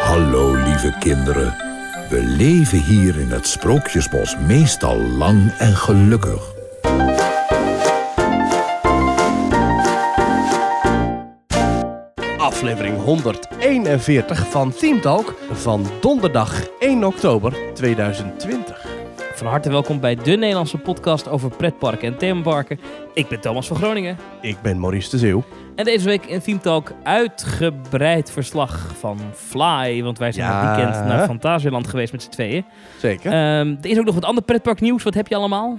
[0.00, 1.54] Hallo lieve kinderen.
[2.10, 6.52] We leven hier in het Sprookjesbos meestal lang en gelukkig.
[12.38, 18.73] Aflevering 141 van Theme Talk van donderdag 1 oktober 2020.
[19.34, 22.80] Van harte welkom bij de Nederlandse podcast over pretparken en themaparken.
[23.14, 24.16] Ik ben Thomas van Groningen.
[24.40, 25.44] Ik ben Maurice de Zeeuw.
[25.76, 30.02] En deze week in Theme Talk uitgebreid verslag van Fly.
[30.02, 30.66] Want wij zijn Ja.
[30.68, 32.64] het weekend naar Fantasieland geweest met z'n tweeën.
[32.98, 33.32] Zeker.
[33.32, 35.02] Ehm, er is ook nog wat ander pretparknieuws.
[35.02, 35.78] Wat heb je allemaal?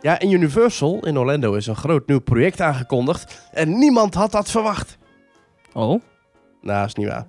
[0.00, 3.48] Ja, in Universal in Orlando is een groot nieuw project aangekondigd.
[3.52, 4.98] En niemand had dat verwacht.
[5.72, 6.02] Oh,
[6.62, 7.26] Nou, is niet waar.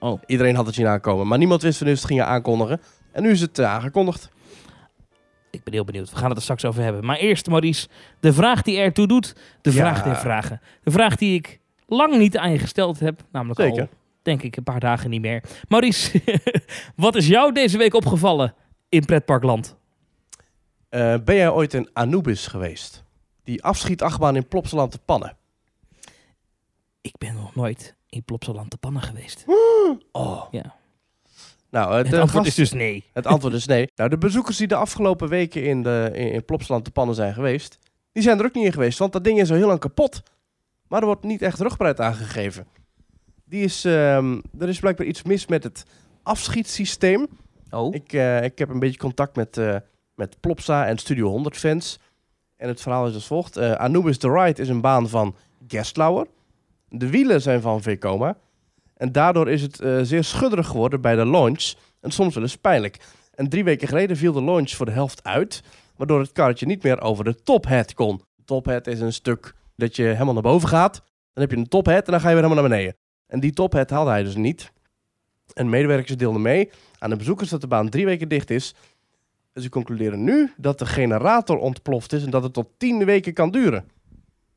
[0.00, 0.22] Oh.
[0.26, 2.80] Iedereen had het zien aankomen, maar niemand wist wanneer ze het gingen aankondigen.
[3.12, 4.32] En nu is het eh, aangekondigd.
[5.54, 6.10] Ik ben heel benieuwd.
[6.10, 7.04] We gaan het er straks over hebben.
[7.04, 7.88] Maar eerst, Maurice,
[8.20, 9.34] de vraag die ertoe doet.
[9.60, 9.76] De Ja.
[9.76, 10.60] vraag der vragen.
[10.82, 13.20] De vraag die ik lang niet aan je gesteld heb.
[13.32, 13.80] Namelijk Zeker.
[13.80, 13.88] al,
[14.22, 15.42] denk ik, een paar dagen niet meer.
[15.68, 16.22] Maurice,
[16.96, 18.54] wat is jou deze week opgevallen
[18.88, 19.76] in pretparkland?
[20.88, 23.04] Eh, ben jij ooit in Anubis geweest?
[23.44, 25.36] Die afschietachtbaan in Plopsaland te pannen.
[27.00, 29.44] Ik ben nog nooit in Plopsaland te pannen geweest.
[30.12, 30.44] Oh.
[30.50, 30.74] Ja.
[31.74, 33.04] Nou, eh, Het de antwoord gast- is dus nee.
[33.12, 33.88] Het antwoord is nee.
[33.96, 37.34] Nou, de bezoekers die de afgelopen weken in, de, in, in Plopsaland te pannen zijn
[37.34, 37.78] geweest,
[38.12, 40.22] die zijn er ook niet in geweest, want dat ding is al heel lang kapot.
[40.88, 42.66] Maar er wordt niet echt rugbaarheid aangegeven.
[43.44, 45.84] Die is, ehm, er is blijkbaar iets mis met het
[46.22, 47.26] afschietsysteem.
[47.70, 49.76] Oh, Ik, eh, ik heb een beetje contact met, eh,
[50.14, 51.98] met Plopsa en Studio 100 fans.
[52.56, 53.56] En het verhaal is als volgt.
[53.56, 55.36] Eh, Anubis The Ride is een baan van
[55.68, 56.26] Gerstlauer.
[56.88, 58.36] De wielen zijn van Vekoma.
[59.04, 61.74] En daardoor is het eh, zeer schudderig geworden bij de launch.
[62.00, 63.00] En soms wel eens pijnlijk.
[63.34, 65.62] En drie weken geleden viel de launch voor de helft uit.
[65.96, 68.20] Waardoor het karretje niet meer over de tophead kon.
[68.44, 71.02] Tophead is een stuk dat je helemaal naar boven gaat.
[71.32, 72.96] Dan heb je een tophead en dan ga je weer helemaal naar beneden.
[73.26, 74.72] En die tophead haalde hij dus niet.
[75.52, 78.74] En medewerkers deelden mee aan de bezoekers dat de baan drie weken dicht is.
[79.54, 83.50] Ze concluderen nu dat de generator ontploft is en dat het tot tien weken kan
[83.50, 83.84] duren.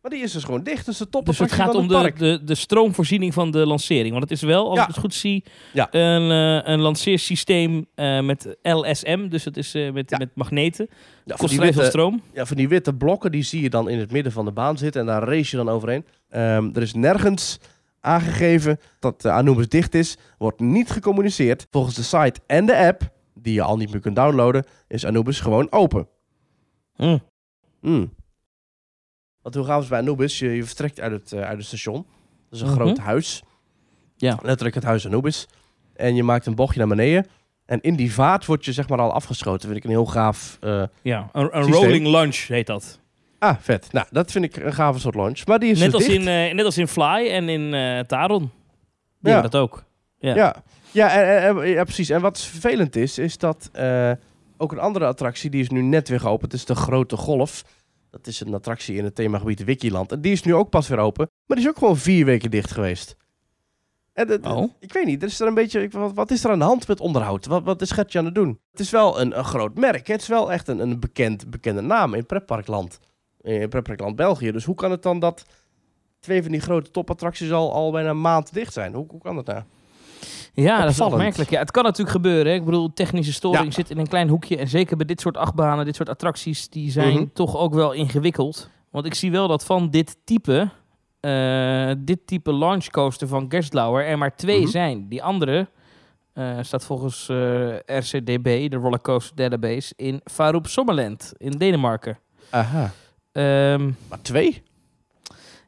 [0.07, 2.39] Maar die is dus gewoon dicht, dus de top dus het gaat om de, de,
[2.43, 4.09] de stroomvoorziening van de lancering.
[4.09, 4.81] Want het is wel, als Ja.
[4.81, 5.87] ik het goed zie, Ja.
[5.91, 9.27] een, eh, een lanceersysteem eh, met LSM.
[9.27, 10.17] Dus het is eh, met, Ja.
[10.17, 10.89] met magneten.
[11.25, 12.21] ja, van, die witte, stroom.
[12.33, 14.77] ja, van die witte blokken, die zie je dan in het midden van de baan
[14.77, 16.05] zitten en daar race je dan overheen.
[16.29, 17.59] Ehm, er is nergens
[17.99, 21.67] aangegeven dat de Anubis dicht is, wordt niet gecommuniceerd.
[21.71, 25.39] Volgens de site en de app, die je al niet meer kunt downloaden, is Anubis
[25.39, 26.07] gewoon open.
[26.95, 27.17] Hm.
[27.81, 28.15] Hmm.
[29.47, 30.39] Want hoe gaaf is bij Anubis?
[30.39, 31.95] Je, je vertrekt uit het, eh, uit het station.
[31.95, 32.05] Dat
[32.51, 32.75] is een Mhm.
[32.75, 33.43] groot huis.
[34.15, 34.39] Ja.
[34.41, 35.47] Letterlijk het huis Anubis.
[35.95, 37.25] En je maakt een bochtje naar beneden.
[37.65, 39.65] En in die vaart word je zeg maar al afgeschoten.
[39.67, 40.57] Vind ik een heel gaaf...
[40.61, 42.99] eh, Ja, een, een rolling launch heet dat.
[43.39, 43.91] Ah, vet.
[43.91, 45.45] Nou, dat vind ik een gave soort launch.
[45.45, 46.19] Maar die is Net dus als, dicht.
[46.21, 48.51] in, eh, net als in Fly en in eh, Taron.
[49.19, 49.41] Die Ja.
[49.41, 49.83] dat ook.
[50.19, 50.35] ja.
[50.35, 50.55] Ja,
[50.91, 52.09] ja, en, en- en- ja, precies.
[52.09, 53.71] En wat vervelend is, is dat
[54.57, 57.63] ook een andere attractie, die is nu net weer geopend, is de Grote Golf.
[58.11, 60.11] Dat is een attractie in het themagebied Wikiland.
[60.11, 62.51] En die is nu ook pas weer open, maar die is ook gewoon vier weken
[62.51, 63.15] dicht geweest.
[64.13, 64.71] En het- Oh.
[64.79, 66.87] Ik weet niet, er is er een beetje, wat, wat is er aan de hand
[66.87, 67.45] met onderhoud?
[67.45, 68.59] Wat, wat is Gertje aan het doen?
[68.71, 70.13] Het is wel een, een groot merk, hè?
[70.13, 72.99] het is wel echt een, een bekend, bekende naam in pretparkland.
[73.41, 74.51] In pretparkland België.
[74.51, 75.45] Dus hoe kan het dan dat
[76.19, 78.93] twee van die grote topattracties al, al bijna een maand dicht zijn?
[78.93, 79.63] Hoe, hoe kan dat nou?
[80.63, 81.49] Ja, dat is opmerkelijk.
[81.49, 82.45] Ja, het kan natuurlijk gebeuren.
[82.51, 82.53] Hè.
[82.57, 83.71] Ik bedoel, technische storing Ja.
[83.71, 84.57] zit in een klein hoekje.
[84.57, 87.25] En zeker bij dit soort achtbanen, dit soort attracties, die zijn Mhm.
[87.33, 88.69] toch ook wel ingewikkeld.
[88.91, 90.69] Want ik zie wel dat van dit type,
[91.19, 94.69] eh, dit type launch coaster van Gerstlauer er maar twee Mhm.
[94.69, 95.07] zijn.
[95.09, 95.67] Die andere
[96.33, 102.17] eh, staat volgens eh, RCDB, de Rollercoaster Database, in Farup Sommerland in Denemarken.
[102.49, 102.91] Aha.
[103.31, 104.63] Ehm, Maar twee?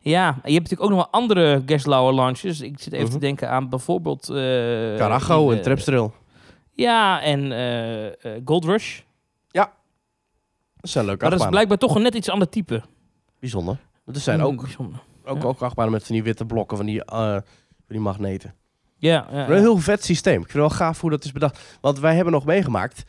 [0.10, 2.62] Ja, en je hebt natuurlijk ook nog wel andere Gerstlauer launches.
[2.62, 3.14] Ik zit even Mhm.
[3.14, 4.26] te denken aan bijvoorbeeld...
[4.98, 6.14] Carajo in, en eh, Trapstrail.
[6.74, 9.02] Ja, en eh, Gold Rush.
[10.82, 12.82] Dat zijn leuke Maar dat is blijkbaar toch een net iets ander type.
[13.40, 13.78] Bijzonder.
[14.06, 15.00] Er zijn Mm, ook, bijzonder.
[15.26, 15.48] ook, ja.
[15.48, 17.44] ook achtbanen met van die witte blokken, van die, van
[17.88, 18.54] die magneten.
[18.98, 19.60] Ja, ja, Een ja.
[19.60, 20.42] heel vet systeem.
[20.42, 21.78] Ik vind het wel gaaf hoe dat is bedacht.
[21.82, 23.04] Want wij hebben nog meegemaakt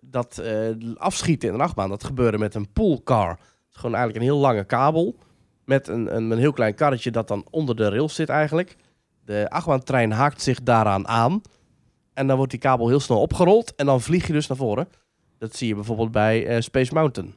[0.00, 0.56] dat eh,
[0.96, 3.28] afschieten in een achtbaan, dat gebeurde met een poolcar.
[3.30, 3.38] Het
[3.70, 5.16] is gewoon eigenlijk een heel lange kabel.
[5.64, 8.76] Met een, een, een heel klein karretje dat dan onder de rails zit eigenlijk.
[9.24, 11.40] De achtbaantrein haakt zich daaraan aan.
[12.14, 13.74] En dan wordt die kabel heel snel opgerold.
[13.74, 14.88] En dan vlieg je dus naar voren.
[15.38, 17.34] Dat zie je bijvoorbeeld bij eh, Space Mountain.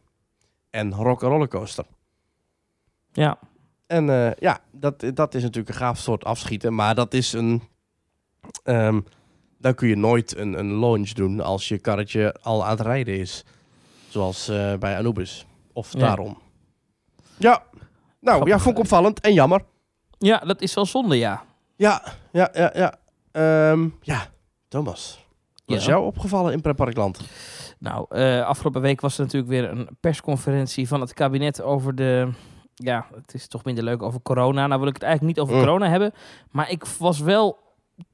[0.69, 1.85] En Rock Roller Coaster.
[3.11, 3.39] ja.
[3.87, 6.75] En eh, ja, dat, dat is natuurlijk een gaaf soort afschieten.
[6.75, 7.61] Maar dat is een...
[8.63, 9.01] ehm,
[9.57, 13.17] dan kun je nooit een, een launch doen als je karretje al aan het rijden
[13.19, 13.45] is.
[14.09, 15.45] Zoals eh, bij Anubis.
[15.73, 15.99] Of Ja.
[15.99, 16.37] daarom.
[17.37, 17.63] Ja.
[18.27, 18.57] Nou, Grappig.
[18.57, 19.61] ja, vond ik opvallend en jammer.
[20.17, 21.43] Ja, dat is wel zonde, ja.
[21.75, 22.93] Ja, ja, ja, ja.
[23.31, 24.27] Ehm, ja,
[24.67, 25.25] Thomas.
[25.65, 27.19] Wat is jou opgevallen in Pretparkland?
[27.79, 32.29] Nou, eh, afgelopen week was er natuurlijk weer een persconferentie van het kabinet over de...
[32.75, 34.67] Ja, het is toch minder leuk over corona.
[34.67, 35.63] Nou wil ik het eigenlijk niet over Mm.
[35.65, 36.11] corona hebben.
[36.51, 37.59] Maar ik was wel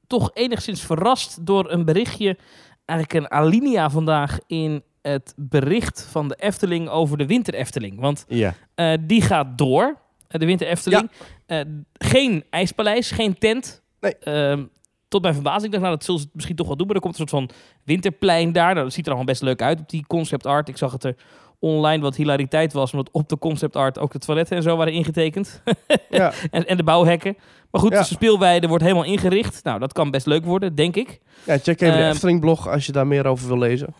[0.06, 2.38] toch enigszins verrast door een berichtje.
[2.84, 8.00] Eigenlijk een alinea vandaag in het bericht van de Efteling over de Winter Efteling.
[8.00, 8.54] Want Ja.
[8.74, 9.96] eh, die gaat door,
[10.40, 11.10] de Winter Efteling.
[11.46, 11.60] Eh,
[11.92, 13.82] geen ijspaleis, geen tent.
[14.00, 14.16] Nee.
[14.18, 14.64] Ehm,
[15.08, 15.64] tot mijn verbazing.
[15.64, 16.86] Ik dacht, nou, dat zullen ze misschien toch wel doen.
[16.86, 18.72] Maar er komt een soort van winterplein daar.
[18.72, 20.68] Nou, dat ziet er allemaal best leuk uit op die concept art.
[20.68, 21.14] Ik zag het er
[21.58, 22.92] online wat hilariteit was.
[22.92, 25.62] Omdat op de concept art ook de toiletten en zo waren ingetekend.
[26.10, 26.32] ja.
[26.50, 27.36] en, en de bouwhekken.
[27.70, 27.98] Maar goed, Ja.
[27.98, 29.64] de speelweide wordt helemaal ingericht.
[29.64, 31.20] Nou, dat kan best leuk worden, denk ik.
[31.46, 33.94] ja, check even de Ehm, Efteling-blog als je daar meer over wil lezen.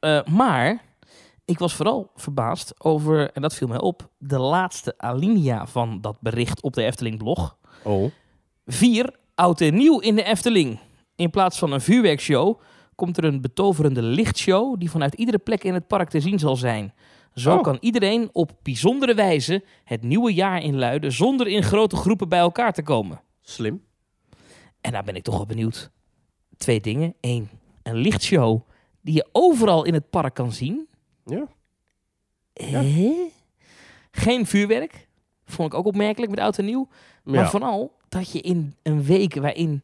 [0.00, 0.80] Eh, maar
[1.50, 6.20] ik was vooral verbaasd over, en dat viel mij op, de laatste alinea van dat
[6.20, 7.56] bericht op de Efteling-blog.
[7.82, 8.10] Oh.
[8.66, 10.78] Vier, oud en nieuw in de Efteling.
[11.16, 12.60] In plaats van een vuurwerkshow
[12.94, 16.56] komt er een betoverende lichtshow die vanuit iedere plek in het park te zien zal
[16.56, 16.94] zijn.
[17.34, 17.62] Zo Oh.
[17.62, 22.72] kan iedereen op bijzondere wijze het nieuwe jaar inluiden zonder in grote groepen bij elkaar
[22.72, 23.20] te komen.
[23.40, 23.82] Slim.
[24.80, 25.90] En daar ben ik toch wel benieuwd.
[26.56, 27.14] Twee dingen.
[27.20, 27.48] Eén,
[27.82, 28.60] een lichtshow
[29.02, 30.88] die je overal in het park kan zien.
[31.24, 31.46] Ja.
[34.10, 35.08] Geen vuurwerk.
[35.44, 36.88] Vond ik ook opmerkelijk met oud en nieuw.
[37.24, 37.48] Maar Ja.
[37.48, 39.82] vooral dat je in een week waarin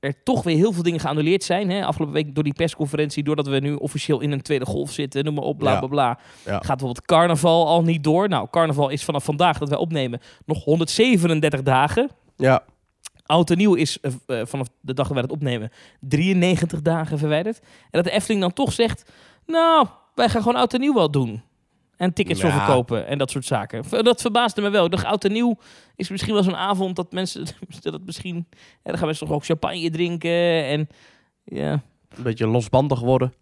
[0.00, 1.70] er toch weer heel veel dingen geannuleerd zijn.
[1.70, 1.84] Hè?
[1.84, 5.34] Afgelopen week door die persconferentie, doordat we nu officieel in een tweede golf zitten, noem
[5.34, 6.18] maar op, bla bla bla.
[6.44, 6.52] Ja.
[6.52, 8.28] Gaat bijvoorbeeld carnaval al niet door.
[8.28, 12.10] Nou, carnaval is vanaf vandaag dat wij opnemen nog 137 dagen.
[12.36, 12.64] Ja.
[13.26, 17.18] Oud en nieuw is eh, eh, vanaf de dag dat wij het opnemen 93 dagen
[17.18, 17.58] verwijderd.
[17.60, 19.10] En dat de Efteling dan toch zegt,
[19.46, 19.86] nou,
[20.16, 21.42] wij gaan gewoon oud en nieuw wel doen.
[21.96, 22.64] En tickets voor Ja.
[22.64, 23.84] verkopen en dat soort zaken.
[24.04, 24.84] Dat verbaasde me wel.
[24.84, 25.58] Ik dacht, oud en nieuw
[25.96, 27.44] is misschien wel zo'n avond dat mensen...
[27.82, 30.64] Dat het misschien, ja, dan gaan mensen toch ook champagne drinken.
[30.64, 30.88] En
[31.44, 31.72] ja,
[32.16, 33.32] Een beetje losbandig worden.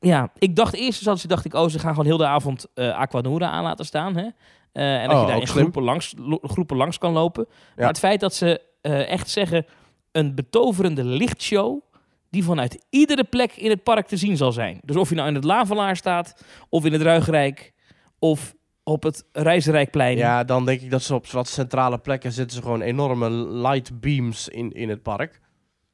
[0.00, 2.96] ja, ik dacht eerst instantie dacht ik, oh, ze gaan gewoon heel de avond eh
[2.98, 4.16] Aquanura aan laten staan.
[4.16, 4.26] Hè?
[4.72, 7.46] Eh, en dat Oh, je daar in groepen langs, groepen langs kan lopen.
[7.48, 7.54] Ja.
[7.76, 9.66] Maar het feit dat ze eh, echt zeggen,
[10.12, 11.80] een betoverende lichtshow
[12.32, 14.80] die vanuit iedere plek in het park te zien zal zijn.
[14.84, 17.72] Dus of je nou in het Lavelaar staat, of in het Ruigrijk,
[18.18, 20.16] of op het Reizenrijkplein.
[20.16, 24.00] Ja, dan denk ik dat ze op wat centrale plekken zitten ze gewoon enorme light
[24.00, 25.40] beams in, in het park.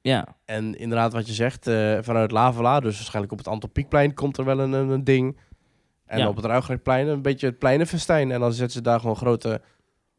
[0.00, 0.36] ja.
[0.44, 4.36] En inderdaad, wat je zegt, eh, vanuit Lavela, dus waarschijnlijk op het Anton Pieckplein komt
[4.38, 5.38] er wel een, een, een ding.
[6.06, 6.28] En Ja.
[6.28, 8.30] op het Ruigrijkplein een beetje het pleinenfestijn.
[8.30, 9.60] En dan zetten ze daar gewoon grote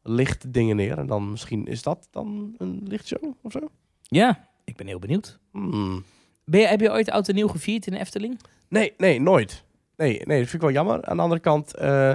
[0.03, 0.97] lichtdingen neer.
[0.97, 3.59] En dan misschien is dat dan een lichtshow of zo?
[4.01, 5.39] ja, ik ben heel benieuwd.
[5.51, 6.03] Hmm.
[6.45, 8.39] Ben je, heb je ooit oud en nieuw gevierd in de Efteling?
[8.67, 9.63] Nee, nee, nooit.
[9.97, 11.05] Nee, nee, dat vind ik wel jammer.
[11.05, 12.13] Aan de andere kant, eh,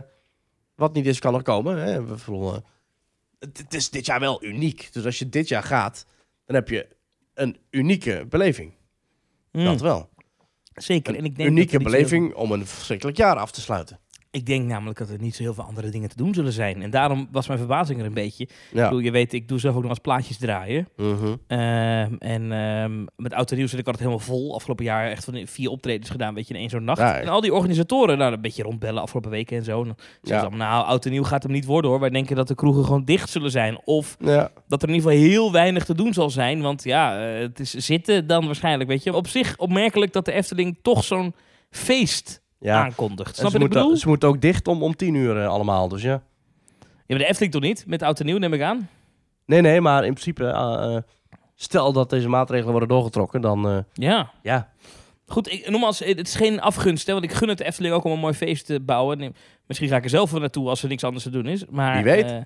[0.75, 1.77] wat niet is, kan nog komen.
[1.79, 2.05] Hè?
[2.05, 2.65] We voelen,
[3.39, 4.89] het, het is dit jaar wel uniek.
[4.93, 6.07] Dus als je dit jaar gaat,
[6.47, 6.89] dan heb je
[7.35, 8.73] een unieke beleving.
[9.51, 10.09] Hmm, Dat wel.
[10.75, 11.13] Zeker.
[11.13, 13.61] Een En ik denk unieke dat er heel beleving om een verschrikkelijk jaar af te
[13.61, 13.99] sluiten.
[14.35, 16.83] Ik denk namelijk dat er niet zo heel veel andere dingen te doen zullen zijn.
[16.83, 18.45] En daarom was mijn verbazing er een beetje.
[18.45, 20.89] Ik bedoel, je weet, ik doe zelf ook nog als plaatjes draaien.
[20.97, 21.35] Mhm.
[21.47, 24.55] Ehm, en ehm, met oud en nieuw zit ik altijd helemaal vol.
[24.55, 26.99] Afgelopen jaar echt van vier optredens gedaan, weet je, in één zo'n nacht.
[26.99, 29.81] Ja, en al die organisatoren, nou, een beetje rondbellen afgelopen weken en zo.
[29.81, 30.39] En dan Ja.
[30.39, 32.01] ze allemaal, nou, oud en nieuw gaat hem niet worden hoor.
[32.01, 33.79] Wij denken dat de kroegen gewoon dicht zullen zijn.
[33.85, 34.17] Of
[34.69, 36.61] dat er in ieder geval heel weinig te doen zal zijn.
[36.61, 39.15] Want ja, eh, het is zitten dan waarschijnlijk, weet je.
[39.15, 41.35] Op zich opmerkelijk dat de Efteling toch zo'n
[41.71, 42.85] feest ja.
[42.85, 43.37] aankondigt.
[43.37, 43.97] Snap ze, je wat ik moeten, bedoel?
[43.97, 46.23] ze moeten ook dicht om, om tien uur eh, allemaal, dus ja.
[46.81, 47.85] Ja, maar de Efteling toch niet?
[47.87, 48.89] Met oud en nieuw neem ik aan.
[49.47, 51.03] Nee, nee, maar in principe, eh, eh,
[51.55, 54.31] stel dat deze maatregelen worden doorgetrokken, dan Ja.
[54.43, 54.69] ja.
[55.27, 58.05] Goed, ik, nogmaals, het is geen afgunst, hè, want ik gun het de Efteling ook
[58.05, 59.19] om een mooi feest te bouwen.
[59.19, 59.33] Nee,
[59.67, 61.65] Misschien ga ik er zelf wel naartoe als er niks anders te doen is.
[61.71, 62.45] Maar, Wie weet.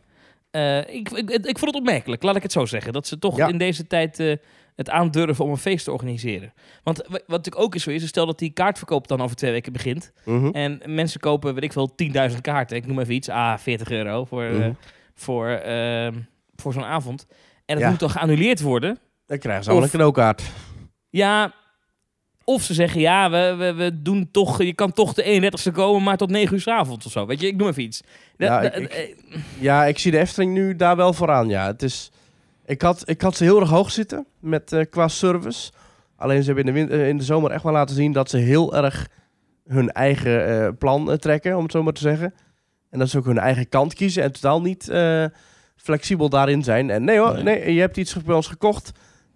[0.95, 2.93] ik, ik, ik vond het opmerkelijk, laat ik het zo zeggen.
[2.93, 3.49] Dat ze toch Ja.
[3.49, 4.39] in deze tijd
[4.79, 6.53] het aandurven om een feest te organiseren.
[6.83, 9.37] Want wa- wat natuurlijk ook is zo is, is stel dat die kaartverkoop dan over
[9.37, 10.13] twee weken begint.
[10.25, 10.47] Mhm.
[10.53, 12.77] En mensen kopen, weet ik veel, 10.000 kaarten.
[12.77, 14.73] Ik noem even iets, ah, 40 euro voor, eh, Mhm.
[15.15, 16.15] voor, ehm,
[16.57, 17.27] voor zo'n avond.
[17.65, 17.91] En dat Ja.
[17.91, 18.99] moet dan geannuleerd worden.
[19.27, 20.43] Dan krijgen ze allemaal Of- een cadeaukaart.
[21.11, 21.55] Ja,
[22.45, 26.03] of ze zeggen ja, we, we, we doen toch, je kan toch de 31ste komen,
[26.03, 27.27] maar tot 9 uur 's avonds of zo.
[27.27, 28.01] Weet je, ik noem even iets.
[28.37, 29.15] Ja, ik- eh,
[29.61, 31.49] Ja, ik zie de Efteling nu daar wel vooraan.
[31.49, 32.11] Ja, het is.
[32.69, 35.73] Ik had, ik had ze heel erg hoog zitten met eh, qua service.
[36.17, 38.31] Alleen ze hebben in de, win- eh, in de zomer echt wel laten zien dat
[38.31, 39.09] ze heel erg
[39.67, 42.35] hun eigen eh, plan trekken, om het zo maar te zeggen.
[42.91, 44.91] En dat ze ook hun eigen kant kiezen en totaal niet
[45.77, 46.91] flexibel daarin zijn.
[46.91, 47.43] En nee hoor, Nee.
[47.43, 48.91] nee, je hebt iets bij ons gekocht.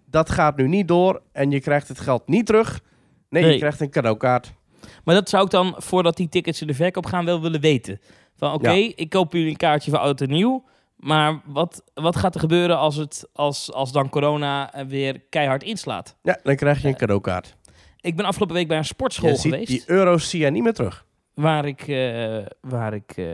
[0.05, 2.79] Dat gaat nu niet door en je krijgt het geld niet terug.
[3.29, 3.51] Nee, Nee.
[3.51, 4.53] je krijgt een cadeaukaart.
[5.03, 7.99] Maar dat zou ik dan, voordat die tickets in de verkoop gaan, wel willen weten.
[8.35, 8.91] Van oké, Ja.
[8.95, 10.63] ik koop jullie een kaartje voor oud en nieuw.
[11.03, 15.63] Maar wat, wat gaat er gebeuren als, het, als, als dan corona eh, weer keihard
[15.63, 16.15] inslaat?
[16.21, 17.55] Ja, dan krijg je een cadeaukaart.
[18.01, 19.67] Ik ben afgelopen week bij een sportschool Je ziet, geweest.
[19.67, 21.05] die euro's zie je niet meer terug.
[21.33, 23.25] Waar ik, eh, waar ik eh,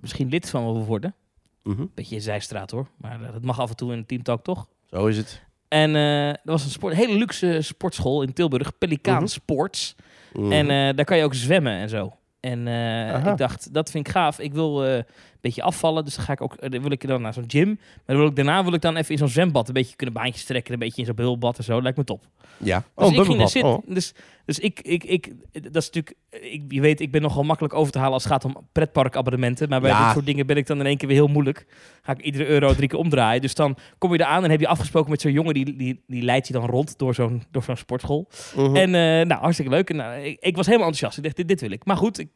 [0.00, 1.14] misschien lid van wil worden.
[1.62, 1.84] Mhm.
[1.94, 2.86] Beetje een zijstraat hoor.
[2.96, 4.66] Maar eh, dat mag af en toe in een teamtalk toch?
[4.90, 5.44] Zo is het.
[5.68, 8.78] En eh er was een sport, hele luxe sportschool in Tilburg.
[8.78, 9.26] Pelikaan Mhm.
[9.26, 9.94] Sports.
[10.32, 10.52] Mhm.
[10.52, 12.12] En eh, daar kan je ook zwemmen en zo.
[12.40, 14.38] En eh, ik dacht, dat vind ik gaaf.
[14.38, 15.04] Ik wil eh, een
[15.40, 17.66] beetje afvallen, dus dan ga ik ook, eh, dan wil ik dan naar zo'n gym.
[17.68, 20.14] Maar dan wil ik, daarna wil ik dan even in zo'n zwembad een beetje kunnen
[20.14, 21.82] baantjes trekken, een beetje in zo'n bubbelbad en zo.
[21.82, 22.24] Lijkt me top.
[22.58, 22.78] ja.
[22.94, 23.72] Dus Oh, ik ging daar zitten.
[23.72, 23.82] Oh.
[23.86, 24.14] Dus,
[24.44, 27.92] dus ik, ik, ik, dat is natuurlijk, ik, je weet, ik ben nogal makkelijk over
[27.92, 29.68] te halen als het gaat om pretparkabonnementen.
[29.68, 30.04] Maar bij Ja.
[30.04, 31.66] dit soort dingen ben ik dan in één keer weer heel moeilijk.
[32.02, 33.40] Ga ik iedere euro drie keer omdraaien.
[33.42, 36.22] Dus dan kom je eraan en heb je afgesproken met zo'n jongen, die, die, die
[36.22, 38.28] leidt je dan rond door zo'n, door zo'n sportschool.
[38.56, 38.76] Mhm.
[38.76, 39.90] En eh, nou, hartstikke leuk.
[39.90, 41.16] En, nou, ik, ik was helemaal enthousiast.
[41.16, 41.84] Ik dacht, dit, dit wil ik.
[41.84, 42.28] Maar goed, ik,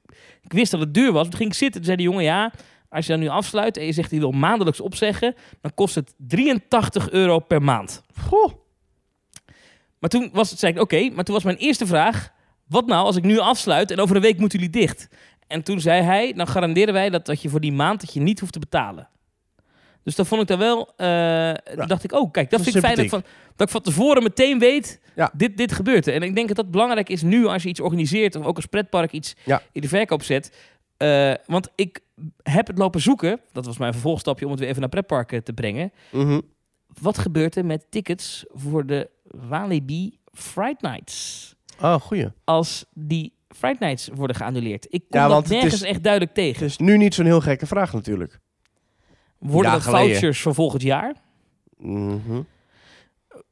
[0.43, 1.29] ik wist dat het duur was.
[1.29, 1.77] Toen ging ik zitten.
[1.81, 2.53] Toen zei de jongen, ja,
[2.91, 6.15] als je dan nu afsluit en je zegt, je wil maandelijks opzeggen, dan kost het
[6.17, 8.03] 83 euro per maand.
[8.21, 8.53] Goh.
[9.99, 12.33] Maar toen was het, zei ik, oké, maar toen was mijn eerste vraag,
[12.69, 15.09] wat nou als ik nu afsluit en over een week moeten jullie dicht?
[15.47, 18.21] En toen zei hij, dan garanderen wij dat, dat je voor die maand dat je
[18.21, 19.09] niet hoeft te betalen.
[20.05, 22.83] Dus dan vond ik daar wel, eh, dacht ik, oh kijk, dat Dat vind ik
[22.83, 23.23] fijn dat ik, van,
[23.57, 25.31] dat ik van tevoren meteen weet, Ja.
[25.35, 26.15] dit, dit gebeurt er.
[26.15, 28.67] En ik denk dat dat belangrijk is nu als je iets organiseert of ook als
[28.67, 29.63] pretpark iets Ja.
[29.73, 30.57] in de verkoop zet.
[31.01, 32.01] Eh, want ik
[32.43, 35.53] heb het lopen zoeken, dat was mijn vervolgstapje om het weer even naar pretparken te
[35.53, 35.93] brengen.
[36.13, 36.41] Mhm.
[37.01, 41.55] Wat gebeurt er met tickets voor de Walibi Fright Nights?
[41.81, 42.27] Oh, goeie.
[42.45, 44.87] Als die Fright Nights worden geannuleerd.
[44.91, 46.67] Ik kom Ja, dat het nergens is- echt duidelijk Het tegen.
[46.67, 48.39] is nu niet zo'n heel gekke vraag natuurlijk.
[49.39, 50.07] Worden dat geleden.
[50.09, 51.15] vouchers voor volgend jaar?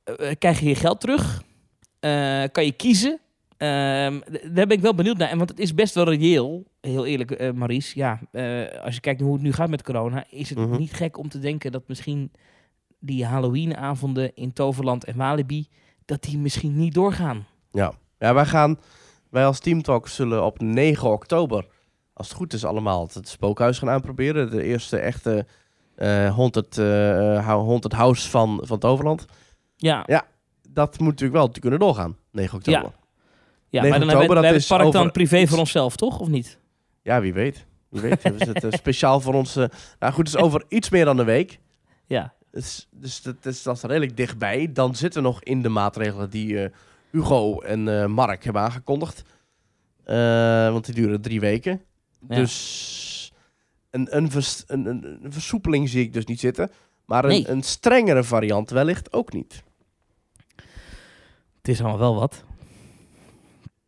[0.05, 1.43] Eh, krijg je je geld terug?
[2.53, 3.19] Kan je kiezen?
[3.57, 5.29] Ehm, daar ben ik wel benieuwd naar.
[5.29, 7.93] En want het is best wel reëel, heel eerlijk, eh Maries.
[7.93, 10.77] Ja, eh, als je kijkt hoe het nu gaat met corona, is het Mhm.
[10.79, 12.33] niet gek om te denken dat misschien
[13.01, 15.69] die Halloweenavonden in Toverland en Walibi,
[16.05, 17.47] dat die misschien niet doorgaan.
[17.71, 17.93] Ja.
[18.19, 18.79] ja, wij gaan,
[19.31, 21.67] wij als Team Talk zullen op 9 oktober,
[22.13, 24.51] als het goed is allemaal, het spookhuis gaan aanproberen.
[24.51, 25.47] De eerste echte
[25.95, 29.25] eh haunted, hou- haunted house van, van Toverland.
[29.77, 30.05] Ja,
[30.71, 32.81] Dat moet natuurlijk wel te kunnen doorgaan, 9 oktober.
[32.81, 32.87] Ja.
[32.89, 32.95] Ja,
[33.69, 36.21] ja 9 maar dan hebben we, we hebben het park dan privé voor onszelf, toch?
[36.21, 36.59] Of niet?
[37.17, 37.67] Wie weet.
[37.89, 39.57] Wie weet, hebben ze het eh, speciaal voor ons...
[39.57, 39.65] eh,
[39.99, 41.59] nou goed, het is over iets meer dan een week.
[42.07, 42.35] Ja.
[42.51, 44.73] Dus, dus dat, is, dat is redelijk dichtbij.
[44.73, 46.71] Dan zitten we nog in de maatregelen die eh,
[47.11, 49.23] Hugo en Mark hebben aangekondigd.
[50.73, 51.83] Want die duren drie weken.
[52.29, 52.37] Ja.
[52.37, 53.33] Dus
[53.91, 56.71] een, een, vers- een, een, een versoepeling zie ik dus niet zitten.
[57.05, 57.49] Maar een, Nee.
[57.49, 59.63] een strengere variant wellicht ook niet.
[61.57, 62.45] Het is allemaal wel wat.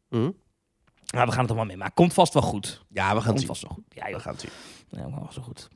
[0.08, 0.30] Hm?
[1.10, 1.76] Nou, we gaan het allemaal mee.
[1.76, 2.84] Maar komt vast wel goed.
[2.88, 3.46] Ja, we gaan het Komt zien.
[3.46, 3.84] vast wel goed.
[3.88, 4.50] Ja, We gaan het zien.
[4.90, 5.68] Ja, vast wel goed.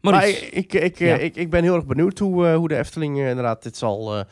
[0.00, 1.16] Maar ik, ik, ik, Ja.
[1.16, 4.24] ik, ik ben heel erg benieuwd hoe, eh, hoe de Efteling eh, inderdaad dit zal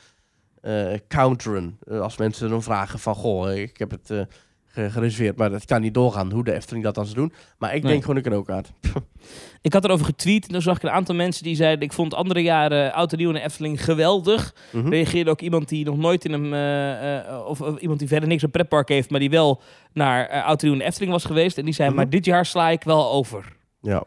[0.63, 1.79] eh, eh, counteren.
[1.87, 4.21] Eh, als mensen dan vragen van, goh, eh, ik heb het eh,
[4.91, 6.33] gereserveerd, maar dat kan niet doorgaan.
[6.33, 7.33] Hoe de Efteling dat dan zou doen.
[7.59, 7.91] Maar ik Nee.
[7.91, 8.73] denk gewoon een cadeaukaart.
[9.63, 10.47] ik had erover getweet.
[10.47, 11.85] En toen zag ik een aantal mensen die zeiden...
[11.85, 14.55] ik vond andere jaren Oud en Nieuw en de Efteling geweldig.
[14.73, 14.89] Mhm.
[14.89, 16.53] Reageerde ook iemand die nog nooit in een...
[16.53, 19.11] eh, eh, of, of iemand die verder niks op pretpark heeft...
[19.11, 19.61] maar die wel
[19.93, 21.59] naar eh, Oud en Nieuw en de Efteling was geweest.
[21.59, 21.97] En die zei, Mhm.
[21.97, 23.57] maar dit jaar sla ik wel over.
[23.81, 24.05] Ja.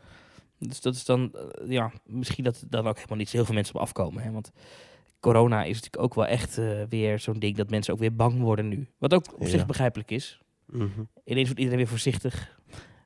[0.60, 1.32] Dus dat is dan...
[1.34, 4.24] eh, ja, misschien dat dan ook helemaal niet zo heel veel mensen op afkomen.
[4.24, 4.32] Hè?
[4.32, 4.52] Want
[5.20, 7.56] corona is natuurlijk ook wel echt eh, weer zo'n ding...
[7.58, 8.88] dat mensen ook weer bang worden nu.
[8.98, 9.48] Wat ook op Ja.
[9.48, 10.42] zich begrijpelijk is.
[10.72, 10.86] Mhm.
[11.26, 12.60] Ineens wordt iedereen weer voorzichtig.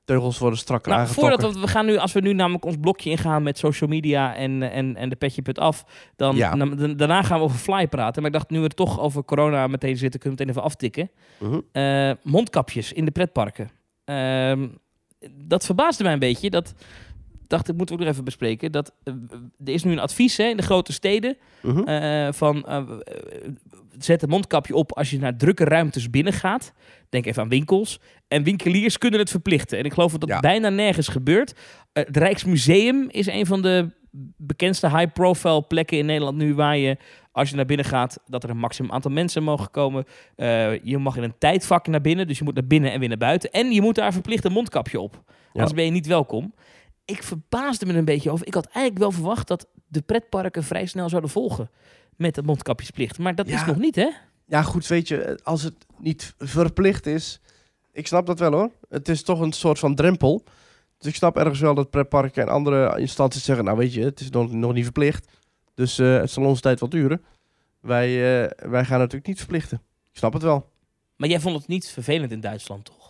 [0.06, 1.34] Teugels worden strakker Nou, aangetrokken.
[1.40, 4.36] voordat we, we gaan nu, als we nu namelijk ons blokje ingaan met social media
[4.36, 6.56] en, en, en de petje put af, dan, Ja.
[6.56, 8.22] dan- dan- daarna gaan we over fly praten.
[8.22, 10.64] Maar ik dacht, nu we er toch over corona meteen zitten, kunnen we het meteen
[10.64, 11.10] even aftikken.
[11.40, 11.60] Mhm.
[11.72, 13.70] Eh, mondkapjes in de pretparken.
[14.06, 14.68] Ehm,
[15.34, 16.50] dat verbaasde mij een beetje.
[16.50, 16.74] Dat
[17.48, 18.72] dacht ik, moeten we ook nog even bespreken.
[18.72, 19.14] Dat, eh,
[19.66, 21.84] er is nu een advies hè, in de grote steden Mhm.
[21.84, 22.84] eh, van eh,
[23.98, 26.74] zet een mondkapje op als je naar drukke ruimtes binnen gaat.
[27.10, 28.00] Denk even aan winkels.
[28.28, 29.78] En winkeliers kunnen het verplichten.
[29.78, 30.40] En ik geloof dat dat Ja.
[30.40, 31.54] bijna nergens gebeurt.
[31.94, 33.90] Het Rijksmuseum is een van de
[34.38, 36.98] bekendste high-profile plekken in Nederland nu waar je
[37.32, 40.06] als je naar binnen gaat, dat er een maximum aantal mensen mogen komen.
[40.84, 43.18] Je mag in een tijdvak naar binnen, dus je moet naar binnen en weer naar
[43.18, 43.52] buiten.
[43.52, 45.24] En je moet daar verplicht een mondkapje op.
[45.54, 46.54] Anders ben je niet welkom.
[47.06, 48.48] Ik verbaasde me een beetje over.
[48.48, 51.70] Ik had eigenlijk wel verwacht dat de pretparken vrij snel zouden volgen
[52.16, 53.18] met de mondkapjesplicht.
[53.20, 53.60] Maar dat Ja.
[53.62, 54.10] is nog niet, hè?
[54.48, 57.40] Ja, goed, weet je, als het niet verplicht is...
[57.92, 58.72] Ik snap dat wel hoor.
[58.90, 60.44] Het is toch een soort van drempel.
[60.98, 63.66] Dus ik snap ergens wel dat pretparken en andere instanties zeggen...
[63.66, 65.28] Nou weet je, het is nog, nog niet verplicht.
[65.74, 67.22] Dus eh, het zal onze tijd wel duren.
[67.80, 69.82] Wij, eh, wij gaan het natuurlijk niet verplichten.
[70.12, 70.70] Ik snap het wel.
[71.16, 73.05] Maar jij vond het niet vervelend in Duitsland, toch?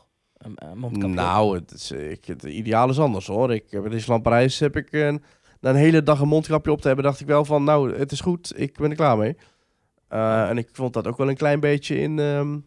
[0.75, 1.13] Mondkapje op?
[1.13, 3.53] Nou, het, is, ik, het ideaal is anders hoor.
[3.53, 5.23] Ik, bij Disneyland Parijs heb ik een,
[5.59, 8.11] na een hele dag een mondkapje op te hebben, dacht ik wel van, nou, het
[8.11, 9.37] is goed, ik ben er klaar mee.
[10.07, 12.57] Eh, en ik vond dat ook wel een klein beetje in, ehm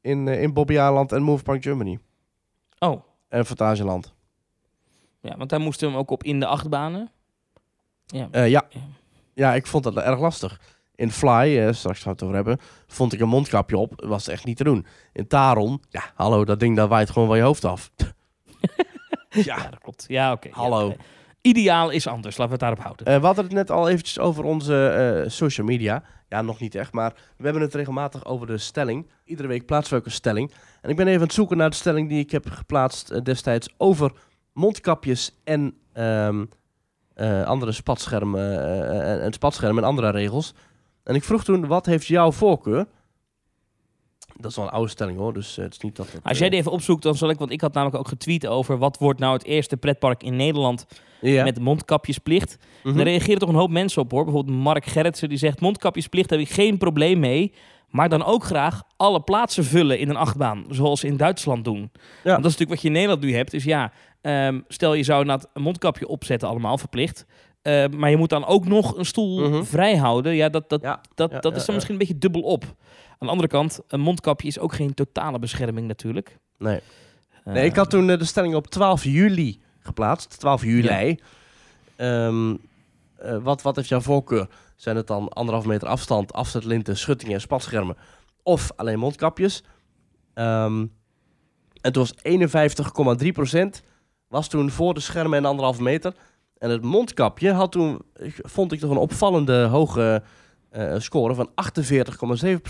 [0.00, 1.98] in, eh, in Bobby Aland en Move Park Germany.
[2.78, 4.14] Oh, En Fantasieland.
[5.20, 7.10] ja, want daar moesten we hem ook op in de achtbanen.
[8.06, 8.66] Ja, Eh, ja.
[8.70, 8.80] Ja.
[9.34, 10.60] ja, ik vond dat erg lastig.
[10.96, 13.92] In Fly, eh, straks gaan we het over hebben, vond ik een mondkapje op.
[14.06, 14.86] Was echt niet te doen.
[15.12, 17.90] In Taron, ja, hallo, dat ding dat waait gewoon van je hoofd af.
[19.28, 19.56] ja.
[19.70, 20.04] dat klopt.
[20.08, 20.48] Ja, oké.
[20.50, 20.86] Hallo.
[20.86, 20.96] oké.
[21.40, 23.06] Ideaal is anders, laten we het daarop houden.
[23.06, 26.02] Eh, we hadden het net al eventjes over onze eh, social media.
[26.28, 29.10] Ja, nog niet echt, maar we hebben het regelmatig over de stelling.
[29.24, 30.52] Iedere week plaatsen we ook een stelling.
[30.80, 33.22] En ik ben even aan het zoeken naar de stelling die ik heb geplaatst eh,
[33.22, 34.12] destijds over
[34.52, 36.44] mondkapjes en ehm,
[37.14, 40.54] eh, andere spatschermen, eh, en- en spatschermen en andere regels.
[41.06, 42.86] En ik vroeg toen, wat heeft jouw voorkeur?
[44.36, 46.12] Dat is wel een oude stelling hoor, dus eh, het is niet dat...
[46.12, 48.08] Het, Als jij eh, die even opzoekt, dan zal ik, want ik had namelijk ook
[48.08, 50.86] getweet over wat wordt nou het eerste pretpark in Nederland
[51.20, 52.58] met mondkapjesplicht.
[52.82, 52.96] Mhm.
[52.96, 54.24] Daar reageren toch een hoop mensen op hoor.
[54.24, 57.52] Bijvoorbeeld Mark Gerritsen die zegt mondkapjesplicht heb ik geen probleem mee.
[57.90, 60.64] Maar dan ook graag alle plaatsen vullen in een achtbaan.
[60.70, 61.78] Zoals ze in Duitsland doen.
[61.78, 63.50] Want dat is natuurlijk wat je in Nederland nu hebt.
[63.50, 67.26] Dus ja, ehm, stel je zou een mondkapje opzetten allemaal verplicht.
[67.66, 69.62] Eh, maar je moet dan ook nog een stoel Mhm.
[69.62, 70.34] vrij houden.
[70.34, 72.64] Ja, dat, dat, Ja, dat, ja, dat ja, is dan misschien een beetje dubbel op.
[72.64, 76.38] Aan de andere kant, een mondkapje is ook geen totale bescherming natuurlijk.
[76.58, 76.80] Nee.
[77.44, 80.38] Eh, Nee, ik had toen eh, de stelling op 12 juli geplaatst.
[80.38, 81.18] 12 juli.
[81.96, 82.54] Ehm,
[83.16, 84.48] eh, wat, wat heeft jouw voorkeur?
[84.76, 87.96] Zijn het dan anderhalf meter afstand, afzetlinten, schuttingen en spatschermen?
[88.42, 89.62] Of alleen mondkapjes?
[90.34, 90.86] Ehm,
[91.80, 93.82] en toen was 51,3%
[94.28, 96.14] was toen voor de schermen en anderhalve meter.
[96.58, 97.98] En het mondkapje had toen,
[98.42, 100.22] vond ik toch een opvallende hoge
[100.70, 101.50] eh, score van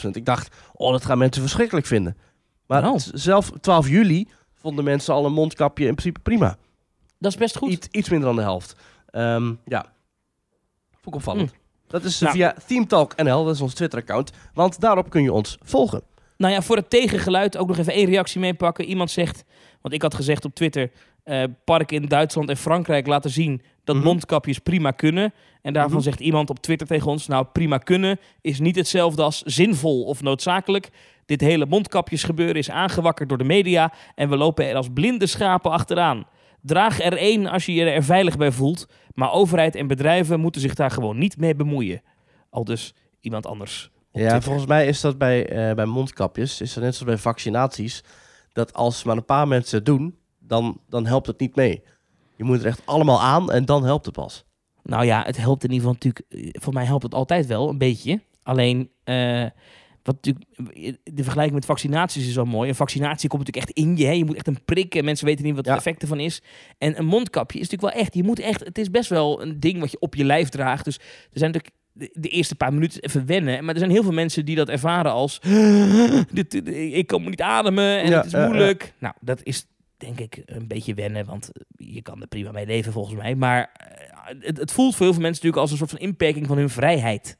[0.04, 0.08] 48,7%.
[0.12, 2.16] Ik dacht, oh, dat gaan mensen verschrikkelijk vinden.
[2.66, 6.56] Maar z- zelf 12 juli vonden mensen al een mondkapje in principe prima.
[7.18, 7.70] Dat is best goed.
[7.70, 8.76] Iets, iets minder dan de helft.
[9.10, 9.80] Ehm, ja,
[10.90, 11.54] vond ik opvallend.
[11.86, 12.32] Dat is Nou.
[12.34, 14.30] via Teamtalk NL, dat is ons Twitter-account.
[14.54, 16.02] Want daarop kun je ons volgen.
[16.36, 18.84] Nou ja, voor het tegengeluid ook nog even één reactie meepakken.
[18.84, 19.44] Iemand zegt,
[19.80, 20.90] want ik had gezegd op Twitter...
[21.22, 24.04] eh parken in Duitsland en Frankrijk laten zien dat Mhm.
[24.04, 25.32] mondkapjes prima kunnen.
[25.62, 26.02] En daarvan Mhm.
[26.02, 27.26] zegt iemand op Twitter tegen ons...
[27.26, 30.88] nou, prima kunnen is niet hetzelfde als zinvol of noodzakelijk.
[31.26, 33.92] Dit hele mondkapjesgebeuren is aangewakkerd door de media...
[34.14, 36.26] en we lopen er als blinde schapen achteraan.
[36.62, 38.86] Draag er één als je je er veilig bij voelt...
[39.14, 42.02] maar overheid en bedrijven moeten zich daar gewoon niet mee bemoeien.
[42.50, 44.42] Al dus iemand anders op Ja, Twitter.
[44.42, 48.04] volgens mij is dat bij, eh, bij mondkapjes, is dat net zoals bij vaccinaties,
[48.52, 51.82] dat als maar een paar mensen het doen, dan, dan helpt het niet mee.
[52.36, 54.44] Je moet er echt allemaal aan en dan helpt het pas.
[54.82, 56.46] Nou ja, het helpt in ieder geval natuurlijk.
[56.54, 58.20] eh, Voor mij helpt het altijd wel, een beetje.
[58.42, 59.44] Alleen, eh,
[60.02, 60.44] wat natuurlijk,
[61.04, 62.68] de vergelijking met vaccinaties is wel mooi.
[62.68, 64.04] Een vaccinatie komt natuurlijk echt in je.
[64.04, 64.12] Hè.
[64.12, 65.70] Je moet echt een prik en mensen weten niet wat Ja.
[65.70, 66.42] het effect ervan is.
[66.78, 68.14] En een mondkapje is natuurlijk wel echt.
[68.14, 68.64] Je moet echt.
[68.64, 70.84] Het is best wel een ding wat je op je lijf draagt.
[70.84, 71.74] Dus er zijn natuurlijk.
[71.92, 73.64] De, de eerste paar minuten even wennen.
[73.64, 75.38] Maar er zijn heel veel mensen die dat ervaren als...
[76.32, 78.92] Dit, ik kan niet ademen en Ja, het is moeilijk.
[78.98, 79.66] Nou, dat is
[79.96, 81.26] denk ik een beetje wennen.
[81.26, 83.34] Want je kan er prima mee leven volgens mij.
[83.34, 86.46] Maar eh, het, het voelt voor heel veel mensen natuurlijk als een soort van inperking
[86.46, 87.36] van hun vrijheid.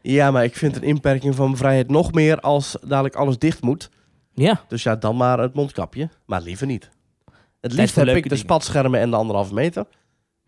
[0.00, 3.62] Ja, maar ik vind een inperking van mijn vrijheid nog meer als dadelijk alles dicht
[3.62, 3.90] moet.
[4.34, 6.90] Ja, Dus ja, dan maar het mondkapje, maar liever niet.
[7.60, 8.38] Het liefst heb ik de dingen.
[8.38, 9.86] spatschermen en de anderhalve meter.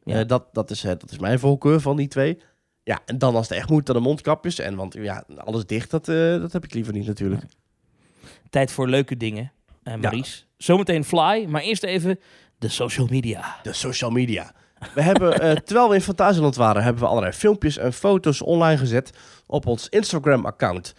[0.05, 0.21] Ja.
[0.21, 2.39] Eh, dat, dat, is, eh, dat is mijn voorkeur van die twee.
[2.83, 4.59] Ja, en dan als het echt moet, dan de mondkapjes.
[4.59, 7.43] En want ja, alles dicht, dat, eh, dat heb ik liever niet natuurlijk.
[8.51, 9.53] tijd voor leuke dingen,
[9.89, 10.43] eh Maurice.
[10.57, 12.19] Zometeen Fly, maar eerst even
[12.59, 13.57] de social media.
[13.63, 14.53] De social media.
[14.95, 18.79] We hebben, eh, terwijl we in Fantasieland waren, hebben we allerlei filmpjes en foto's online
[18.79, 19.13] gezet
[19.47, 20.95] op ons Instagram-account,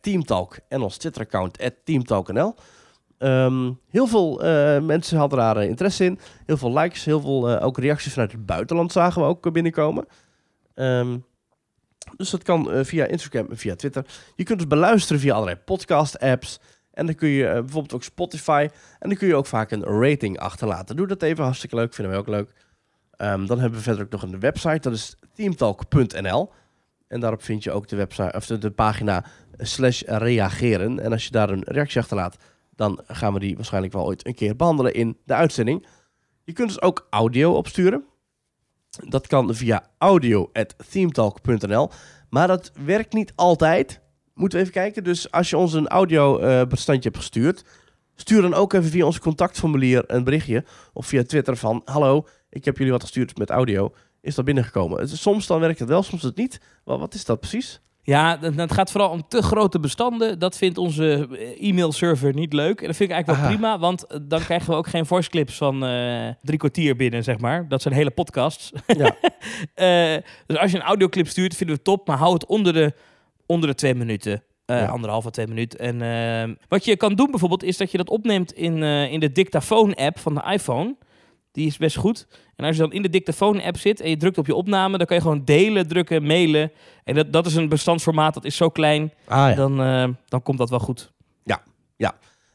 [0.00, 2.54] Teamtalk, en ons Twitter-account, TeamtalkNL.
[3.18, 6.18] Ehm, heel veel eh, mensen hadden daar eh, interesse in.
[6.46, 10.06] Heel veel likes, heel veel ook reacties vanuit het buitenland zagen we ook binnenkomen.
[10.74, 11.18] Ehm,
[12.16, 14.06] dus dat kan via Instagram en via Twitter.
[14.34, 16.60] Je kunt ons beluisteren via allerlei podcast-apps.
[16.96, 18.68] En dan kun je eh, bijvoorbeeld ook Spotify.
[18.98, 20.96] En dan kun je ook vaak een rating achterlaten.
[20.96, 22.52] Doe dat even, hartstikke leuk, vinden we ook leuk.
[23.10, 26.52] Ehm, dan hebben we verder ook nog een website, dat is teamtalk.nl.
[27.08, 29.24] En daarop vind je ook de, website, of de, de pagina
[29.58, 31.00] slash reageren.
[31.00, 32.36] En als je daar een reactie achterlaat,
[32.74, 35.86] dan gaan we die waarschijnlijk wel ooit een keer behandelen in de uitzending.
[36.44, 38.04] Je kunt dus ook audio opsturen.
[39.08, 41.90] Dat kan via audio.themetalk.nl.
[42.30, 44.00] Maar dat werkt niet altijd.
[44.36, 45.04] Moeten we even kijken.
[45.04, 47.64] Dus als je ons een audiobestandje hebt gestuurd,
[48.14, 50.64] stuur dan ook even via ons contactformulier een berichtje.
[50.92, 53.92] Of via Twitter van, hallo, ik heb jullie wat gestuurd met audio.
[54.20, 55.08] Is dat binnengekomen?
[55.08, 56.60] Soms dan werkt het wel, soms het niet.
[56.84, 57.80] Wel, wat is dat precies?
[58.02, 60.38] Ja, het gaat vooral om te grote bestanden.
[60.38, 62.80] Dat vindt onze eh, e-mailserver niet leuk.
[62.80, 63.48] En dat vind ik eigenlijk wel Aha.
[63.48, 67.24] prima, want eh, dan krijgen we ook geen voice clips van eh, drie kwartier binnen,
[67.24, 67.68] zeg maar.
[67.68, 68.72] Dat zijn hele podcasts.
[68.86, 69.16] Ja.
[69.74, 72.72] Eh, dus als je een audioclip stuurt, vinden we het top, maar hou het onder
[72.72, 72.92] de,
[73.46, 74.42] onder de twee minuten.
[74.64, 74.86] Eh Ja.
[74.86, 75.78] Anderhalf à twee minuten.
[75.78, 79.20] En eh, wat je kan doen bijvoorbeeld, is dat je dat opneemt in, eh, in
[79.20, 80.96] de dictafoon-app van de iPhone.
[81.52, 82.26] Die is best goed.
[82.56, 85.06] En als je dan in de dictafoon-app zit en je drukt op je opname, dan
[85.06, 86.72] kan je gewoon delen, drukken, mailen.
[87.04, 89.54] En dat, dat is een bestandsformaat, dat is zo klein, Ah ja.
[89.54, 91.14] dan, eh, dan komt dat wel goed.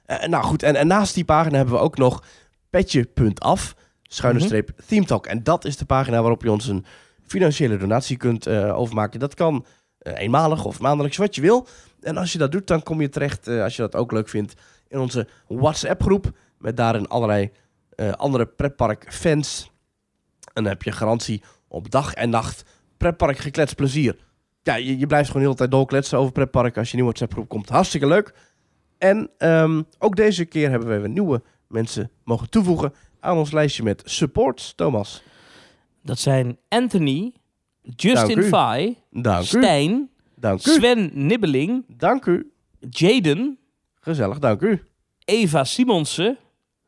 [0.05, 2.23] Eh, nou goed, en, en naast die pagina hebben we ook nog
[2.69, 4.47] petje.af, schuine Mhm.
[4.47, 5.25] streep Theme Talk.
[5.25, 6.85] En dat is de pagina waarop je ons een
[7.27, 9.19] financiële donatie kunt overmaken.
[9.19, 9.65] Dat kan
[10.01, 11.67] eenmalig of maandelijks, wat je wil.
[12.01, 14.29] En als je dat doet, dan kom je terecht, eh, als je dat ook leuk
[14.29, 14.53] vindt,
[14.87, 16.31] in onze WhatsApp-groep.
[16.57, 17.51] Met daarin allerlei
[17.95, 19.71] eh, andere pretpark-fans.
[20.53, 22.63] En dan heb je garantie op dag en nacht
[22.97, 24.17] pretpark geklets plezier.
[24.63, 27.47] Ja, je, je blijft gewoon de hele tijd doorkletsen over pretpark als je een WhatsApp-groep
[27.47, 27.69] komt.
[27.69, 28.33] Hartstikke leuk.
[28.97, 33.83] En ehm, ook deze keer hebben we weer nieuwe mensen mogen toevoegen aan ons lijstje
[33.83, 34.73] met supports.
[34.75, 35.23] Thomas,
[36.03, 37.33] Dat zijn Anthony,
[37.81, 38.43] Justin.
[38.43, 39.45] Fay, dank u.
[39.45, 40.71] Stijn, Dank u.
[40.71, 42.51] Sven Nibbeling, Dank u.
[42.89, 43.57] Jaden,
[43.99, 44.83] Gezellig, dank u.
[45.25, 46.37] Eva Simonsen,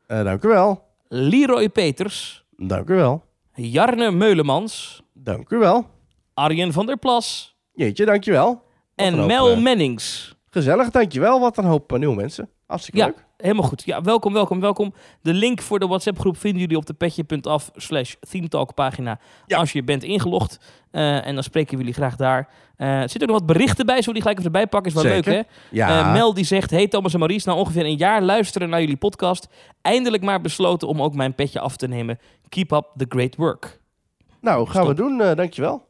[0.07, 0.83] Eh, dank u wel.
[1.07, 3.23] Leroy Peters, Dank u wel.
[3.55, 5.85] Jarne Meulemans, Dank u wel.
[6.33, 8.49] Arjen van der Plas Jeetje, dank je wel.
[8.49, 8.61] Wat
[9.07, 10.32] een en Mel eh, Mennings.
[10.53, 11.39] Gezellig, dank je wel.
[11.39, 12.49] Wat een hoop eh, nieuwe mensen.
[12.67, 13.05] Hartstikke Ja.
[13.05, 13.25] leuk.
[13.37, 13.83] Helemaal goed.
[13.85, 14.93] Ja, welkom, welkom, welkom.
[15.21, 19.57] De link voor de WhatsApp-groep vinden jullie op de petje.af slash themetalk pagina Ja.
[19.57, 20.59] als je bent ingelogd.
[20.91, 22.49] Eh, en dan spreken we jullie graag daar.
[22.75, 24.91] Eh, er zitten ook nog wat berichten bij, zullen die gelijk even erbij pakken?
[24.95, 25.31] Is wel Zeker.
[25.33, 25.75] leuk, hè?
[25.77, 28.97] Ja, Mel die zegt, hey Thomas en Maurice, na ongeveer een jaar luisteren naar jullie
[28.97, 29.47] podcast,
[29.81, 32.19] eindelijk maar besloten om ook mijn petje af te nemen.
[32.49, 33.79] Keep up the great work.
[34.41, 35.21] nou gaan we doen.
[35.21, 35.87] eh dank je wel.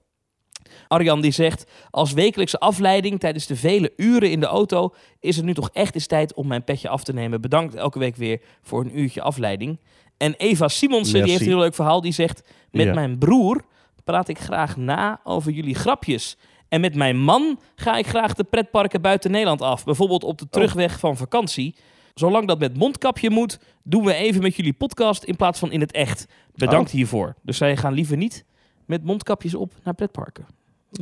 [0.87, 5.45] Arjan die zegt, als wekelijkse afleiding tijdens de vele uren in de auto is het
[5.45, 7.41] nu toch echt eens tijd om mijn petje af te nemen.
[7.41, 9.79] Bedankt elke week weer voor een uurtje afleiding.
[10.17, 12.93] En Eva Simonsen, die heeft een heel leuk verhaal, die zegt, met Ja.
[12.93, 13.61] mijn broer
[14.03, 16.37] praat ik graag na over jullie grapjes.
[16.69, 19.83] En met mijn man ga ik graag de pretparken buiten Nederland af.
[19.85, 21.75] Bijvoorbeeld op de terugweg van vakantie.
[22.13, 25.79] Zolang dat met mondkapje moet, doen we even met jullie podcast in plaats van in
[25.79, 26.25] het echt.
[26.55, 26.95] Bedankt Oh.
[26.95, 27.35] hiervoor.
[27.41, 28.45] Dus zij gaan liever niet
[28.85, 30.45] met mondkapjes op naar pretparken.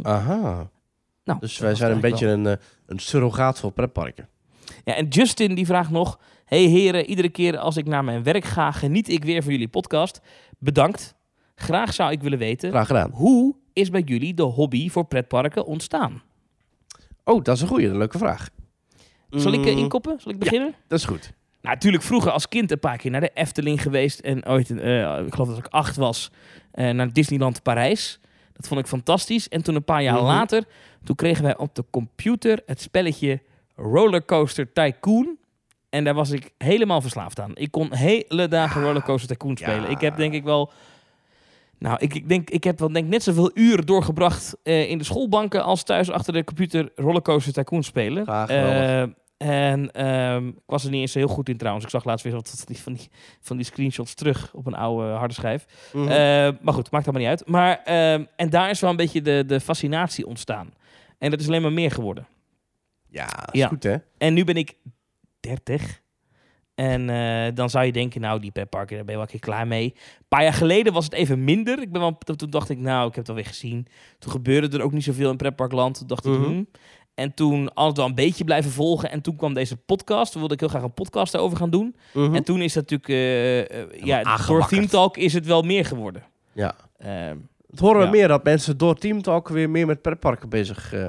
[0.01, 0.69] Aha.
[1.23, 2.53] Nou, Dus wij zijn een beetje een, eh,
[2.85, 4.27] een surrogaat voor pretparken.
[4.83, 6.19] Ja, en Justin die vraagt nog...
[6.45, 9.67] Hey heren, iedere keer als ik naar mijn werk ga, geniet ik weer van jullie
[9.67, 10.21] podcast.
[10.57, 11.15] Bedankt.
[11.55, 13.11] Graag zou ik willen weten, Graag gedaan.
[13.13, 16.21] hoe is bij jullie de hobby voor pretparken ontstaan?
[17.23, 18.49] Oh, dat is een goeie, een leuke vraag.
[19.29, 20.19] Zal ik eh, Mm, inkoppen?
[20.19, 20.73] Zal ik beginnen?
[20.87, 21.31] Dat is goed.
[21.61, 24.19] Nou, natuurlijk vroeger als kind een paar keer naar de Efteling geweest.
[24.19, 26.31] En ooit, eh, ik geloof dat ik acht was,
[26.71, 28.19] naar Disneyland Parijs.
[28.61, 29.49] Dat vond ik fantastisch.
[29.49, 30.23] En toen een paar jaar Mhm.
[30.25, 30.63] later,
[31.03, 33.41] toen kregen wij op de computer het spelletje
[33.75, 35.37] Rollercoaster Tycoon.
[35.89, 37.51] En daar was ik helemaal verslaafd aan.
[37.53, 39.81] Ik kon hele dagen Rollercoaster Tycoon spelen.
[39.81, 39.87] Ja.
[39.87, 40.71] Ik heb denk ik wel...
[41.77, 45.03] Nou, ik, ik, denk, ik heb wel denk net zoveel uren doorgebracht eh, in de
[45.03, 48.25] schoolbanken als thuis achter de computer Rollercoaster Tycoon spelen.
[48.25, 49.03] Ah.
[49.41, 51.85] En ehm, ik was er niet eens heel goed in trouwens.
[51.85, 53.09] Ik zag laatst weer wat van die,
[53.41, 55.65] van die, screenshots terug op een oude harde schijf.
[55.93, 56.07] Mhm.
[56.07, 56.07] Eh,
[56.61, 57.47] maar goed, maakt allemaal niet uit.
[57.47, 60.73] Maar, ehm, en daar is wel een beetje de, de fascinatie ontstaan.
[61.17, 62.27] En dat is alleen maar meer geworden.
[63.09, 63.67] ja, dat is ja.
[63.67, 63.95] goed hè.
[64.17, 64.75] En nu ben ik
[65.39, 66.01] 30.
[66.75, 69.49] En eh, dan zou je denken, nou, die pretparken, daar ben je wel een keer
[69.49, 69.83] klaar mee.
[69.83, 71.81] Een paar jaar geleden was het even minder.
[71.81, 73.87] Ik ben wel, toen dacht ik, nou, ik heb het alweer gezien.
[74.19, 75.97] Toen gebeurde er ook niet zoveel in pretparkland.
[75.97, 76.43] Toen dacht ik, Mhm.
[76.43, 76.67] hmm.
[77.21, 79.11] En toen alles wel een beetje blijven volgen.
[79.11, 80.31] En toen kwam deze podcast.
[80.31, 81.95] Toen wilde ik heel graag een podcast over gaan doen.
[82.13, 82.35] Mhm.
[82.35, 83.09] En toen is dat natuurlijk,
[83.99, 84.67] eh, ja, door.
[84.67, 86.23] Theme Talk is het wel meer geworden.
[86.53, 86.75] Ja.
[86.97, 87.37] Ehm,
[87.69, 91.05] Het horen we meer dat mensen door Teamtalk weer meer met pretparken bezig eh,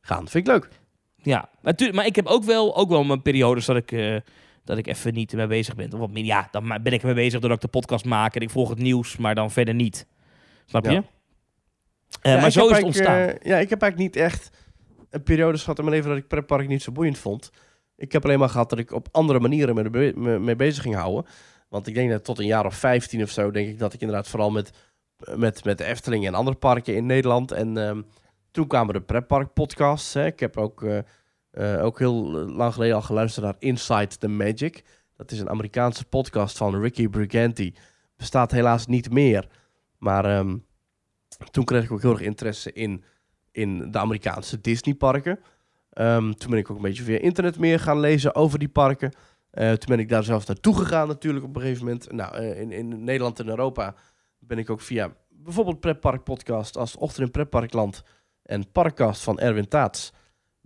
[0.00, 0.28] gaan.
[0.28, 0.68] Vind ik leuk.
[1.16, 4.22] ja, maar, maar ik heb ook wel, ook wel mijn periodes dat ik,
[4.64, 5.92] dat ik even niet mee bezig ben.
[5.92, 8.40] Of wat, meer- ja, dan ben ik ermee bezig doordat ik de podcast maak en
[8.42, 10.06] ik volg het nieuws, maar dan verder niet.
[10.66, 10.90] Snap je?
[10.90, 11.02] Ja.
[12.22, 13.18] Ja, maar zo is het ontstaan.
[13.42, 14.50] ja, ik heb eigenlijk niet echt
[15.16, 17.50] een periode gehad in mijn leven dat ik pretpark niet zo boeiend vond.
[17.96, 21.26] Ik heb alleen maar gehad dat ik op andere manieren me- mee bezig ging houden.
[21.68, 24.00] Want ik denk dat tot een jaar of 15 of zo, denk ik dat ik
[24.00, 24.70] inderdaad vooral met,
[25.34, 27.52] met, met de Efteling en andere parken in Nederland.
[27.52, 28.02] En ehm,
[28.50, 30.14] toen kwamen de pretpark podcasts.
[30.14, 30.26] Hè.
[30.26, 30.98] Ik heb ook, eh,
[31.50, 34.84] eh, ook heel lang geleden al geluisterd naar Inside the Magic.
[35.16, 37.74] Dat is een Amerikaanse podcast van Ricky Briganti.
[38.16, 39.48] Bestaat helaas niet meer.
[39.98, 40.56] Maar ehm,
[41.50, 43.04] toen kreeg ik ook heel erg interesse in,
[43.56, 45.38] in de Amerikaanse Disneyparken.
[45.90, 49.12] Ehm, toen ben ik ook een beetje via internet meer gaan lezen over die parken.
[49.50, 52.12] Eh, toen ben ik daar zelf naartoe gegaan natuurlijk op een gegeven moment.
[52.12, 53.94] Nou, eh, in, in Nederland en Europa
[54.38, 58.02] ben ik ook via bijvoorbeeld Pretpark Podcast als Ochtend in Pretparkland
[58.42, 60.12] en Parkcast van Erwin Taats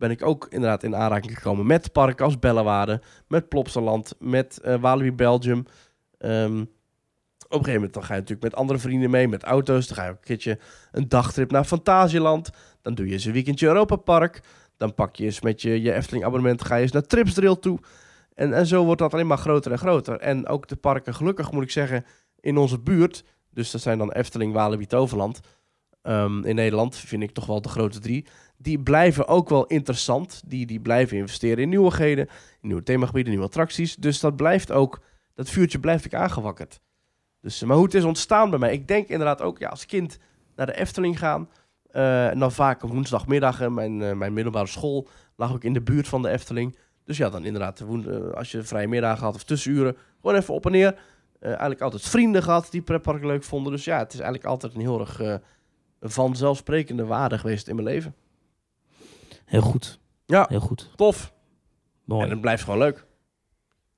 [0.00, 4.80] ben ik ook inderdaad in aanraking gekomen met parken als Bellewaarde, met Plopsaland, met eh
[4.80, 5.64] Walibi Belgium.
[6.18, 6.60] Ehm,
[7.50, 9.86] op een gegeven moment dan ga je natuurlijk met andere vrienden mee, met auto's.
[9.86, 10.58] Dan ga je ook een keertje
[10.92, 12.50] een dagtrip naar Fantasieland.
[12.82, 14.42] Dan doe je eens een weekendje Europa Park.
[14.76, 17.78] Dan pak je eens met je, je Efteling abonnement, ga je eens naar Tripsdrill toe.
[18.34, 20.18] En, en zo wordt dat alleen maar groter en groter.
[20.18, 22.04] En ook de parken, gelukkig moet ik zeggen,
[22.40, 23.24] in onze buurt.
[23.50, 25.40] Dus dat zijn dan Efteling, Walibi, Toverland.
[26.02, 28.26] Ehm, in Nederland vind ik toch wel de grote drie.
[28.56, 30.42] Die blijven ook wel interessant.
[30.46, 32.28] Die, die blijven investeren in nieuwigheden,
[32.60, 33.96] nieuwe themagebieden, nieuwe attracties.
[33.96, 35.00] Dus dat blijft ook,
[35.34, 36.80] dat vuurtje blijft ik aangewakkerd.
[37.40, 38.72] Dus, maar hoe het is ontstaan bij mij.
[38.72, 40.18] Ik denk inderdaad ook, ja, als kind
[40.56, 41.48] naar de Efteling gaan.
[41.92, 43.74] Eh, en dan vaak op woensdagmiddagen.
[43.74, 46.76] Mijn, eh, mijn middelbare school lag ook in de buurt van de Efteling.
[47.04, 50.66] Dus ja, dan inderdaad, eh, als je vrije middag had of tussenuren, gewoon even op
[50.66, 50.98] en neer.
[51.40, 53.72] Eigenlijk altijd vrienden gehad die pretpark leuk vonden.
[53.72, 55.40] Dus ja, het is eigenlijk altijd een heel erg
[56.00, 58.14] vanzelfsprekende waarde geweest in mijn leven.
[59.44, 59.98] Heel goed.
[60.26, 60.46] Ja.
[60.48, 60.90] Heel goed.
[60.96, 61.32] Tof.
[62.04, 62.24] Mooi.
[62.24, 63.06] En het blijft gewoon leuk.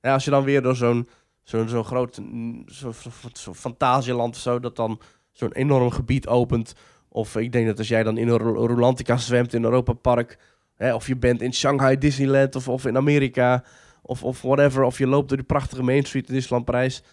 [0.01, 1.07] Ja, als je dan weer door zo'n
[1.43, 4.99] zo'n zo'n groot mm, zo, zo, zo fantasieland of zo, dat dan
[5.31, 6.73] zo'n enorm gebied opent.
[7.13, 10.37] Of ik denk dat als jij dan in een Ro- Rolantica zwemt in Europa Park,
[10.75, 13.63] hè, of je bent in Shanghai Disneyland of, of in Amerika,
[14.01, 17.03] of, of whatever, of je loopt door die prachtige Main Street in Disneyland Parijs.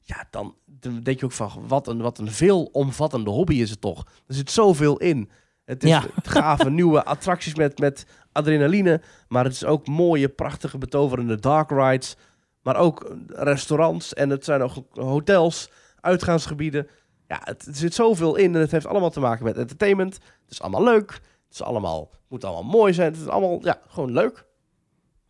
[0.00, 3.80] Ja, dan, dan denk je ook van, wat een, wat een veelomvattende hobby is het
[3.80, 4.06] toch.
[4.26, 5.30] Er zit zoveel in.
[5.64, 6.04] Het is Ja.
[6.22, 9.00] gave nieuwe attracties met, met adrenaline.
[9.28, 12.16] Maar het is ook mooie, prachtige, betoverende dark rides.
[12.62, 16.88] Maar ook restaurants en het zijn ook hotels, uitgaansgebieden.
[17.28, 20.14] Ja, het, er zit zoveel in en het heeft allemaal te maken met entertainment.
[20.14, 21.10] Het is allemaal leuk.
[21.12, 23.12] Het is allemaal, moet allemaal mooi zijn.
[23.12, 24.44] Het is allemaal, ja, gewoon leuk.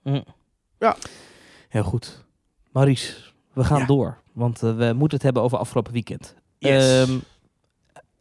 [0.02, 0.24] Mm.
[0.78, 0.96] Ja.
[1.68, 2.24] Heel goed.
[2.72, 3.14] Maurice,
[3.52, 3.86] we gaan Ja.
[3.86, 4.18] door.
[4.32, 6.34] Want eh, we moeten het hebben over afgelopen weekend.
[6.58, 7.02] Yes.
[7.08, 7.18] Ehm,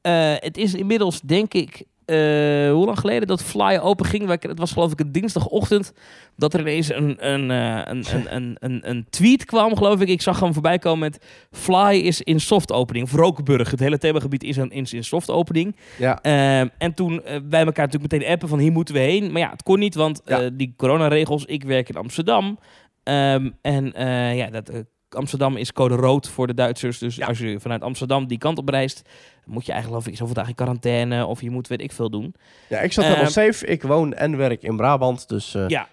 [0.01, 4.29] eh, het is inmiddels, denk ik, eh, hoe lang geleden dat Fly open ging?
[4.41, 5.93] Het was geloof ik een dinsdagochtend
[6.35, 10.07] dat er ineens een, een, eh, een, een, een, een, een tweet kwam, geloof ik.
[10.07, 13.05] Ik zag hem voorbij komen met Fly is in soft opening.
[13.05, 15.75] Of Rokenburg, het hele themagebied is in, is in soft opening.
[15.97, 19.31] Ja, Ehm, en toen eh, wij elkaar natuurlijk meteen appen van hier moeten we heen.
[19.31, 20.49] Maar ja, het kon niet, want Ja.
[20.49, 21.45] die coronaregels.
[21.45, 22.59] Ik werk in Amsterdam.
[23.03, 23.91] Ehm, en
[24.35, 24.71] ja, dat,
[25.09, 26.97] Amsterdam is code rood voor de Duitsers.
[26.97, 27.25] Dus Ja.
[27.27, 29.09] als je vanuit Amsterdam die kant op reist,
[29.45, 31.25] moet je eigenlijk geloof ik zoveel dagen in quarantaine.
[31.25, 32.35] Of je moet weet ik veel doen.
[32.69, 33.65] ja ik zat helemaal Ehm, safe.
[33.65, 35.87] Ik woon en werk in Brabant, dus eh, Ja.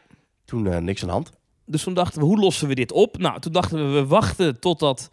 [0.45, 1.31] toen eh, niks aan de hand.
[1.67, 3.19] Dus toen dachten we, hoe lossen we dit op?
[3.19, 5.11] Nou, toen dachten we, we wachten totdat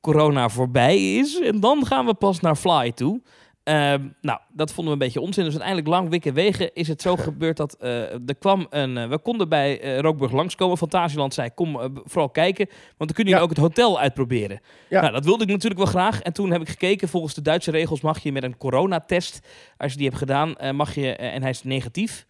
[0.00, 1.40] corona voorbij is.
[1.40, 3.22] En dan gaan we pas naar Fly toe.
[3.66, 5.44] Ehm, nou, dat vonden we een beetje onzin.
[5.44, 8.96] Dus uiteindelijk lang wikken wegen is het zo gebeurd dat eh, er kwam een...
[8.96, 10.76] eh, we konden bij eh, Rookburg langskomen.
[10.76, 12.66] Fantasieland zei, kom vooral kijken.
[12.66, 13.42] Want dan kunnen jullie Ja.
[13.42, 14.60] ook het hotel uitproberen.
[14.88, 15.00] Ja.
[15.00, 16.22] Nou, dat wilde ik natuurlijk wel graag.
[16.22, 17.08] En toen heb ik gekeken.
[17.08, 19.40] Volgens de Duitse regels mag je met een coronatest...
[19.76, 21.16] Als je die hebt gedaan, mag je...
[21.16, 22.26] en hij is negatief.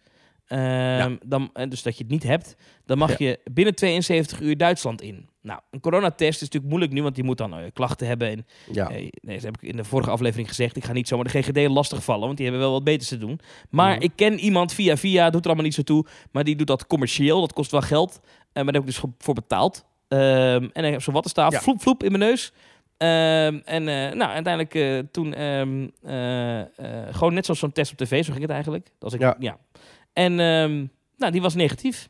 [0.47, 2.55] Ehm, dan, eh, dus dat je het niet hebt.
[2.85, 3.27] Dan mag Ja.
[3.27, 5.29] je binnen 72 uur Duitsland in.
[5.47, 8.27] Nou, een coronatest is natuurlijk moeilijk nu, want die moet dan eh, klachten hebben.
[8.29, 10.75] En, Ja, eh, nee, dat heb ik in de vorige aflevering gezegd.
[10.75, 13.39] Ik ga niet zomaar de GGD lastigvallen, want die hebben wel wat beters te doen.
[13.69, 14.03] Maar Mhm.
[14.03, 16.05] ik ken iemand via via, doet er allemaal niet zo toe.
[16.31, 18.19] Maar die doet dat commercieel, dat kost wel geld.
[18.23, 19.85] Eh, maar daar heb ik dus voor betaald.
[20.07, 21.59] Ehm, en ik heb zo'n wattenstaaf, Ja.
[21.59, 22.53] vloep vloep in mijn neus.
[22.97, 23.83] Ehm, en
[24.17, 26.67] nou, uiteindelijk toen ehm, eh, eh,
[27.11, 28.87] gewoon net zoals zo'n test op tv, zo ging het eigenlijk.
[28.99, 29.35] Als ik, ja.
[29.39, 29.57] Ja.
[30.13, 30.35] En
[31.17, 32.09] nou, die was negatief.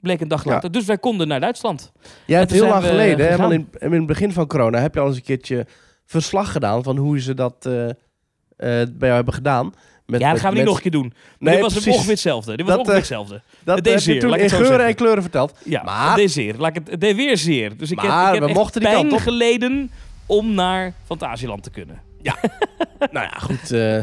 [0.00, 0.50] Bleek een dag Ja.
[0.50, 0.70] later.
[0.72, 1.92] Dus wij konden naar Duitsland.
[2.26, 5.00] Jij hebt heel lang we geleden, helemaal in, in het begin van corona, heb je
[5.00, 5.66] al eens een keertje
[6.06, 7.94] verslag gedaan van hoe ze dat eh, eh,
[8.56, 9.74] bij jou hebben gedaan.
[10.06, 11.12] Met, ja, dat gaan we niet nog een keer doen.
[11.38, 11.92] Nee, dit was precies.
[11.92, 12.56] ongeveer hetzelfde.
[12.56, 13.42] Dit was Dat, ongeveer eh, hetzelfde.
[13.64, 15.58] Dat heb je zeer, toen in geuren en kleuren verteld.
[15.64, 16.54] Ja, maar- het deed zeer.
[16.58, 17.76] Laat ik het, deed weer zeer.
[17.76, 19.18] Dus ik heb, Maar ik heb we mochten die pijn kant op.
[19.18, 19.90] geleden
[20.26, 22.00] om naar Fantasieland te kunnen.
[23.12, 23.70] nou ja, goed.
[23.72, 24.02] eh,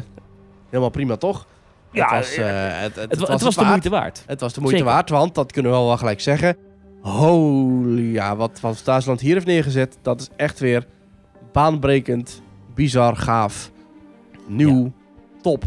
[0.69, 1.47] helemaal prima, toch?
[1.95, 2.45] Ja, het was, eh,
[2.81, 4.23] het, het, Het, wa- het was de moeite waard.
[4.27, 4.93] Het was de moeite Zeker.
[4.93, 6.58] waard, want dat kunnen we wel gelijk zeggen.
[7.01, 10.86] Holy, ja, wat Van Staatsland hier heeft neergezet, dat is echt weer
[11.51, 12.41] baanbrekend,
[12.73, 13.71] bizar, gaaf,
[14.47, 14.91] nieuw,
[15.41, 15.63] top,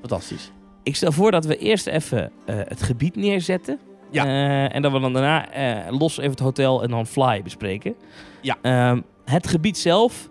[0.00, 0.52] fantastisch.
[0.82, 3.78] Ik stel voor dat we eerst even eh, het gebied neerzetten.
[4.10, 4.24] Ja.
[4.24, 5.46] Eh, en dat we dan daarna
[5.90, 7.94] los even het hotel en dan Fly bespreken.
[8.40, 8.56] Ja.
[8.62, 10.28] Ehm, het gebied zelf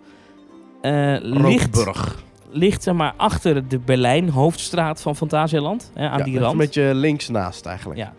[1.22, 2.24] ligt, Rookburg.
[2.56, 5.90] Ligt zeg maar, achter de Berlijn hoofdstraat van Fantasieland.
[5.94, 6.52] Hè, aan Ja, die dat is rand.
[6.52, 7.98] Een beetje links naast eigenlijk.
[8.00, 8.12] Ja.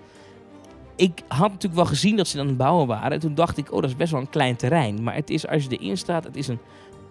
[0.95, 3.11] Ik had natuurlijk wel gezien dat ze aan het bouwen waren.
[3.11, 5.03] En toen dacht ik, oh, dat is best wel een klein terrein.
[5.03, 6.59] Maar het is, als je erin staat, het is een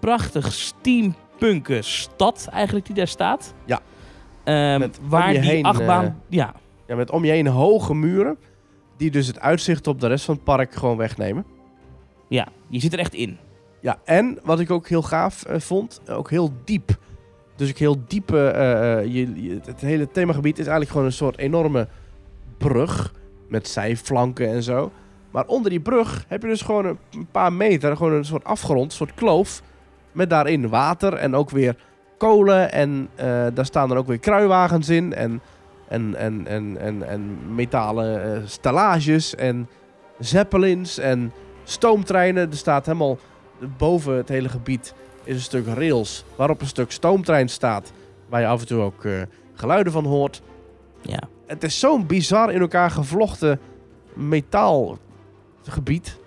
[0.00, 3.54] prachtig steampunken stad eigenlijk die daar staat.
[3.64, 3.80] Ja.
[4.78, 6.04] Met om waar je die heen, achtbaan...
[6.04, 6.54] eh, ja,
[6.86, 8.38] Ja, met om je heen hoge muren,
[8.96, 11.44] die dus het uitzicht op de rest van het park gewoon wegnemen.
[12.28, 13.38] ja, je zit er echt in.
[13.80, 16.98] Ja, en wat ik ook heel gaaf eh, vond, ook heel diep.
[17.56, 18.48] Dus ik heel diepe...
[18.48, 21.88] eh, eh, je, het hele themagebied is eigenlijk gewoon een soort enorme
[22.58, 23.14] brug.
[23.48, 24.92] Met zijflanken en zo.
[25.30, 27.96] Maar onder die brug heb je dus gewoon een, paar meter...
[27.96, 29.62] Gewoon een soort afgrond, een soort kloof.
[30.12, 31.76] Met daarin water en ook weer
[32.18, 32.72] kolen.
[32.72, 35.14] En eh, daar staan dan ook weer kruiwagens in.
[35.14, 35.40] En,
[35.88, 39.34] en, en, en, en, en metalen eh, stellages.
[39.34, 39.68] En
[40.18, 41.32] zeppelins en
[41.64, 42.50] stoomtreinen.
[42.50, 43.18] Er staat helemaal
[43.78, 44.94] boven het hele gebied
[45.26, 47.92] is een stuk rails waarop een stuk stoomtrein staat.
[48.28, 49.22] Waar je af en toe ook eh,
[49.54, 50.42] geluiden van hoort.
[51.02, 51.28] Ja.
[51.46, 53.60] Het is zo'n bizar in elkaar gevlochten
[54.14, 56.18] metaalgebied.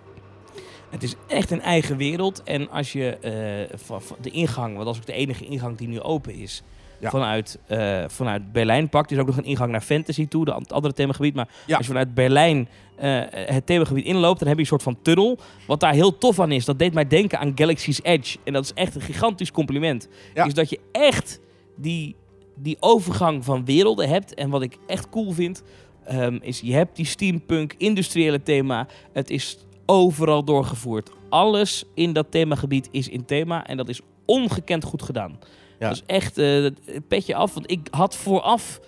[0.90, 2.44] Het is echt een eigen wereld.
[2.44, 6.02] En als je eh, de ingang, want dat is ook de enige ingang die nu
[6.02, 6.64] open is,
[7.00, 7.10] Ja.
[7.10, 9.10] vanuit, eh, vanuit Berlijn pakt.
[9.12, 11.36] Er is ook nog een ingang naar Fantasy toe, de, het andere themagebied.
[11.36, 11.76] Maar Ja.
[11.78, 15.38] als je vanuit Berlijn eh, het themagebied inloopt, dan heb je een soort van tunnel.
[15.68, 18.38] Wat daar heel tof aan is, dat deed mij denken aan Galaxy's Edge.
[18.44, 20.08] En dat is echt een gigantisch compliment.
[20.34, 20.46] Ja.
[20.46, 21.40] Is dat je echt
[21.76, 22.16] die,
[22.56, 24.34] die overgang van werelden hebt.
[24.34, 25.64] En wat ik echt cool vind,
[26.06, 28.88] ehm, is je hebt die steampunk industriële thema.
[29.14, 31.10] Het is overal doorgevoerd.
[31.30, 33.68] Alles in dat themagebied is in thema.
[33.68, 35.40] En dat is ongekend goed gedaan.
[35.80, 35.90] Ja.
[35.90, 37.54] Is echt eh, het petje af.
[37.54, 38.80] Want ik had vooraf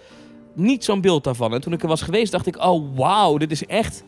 [0.56, 1.54] niet zo'n beeld daarvan.
[1.54, 2.58] En toen ik er was geweest, dacht ik...
[2.64, 4.04] Oh, wauw, dit is echt,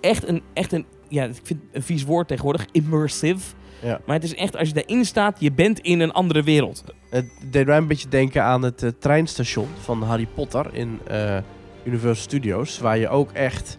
[0.00, 0.84] echt, een, echt een...
[1.08, 2.66] Ja, ik vind het een vies woord tegenwoordig.
[2.72, 3.54] Immersive.
[3.82, 4.00] Ja.
[4.06, 6.84] Maar het is echt, als je daarin staat, je bent in een andere wereld.
[7.10, 11.36] Het deed mij een beetje denken aan het eh, treinstation van Harry Potter in eh,
[11.84, 12.78] Universal Studios.
[12.78, 13.78] Waar je ook echt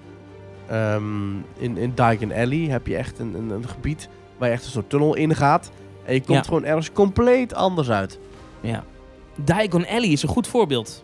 [0.68, 4.66] ehm, in, in Diagon Alley heb je echt een, een, een gebied waar je echt
[4.66, 5.72] een soort tunnel in gaat.
[6.06, 6.44] En je komt Ja.
[6.44, 8.20] gewoon ergens compleet anders uit.
[8.62, 8.84] Ja.
[9.36, 11.04] Diagon Alley is een goed voorbeeld.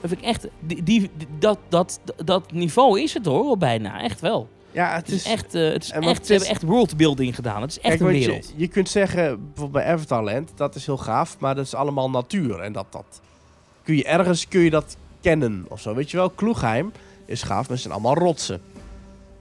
[0.00, 0.48] Dat vind ik echt...
[0.60, 4.00] Die, die, dat, dat, dat niveau is het hoor, bijna.
[4.02, 4.48] Echt wel.
[4.70, 5.54] Ja, het Het is is echt...
[5.54, 7.60] eh, het is echt het ze is- hebben echt worldbuilding gedaan.
[7.62, 8.46] Het is echt Kijk, een wereld.
[8.48, 12.10] Je, je kunt zeggen, bijvoorbeeld bij Avatarland, dat is heel gaaf, maar dat is allemaal
[12.10, 12.60] natuur.
[12.60, 13.20] En dat, dat
[13.82, 15.94] kun je ergens kun je dat kennen of zo.
[15.94, 16.92] Weet je wel, Kloegheim
[17.24, 18.60] is gaaf, maar het zijn allemaal rotsen.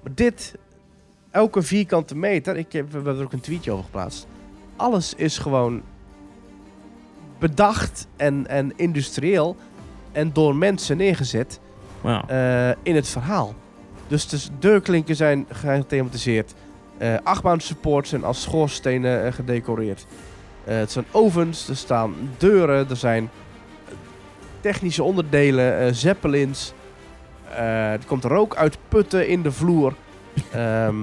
[0.04, 0.56] Maar dit,
[1.32, 4.28] elke vierkante meter, ik heb, we hebben er ook een tweetje over geplaatst.
[4.76, 5.82] Alles is gewoon
[7.44, 9.56] bedacht en, en industrieel
[10.12, 11.60] en door mensen neergezet
[12.04, 13.54] eh, in het verhaal.
[14.08, 16.54] Dus de deurklinken zijn gethematiseerd.
[16.98, 20.06] Eh achtbaansupports zijn als schoorstenen eh, gedecoreerd.
[20.64, 23.30] Het zijn ovens, er staan deuren, er zijn
[24.62, 26.74] technische onderdelen, zeppelins.
[27.56, 29.94] Er komt rook uit putten in de vloer.
[30.52, 30.96] Ehm,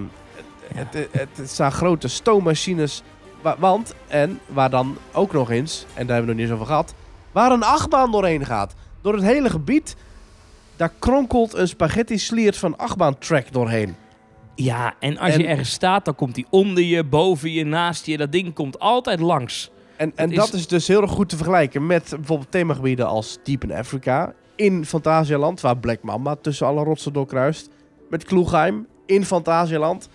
[0.75, 3.03] het, het, het, het staan grote stoommachines.
[3.43, 6.55] Wa- want, en waar dan ook nog eens, en daar hebben we nog niet eens
[6.55, 6.95] over gehad,
[7.33, 8.75] waar een achtbaan doorheen gaat.
[9.03, 9.97] Door het hele gebied
[10.77, 13.95] daar kronkelt een spaghetti sliert van achtbaantrack doorheen.
[14.55, 18.07] Ja, en als En- je ergens staat, dan komt die onder je, boven je, naast
[18.07, 18.17] je.
[18.17, 19.71] Dat ding komt altijd langs.
[19.97, 23.39] En, en is- dat is dus heel erg goed te vergelijken met bijvoorbeeld themagebieden als
[23.45, 24.33] Deep in Africa.
[24.57, 27.69] In Fantasialand, waar Black Mamba tussen alle rotsen doorkruist.
[28.11, 30.09] Met Kloegheim in Fantasialand,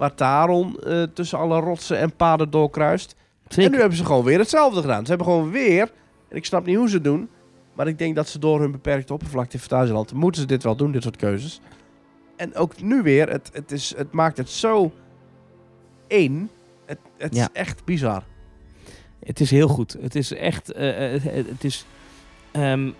[0.00, 3.14] waar Taron eh, tussen alle rotsen en paden doorkruist.
[3.48, 5.02] En nu hebben ze gewoon weer hetzelfde gedaan.
[5.02, 5.92] Ze hebben gewoon weer,
[6.28, 7.28] en ik snap niet hoe ze het doen,
[7.74, 10.76] maar ik denk dat ze door hun beperkte oppervlakte in Fantasialand, moeten ze dit wel
[10.76, 11.60] doen, dit soort keuzes.
[12.36, 14.92] En ook nu weer, het, het, is, het maakt het zo
[16.06, 16.50] één.
[16.86, 17.42] Het, het Ja.
[17.42, 18.22] is echt bizar.
[19.24, 19.96] Het is heel goed.
[20.00, 20.72] Het is echt.
[20.72, 21.84] eh, eh, het, het is.
[22.50, 22.90] ehm,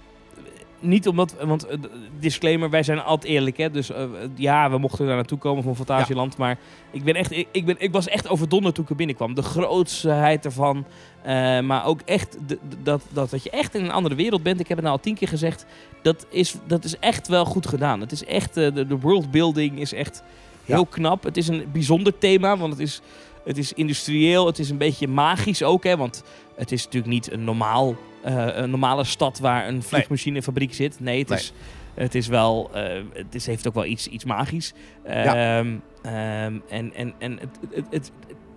[0.80, 1.34] niet omdat.
[1.44, 1.78] Want eh,
[2.18, 3.56] disclaimer, wij zijn altijd eerlijk.
[3.56, 3.70] Hè?
[3.70, 6.36] Dus eh, ja, we mochten daar naartoe komen van Fantasieland.
[6.36, 6.58] Maar
[6.90, 9.34] ik, ben echt, ik, ik, ben, ik was echt overdonderd toen ik er binnenkwam.
[9.34, 10.84] De grootsheid ervan.
[11.22, 14.42] eh, maar ook echt de- de- dat, dat, dat je echt in een andere wereld
[14.42, 14.60] bent.
[14.60, 15.66] Ik heb het nou al tien keer gezegd.
[16.02, 18.00] Dat is, dat is echt wel goed gedaan.
[18.00, 18.54] Het is echt.
[18.54, 20.22] de, de worldbuilding is echt
[20.64, 21.22] heel knap.
[21.24, 22.56] Het is een bijzonder thema.
[22.56, 23.00] Want het is.
[23.44, 26.22] Het is industrieel, het is een beetje magisch ook, hè, want
[26.56, 31.00] het is natuurlijk niet een, normaal, eh, een normale stad waar een vliegmachinefabriek zit.
[31.00, 31.38] Nee, het, Nee.
[31.38, 31.52] Is,
[31.94, 34.72] het is wel, eh, het is, heeft ook wel iets, iets magisch.
[35.06, 35.58] Ja.
[35.58, 37.38] Ehm, ehm, en en, en
[37.70, 38.10] het, het,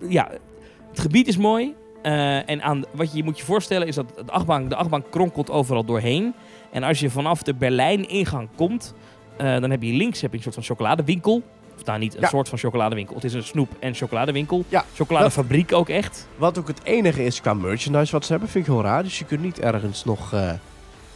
[0.08, 0.30] ja,
[0.90, 1.74] het gebied is mooi.
[2.02, 5.08] eh, en aan, wat je je moet je voorstellen is dat de achtbaan, de achtbaan
[5.10, 6.34] kronkelt overal doorheen.
[6.72, 8.94] En als je vanaf de Berlijn-ingang komt,
[9.36, 11.42] dan heb je links heb je een soort van chocoladewinkel.
[11.84, 12.28] Of nou niet een Ja.
[12.28, 13.14] soort van chocoladewinkel.
[13.14, 14.64] Het is een snoep- en chocoladewinkel.
[14.68, 16.28] Ja, Chocoladefabriek ook echt.
[16.36, 19.02] Wat ook het enige is qua merchandise wat ze hebben, vind ik heel raar.
[19.02, 20.50] Dus je kunt niet ergens nog, eh,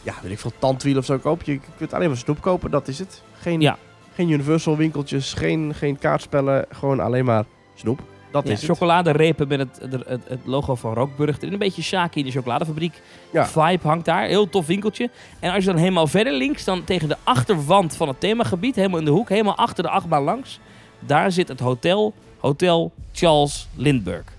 [0.01, 1.53] ja, weet ik veel, tandwielen of zo kopen.
[1.53, 3.21] Je kunt alleen maar snoep kopen, dat is het.
[3.39, 3.77] Geen, Ja.
[4.13, 7.43] geen Universal winkeltjes, geen, geen kaartspellen, gewoon alleen maar
[7.75, 7.99] snoep.
[8.31, 11.37] Dat Ja, is chocoladerepen met het, het, het, het logo van Rookburg.
[11.37, 11.53] erin.
[11.53, 13.01] Een beetje Shaki in de chocoladefabriek.
[13.31, 13.47] Ja.
[13.47, 14.25] Vibe hangt daar.
[14.27, 15.09] Heel tof winkeltje.
[15.39, 18.99] En als je dan helemaal verder links, dan tegen de achterwand van het themagebied, helemaal
[18.99, 20.59] in de hoek, helemaal achter de achtbaan langs,
[20.99, 24.31] daar zit het hotel, Hotel Charles Lindbergh.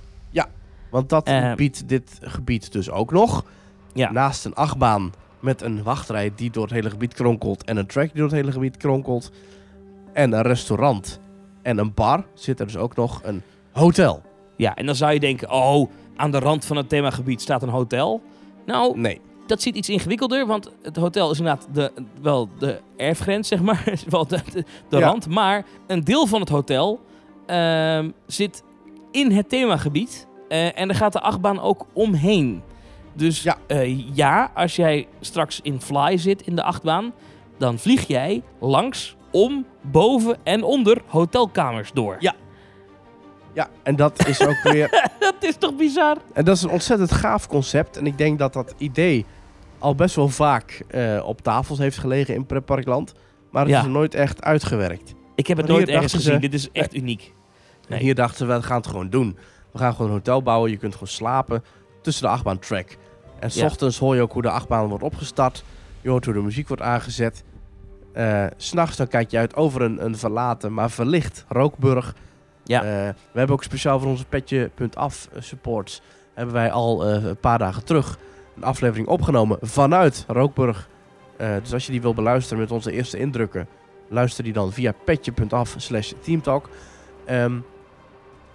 [0.91, 1.55] Want dat Eh.
[1.55, 3.45] biedt dit gebied dus ook nog.
[3.93, 4.11] Ja.
[4.12, 7.64] Naast een achtbaan met een wachtrij die door het hele gebied kronkelt.
[7.64, 9.30] En een track die door het hele gebied kronkelt.
[10.12, 11.20] En een restaurant
[11.62, 14.22] en een bar zit er dus ook nog een hotel.
[14.56, 17.68] Ja, en dan zou je denken, oh, aan de rand van het themagebied staat een
[17.68, 18.22] hotel.
[18.66, 19.20] Nou, Nee.
[19.46, 21.92] dat zit iets ingewikkelder, want het hotel is inderdaad de,
[22.22, 23.82] wel de erfgrens, zeg maar.
[23.92, 25.06] Is wel de, de, de Ja.
[25.06, 25.28] rand.
[25.28, 27.00] Maar een deel van het hotel
[27.46, 28.62] ehm, zit
[29.10, 30.26] in het themagebied.
[30.48, 32.62] eh, en daar gaat de achtbaan ook omheen.
[33.12, 33.56] Dus Ja.
[33.68, 33.82] ja.
[34.12, 37.12] ja, als jij straks in Fly zit in de achtbaan,
[37.58, 42.16] dan vlieg jij langs, om, boven en onder hotelkamers door.
[42.18, 42.34] Ja.
[43.53, 46.16] Ja, en dat is ook weer dat is toch bizar?
[46.32, 47.96] En dat is een ontzettend gaaf concept.
[47.96, 49.26] En ik denk dat dat idee
[49.78, 53.12] al best wel vaak eh, op tafels heeft gelegen in Pretparkland.
[53.51, 53.78] Maar het Ja.
[53.78, 55.14] is er nooit echt uitgewerkt.
[55.34, 56.40] Ik heb het nooit ergens ze- gezien.
[56.40, 57.34] Dit is echt uniek.
[57.88, 59.36] En hier dachten we, we gaan het gewoon doen.
[59.72, 60.70] We gaan gewoon een hotel bouwen.
[60.70, 61.64] Je kunt gewoon slapen
[62.03, 62.96] tussen de achtbaantrack.
[63.38, 63.64] En s Ja.
[63.66, 65.64] ochtends hoor je ook hoe de achtbaan wordt opgestart.
[66.01, 67.44] Je hoort hoe de muziek wordt aangezet.
[68.12, 72.14] Eh, S S'nachts dan kijk je uit over een, een verlaten, maar verlicht Rookburg.
[72.70, 72.82] Ja.
[72.82, 76.02] Eh, we hebben ook speciaal voor onze petje.af supports...
[76.34, 78.18] hebben wij al eh, een paar dagen terug
[78.56, 80.88] een aflevering opgenomen vanuit Rookburg.
[81.36, 83.68] Eh, dus als je die wil beluisteren met onze eerste indrukken...
[84.08, 86.68] luister die dan via petje.af slash teamtalk.
[87.24, 87.58] Ehm,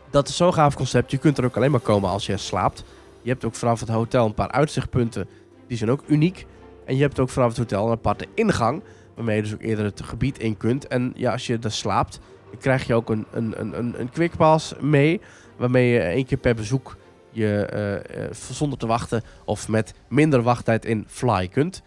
[0.09, 1.11] dat is zo'n gaaf concept.
[1.11, 2.83] Je kunt er ook alleen maar komen als je slaapt.
[3.21, 5.27] Je hebt ook vanaf het hotel een paar uitzichtpunten.
[5.67, 6.45] Die zijn ook uniek.
[6.85, 8.83] En je hebt ook vanaf het hotel een aparte ingang.
[9.15, 10.87] Waarmee je dus ook eerder het gebied in kunt.
[10.87, 12.19] En ja, als je daar slaapt,
[12.55, 15.21] krijg je ook een, een, een, een, quickpass mee.
[15.57, 16.97] Waarmee je één keer per bezoek
[17.29, 21.81] je eh, eh, zonder te wachten of met minder wachttijd in fly kunt.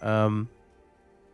[0.00, 0.42] Ehm,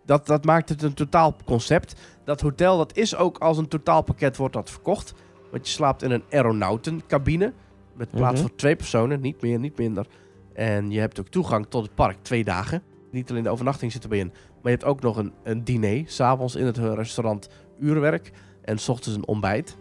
[0.04, 1.94] dat, dat maakt het een totaal concept.
[2.24, 5.14] Dat hotel dat is ook als een totaalpakket wordt dat verkocht.
[5.50, 7.52] Want je slaapt in een aeronautencabine.
[7.94, 8.40] Met plaats Mhm.
[8.40, 10.06] voor twee personen, niet meer, niet minder.
[10.54, 12.82] En je hebt ook toegang tot het park twee dagen.
[13.10, 14.26] Niet alleen de overnachting zit erbij in.
[14.26, 16.02] Maar je hebt ook nog een, een diner.
[16.06, 17.48] S'avonds in het restaurant
[17.78, 18.32] uurwerk.
[18.70, 19.76] En s ochtends een ontbijt.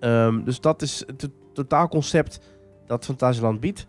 [0.00, 2.40] Ehm, dus dat is het to- totaalconcept
[2.86, 3.86] dat Fantasieland biedt.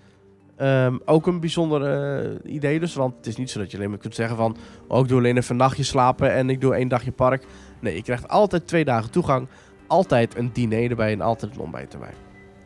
[0.55, 2.93] Ehm, ook een bijzonder eh, idee dus.
[2.93, 4.57] Want het is niet zo dat je alleen maar kunt zeggen van...
[4.87, 7.45] Oh, ik doe alleen even een nachtje slapen en ik doe één dagje park.
[7.79, 9.47] Nee, je krijgt altijd twee dagen toegang.
[9.87, 12.13] Altijd een diner erbij en altijd een ontbijt erbij.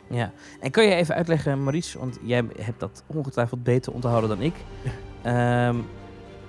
[0.09, 0.31] Ja.
[0.59, 4.53] En kan je even uitleggen, Maurice, want jij hebt dat ongetwijfeld beter onthouden dan ik.
[5.21, 5.75] Ehm,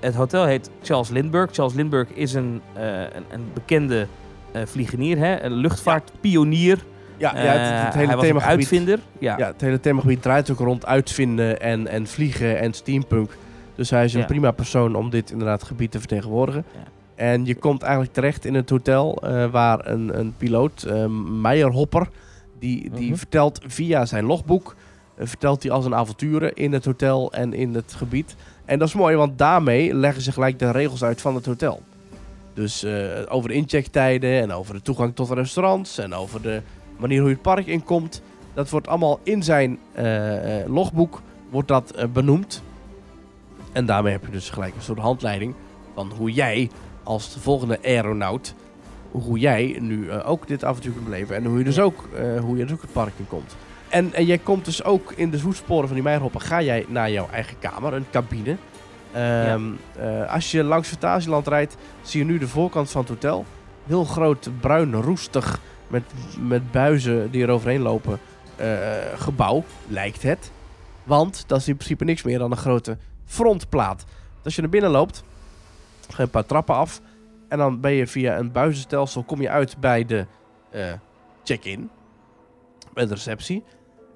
[0.00, 1.54] het hotel heet Charles Lindbergh.
[1.54, 4.06] Charles Lindbergh is een, eh, een, een bekende
[4.64, 5.42] vliegenier, hè?
[5.42, 6.78] een luchtvaartpionier.
[7.16, 8.56] Ja, ja Eh, het, het hele themagebied...
[8.58, 8.98] uitvinder.
[9.18, 9.38] Ja.
[9.38, 13.30] Ja, het hele themagebied draait ook rond uitvinden en, en vliegen en steampunk.
[13.74, 14.26] Dus hij is een Ja.
[14.26, 16.64] prima persoon om dit inderdaad gebied te vertegenwoordigen.
[16.74, 16.80] Ja.
[17.14, 21.04] En je komt eigenlijk terecht in het hotel eh, waar een, een piloot, eh
[21.40, 22.08] Meijer Hopper,
[22.58, 23.16] die, die Mhm.
[23.16, 24.76] vertelt via zijn logboek,
[25.16, 28.36] eh, vertelt hij al zijn avonturen in het hotel en in het gebied.
[28.64, 31.80] En dat is mooi, want daarmee leggen ze gelijk de regels uit van het hotel.
[32.56, 32.92] Dus eh,
[33.28, 36.62] over de inchecktijden en over de toegang tot de restaurants en over de
[36.96, 38.22] manier hoe je het park inkomt.
[38.54, 42.62] Dat wordt allemaal in zijn eh, eh, logboek wordt dat, benoemd.
[43.72, 45.54] En daarmee heb je dus gelijk een soort handleiding
[45.94, 46.70] van hoe jij
[47.02, 48.54] als de volgende aeronaut,
[49.10, 51.36] hoe jij nu ook dit avontuur kunt beleven.
[51.36, 52.08] En hoe je dus ook,
[52.40, 53.56] hoe je dus ook het park in komt.
[53.88, 57.10] En, en jij komt dus ook in de voetsporen van die Meijerhoppen, ga jij naar
[57.10, 58.56] jouw eigen kamer, een cabine.
[59.16, 59.62] Ehm,
[59.98, 63.44] eh, als je langs Fantasieland rijdt, zie je nu de voorkant van het hotel.
[63.86, 66.02] Heel groot, bruin, roestig, met,
[66.40, 68.18] met buizen die er overheen lopen.
[68.56, 70.50] eh, gebouw, lijkt het.
[71.04, 74.04] Want dat is in principe niks meer dan een grote frontplaat.
[74.44, 75.22] Als je naar binnen loopt,
[76.08, 77.00] ga je een paar trappen af.
[77.48, 80.26] En dan ben je via een buizenstelsel, kom je uit bij de
[80.70, 80.92] eh,
[81.44, 81.90] check-in.
[82.94, 83.64] Bij de receptie.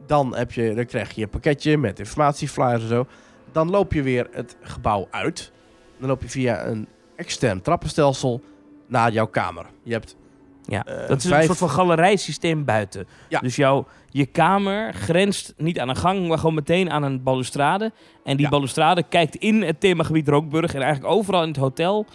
[0.06, 3.06] Dan, heb je, dan krijg je een pakketje met informatieflyers en zo.
[3.52, 5.52] Dan loop je weer het gebouw uit.
[5.98, 6.86] Dan loop je via een
[7.16, 8.40] extern trappenstelsel
[8.86, 9.66] naar jouw kamer.
[9.82, 10.16] Je hebt
[10.64, 13.06] Ja, Eh, dat is vijf- een soort van galerijsysteem buiten.
[13.28, 13.40] Ja.
[13.40, 17.92] Dus jouw, je kamer grenst niet aan een gang, maar gewoon meteen aan een balustrade.
[18.24, 18.50] En die Ja.
[18.50, 20.74] balustrade kijkt in het themagebied Rookburg.
[20.74, 22.06] En eigenlijk overal in het hotel,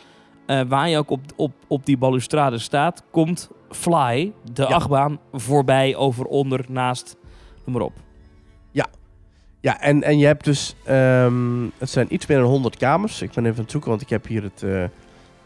[0.45, 4.67] eh, waar je ook op, op, op die balustrade staat, komt Fly, de Ja.
[4.67, 7.15] achtbaan, voorbij, over, onder, naast,
[7.65, 7.93] noem maar op.
[9.66, 10.76] Ja, en, en je hebt dus...
[10.84, 13.22] ehm, het zijn iets meer dan 100 kamers.
[13.22, 14.84] Ik ben even aan het zoeken, want ik heb hier, het, eh,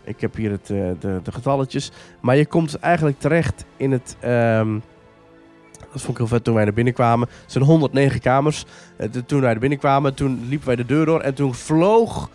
[0.03, 1.91] ik heb hier het, eh, de, de getalletjes.
[2.19, 4.15] Maar je komt eigenlijk terecht in het...
[4.19, 4.79] ehm,
[5.91, 7.27] dat vond ik heel vet toen wij naar binnen kwamen.
[7.41, 8.65] Het zijn 109 kamers.
[8.95, 11.21] Eh, toen wij er binnenkwamen, toen liepen wij de deur door.
[11.21, 12.29] En toen vloog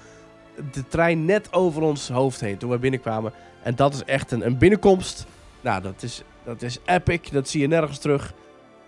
[0.73, 3.33] de trein net over ons hoofd heen toen wij binnenkwamen.
[3.63, 5.27] En dat is echt een, een binnenkomst.
[5.61, 7.21] Nou, dat is, dat is epic.
[7.33, 8.35] Dat zie je nergens terug.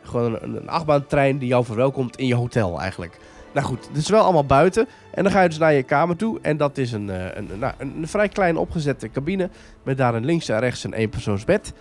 [0.07, 3.17] Gewoon een, een achtbaantrein die jou verwelkomt in je hotel eigenlijk.
[3.53, 4.87] Nou goed, het is wel allemaal buiten.
[5.11, 6.39] En dan ga je dus naar je kamer toe.
[6.43, 9.49] En dat is een, eh, een, nou, een, een vrij klein opgezette cabine.
[9.83, 11.73] Met daar een links en rechts een eenpersoonsbed.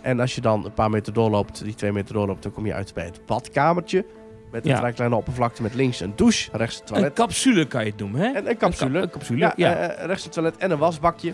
[0.00, 2.74] En als je dan een paar meter doorloopt, die twee meter doorloopt, dan kom je
[2.74, 4.04] uit bij het badkamertje.
[4.52, 4.76] Met een Ja.
[4.78, 7.12] vrij kleine oppervlakte met links een douche, rechts een Een toilet.
[7.12, 8.26] capsule kan je het noemen, hè?
[8.32, 8.96] En een capsule.
[8.96, 9.74] Een, een capsule, ja, ja.
[9.76, 11.32] eh, rechts een toilet en een wasbakje.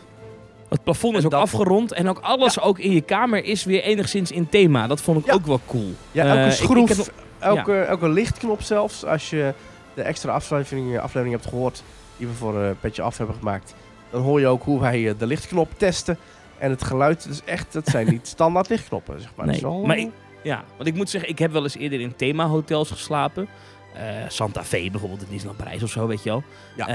[0.70, 3.82] Het plafond is ook dat- afgerond en ook alles ook in je kamer is weer
[3.82, 4.86] enigszins in thema.
[4.86, 5.32] Dat vond ik Ja.
[5.32, 5.94] ook wel cool.
[6.12, 9.04] Ja, Eh, elke ik- ik schroef, heb elke, elke lichtknop zelfs.
[9.04, 9.54] Als je
[9.94, 11.82] de extra aflevering, aflevering hebt gehoord
[12.16, 13.74] die we voor eh Petje Af hebben gemaakt,
[14.10, 16.18] dan hoor je ook hoe wij eh, de lichtknop testen.
[16.58, 19.46] En het geluid is echt, dat zijn niet standaard lichtknoppen, zeg maar.
[19.46, 20.10] Nee, maar ik-
[20.42, 23.48] Ja, want ik moet zeggen, ik heb wel eens eerder in themahotels geslapen.
[23.94, 26.42] Eh, Santa Fe bijvoorbeeld, in Disneyland Parijs of zo, weet je wel.
[26.76, 26.86] Ja.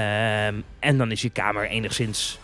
[0.46, 2.38] Ehm, en dan is je kamer enigszins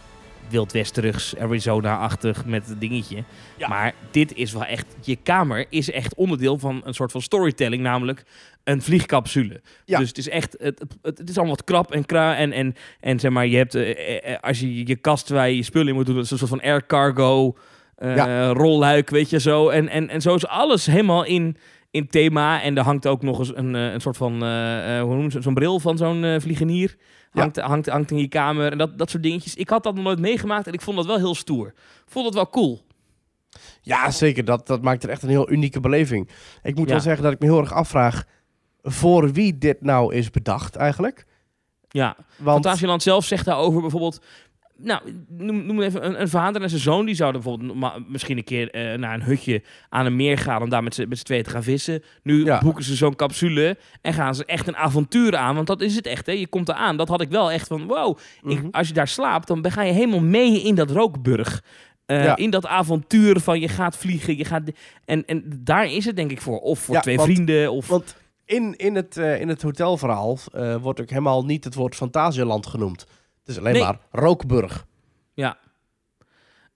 [0.48, 3.24] Wild Westerugs, Arizona-achtig met het dingetje.
[3.56, 3.68] Ja.
[3.68, 7.82] Maar dit is wel echt, je kamer is echt onderdeel van een soort van storytelling,
[7.82, 8.24] namelijk
[8.64, 9.60] een vliegcapsule.
[9.84, 9.98] Ja.
[9.98, 12.74] Dus het is echt, het, het, het is allemaal wat krap en kra en, en,
[13.00, 15.62] en zeg maar, je hebt, eh, eh, eh, als je je kast waar je je
[15.62, 17.56] spullen in moet doen, dat is een soort van air cargo,
[17.96, 18.48] eh, Ja.
[18.48, 19.68] rolluik, weet je zo.
[19.68, 21.56] En, en, en zo is alles helemaal in,
[21.90, 22.62] in thema.
[22.62, 25.54] En er hangt ook nog eens een, een soort van, eh, hoe ze het, zo'n
[25.54, 26.96] bril van zo'n vliegenier.
[27.32, 27.40] Ja.
[27.40, 29.54] Hangt, hangt, hangt in je kamer en dat, dat soort dingetjes.
[29.54, 31.66] Ik had dat nog nooit meegemaakt en ik vond dat wel heel stoer.
[31.66, 31.74] Ik
[32.12, 32.84] vond dat wel cool.
[33.82, 34.44] Ja, zeker.
[34.44, 36.30] Dat, dat maakt er echt een heel unieke beleving.
[36.62, 36.92] Ik moet Ja.
[36.92, 38.24] wel zeggen dat ik me heel erg afvraag
[38.82, 41.26] voor wie dit nou is bedacht eigenlijk.
[41.88, 44.20] Ja, Want Fantasieland zelf zegt daarover bijvoorbeeld...
[44.84, 47.06] Nou, noem, noem even een, een vader en zijn zoon.
[47.06, 50.62] Die zouden bijvoorbeeld misschien een keer eh, naar een hutje aan een meer gaan...
[50.62, 52.02] om daar met z'n tweeën te gaan vissen.
[52.22, 52.60] Nu Ja.
[52.60, 55.54] boeken ze zo'n capsule en gaan ze echt een avontuur aan.
[55.54, 56.32] Want dat is het echt, hè.
[56.32, 56.96] Je komt eraan.
[56.96, 58.18] Dat had ik wel echt van, wow.
[58.42, 58.68] Ik, Mhm.
[58.70, 61.62] als je daar slaapt, dan ben- ga je helemaal mee in dat rookburg.
[62.06, 62.36] Eh, Ja.
[62.36, 64.36] In dat avontuur van je gaat vliegen.
[64.36, 64.62] Je gaat,
[65.04, 66.58] en, en daar is het denk ik voor.
[66.58, 67.72] Of voor Ja, twee want- vrienden.
[67.72, 70.38] Of, Want in, in, het, eh, in het hotelverhaal
[70.80, 73.06] wordt ook helemaal niet het woord Fantasieland genoemd.
[73.44, 73.82] Het is alleen Nee.
[73.82, 74.86] maar Rookburg.
[75.34, 75.58] Ja.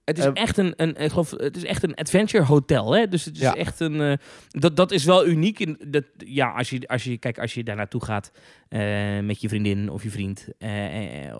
[0.03, 2.95] Het is, Eh, echt een, een, ik geloof, het is echt een adventure hotel.
[2.95, 3.07] Hè?
[3.07, 3.55] Dus het is Ja.
[3.55, 4.01] echt een.
[4.01, 4.13] eh,
[4.49, 5.59] dat, dat is wel uniek.
[5.59, 8.31] In, dat, ja, als je, als je, kijk, als je daar naartoe gaat
[8.69, 10.47] eh, met je vriendin of je vriend.
[10.57, 11.35] eh,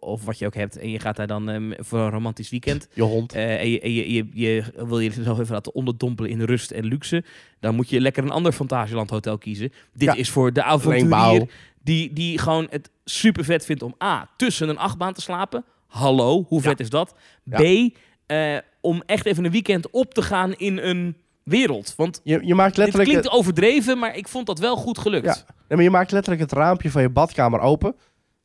[0.00, 0.76] of wat je ook hebt.
[0.78, 2.88] En je gaat daar dan eh, voor een romantisch weekend.
[2.92, 3.32] Je hond.
[3.32, 6.70] eh, en je, en je, je, je wil je jezelf even laten onderdompelen in rust
[6.70, 7.24] en luxe.
[7.60, 9.72] Dan moet je lekker een ander Fantasieland hotel kiezen.
[9.92, 10.14] Dit Ja.
[10.14, 11.48] is voor de avonturier.
[11.82, 15.64] Die, die gewoon het super vet vindt om A, tussen een achtbaan te slapen.
[15.86, 16.68] Hallo, hoe Ja.
[16.68, 17.14] vet is dat?
[17.44, 17.56] Ja.
[17.58, 21.94] B, eh, om echt even een weekend op te gaan in een wereld.
[21.96, 23.08] Want Je, je maakt letterlijk...
[23.08, 25.24] klinkt overdreven, maar ik vond dat wel goed gelukt.
[25.24, 25.34] Ja.
[25.34, 27.94] Nee, maar je maakt letterlijk het raampje van je badkamer open.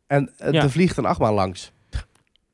[0.08, 0.62] En eh, Ja.
[0.64, 1.72] er vliegt een achtbaan langs.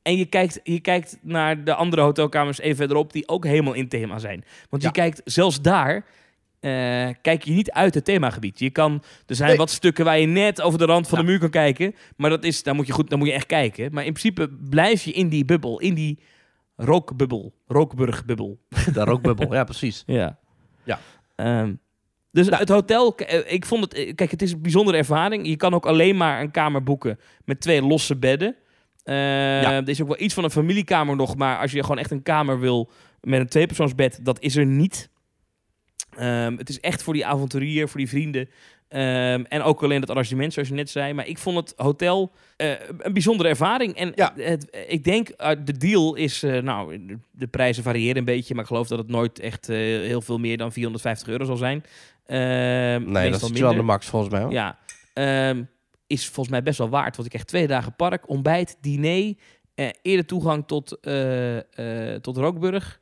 [0.02, 3.88] En je kijkt, je kijkt naar de andere hotelkamers even verderop, die ook helemaal in
[3.88, 4.44] thema zijn.
[4.70, 4.94] Want je Ja.
[4.94, 6.04] kijkt, zelfs daar,
[6.64, 8.58] eh, kijk je niet uit het themagebied.
[8.58, 9.58] Je kan, er zijn Nee.
[9.58, 11.24] wat stukken waar je net over de rand van Ja.
[11.24, 11.94] de muur kan kijken.
[12.16, 13.92] Maar dat is, daar moet je goed, daar moet je echt kijken.
[13.92, 16.18] Maar in principe blijf je in die bubbel, in die
[16.76, 18.58] rookbubbel, rookburgbubbel.
[18.92, 20.02] De rookbubbel, ja precies.
[20.20, 20.38] Ja.
[20.84, 20.98] Ja.
[21.36, 21.74] Ehm,
[22.30, 25.46] dus het hotel, eh, ik vond het, eh, kijk, het is een bijzondere ervaring.
[25.46, 28.56] Je kan ook alleen maar een kamer boeken met twee losse bedden.
[29.04, 29.72] Ja.
[29.72, 32.22] Er is ook wel iets van een familiekamer nog, maar als je gewoon echt een
[32.22, 32.90] kamer wil
[33.20, 35.12] met een tweepersoonsbed, dat is er niet.
[36.16, 38.48] Ehm, het is echt voor die avonturier, voor die vrienden.
[38.88, 41.12] Ehm, en ook alleen het arrangement, zoals je net zei.
[41.12, 43.94] Maar ik vond het hotel eh, een bijzondere ervaring.
[43.96, 44.32] En Ja.
[44.36, 46.42] het, ik denk, eh, de deal is...
[46.42, 48.54] eh, nou, de, prijzen variëren een beetje.
[48.54, 51.84] Maar ik geloof dat het nooit echt heel veel meer dan 450 euro zal zijn.
[52.26, 54.42] Ehm, Nee, dat is wel de max volgens mij.
[54.42, 54.52] Hoor.
[54.52, 54.78] Ja,
[55.14, 55.62] ehm,
[56.06, 57.12] is volgens mij best wel waard.
[57.16, 59.34] Want ik krijg twee dagen park, ontbijt, diner,
[59.74, 60.88] eh, eerder toegang tot,
[62.20, 63.00] tot Rookburg.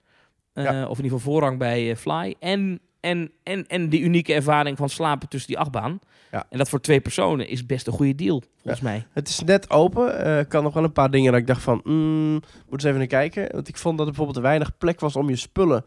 [0.55, 0.87] Ja.
[0.89, 2.35] Of in ieder geval voorrang bij Fly.
[2.41, 5.99] En, en, en, en die unieke ervaring van slapen tussen die achtbaan.
[6.31, 6.47] Ja.
[6.51, 9.07] En dat voor twee personen is best een goede deal, volgens mij.
[9.13, 10.39] Het is net open.
[10.39, 11.81] Ik kan nog wel een paar dingen dat ik dacht van...
[11.85, 12.43] Mm, moet
[12.73, 13.53] eens even naar kijken.
[13.53, 15.85] Want ik vond dat er bijvoorbeeld weinig plek was om je spullen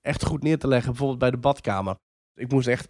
[0.00, 0.88] echt goed neer te leggen.
[0.88, 1.94] Bijvoorbeeld bij de badkamer.
[2.34, 2.88] Ik moest echt...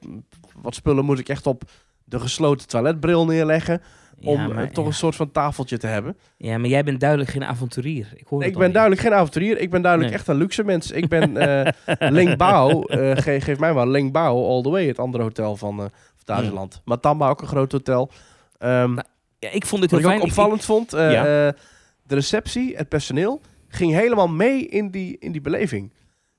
[0.62, 1.62] Wat spullen moest ik echt op
[2.04, 3.82] de gesloten toiletbril neerleggen.
[4.24, 4.90] Om ja, eh, maar, toch ja.
[4.90, 6.16] een soort van tafeltje te hebben.
[6.36, 8.12] ja, maar jij bent duidelijk geen avonturier.
[8.14, 9.58] Ik, hoor Ik ben duidelijk geen avonturier.
[9.58, 10.20] Ik ben duidelijk Nee.
[10.20, 10.90] echt een luxe mens.
[10.90, 11.72] Ik ben eh
[12.16, 12.82] Ling Bao.
[12.82, 14.86] eh, ge- geef mij maar Ling Bao all the way.
[14.86, 15.84] Het andere hotel van eh
[16.16, 16.80] Fantasieland.
[16.84, 18.10] Matamba ook een groot hotel.
[18.58, 19.06] Ehm, Nou,
[19.38, 20.22] Ja, ik vond dit wat heel ik ook.
[20.22, 20.90] Ik- opvallend vond.
[20.90, 21.22] Ja.
[21.22, 25.92] de receptie, het personeel, ging helemaal mee in die, in die beleving.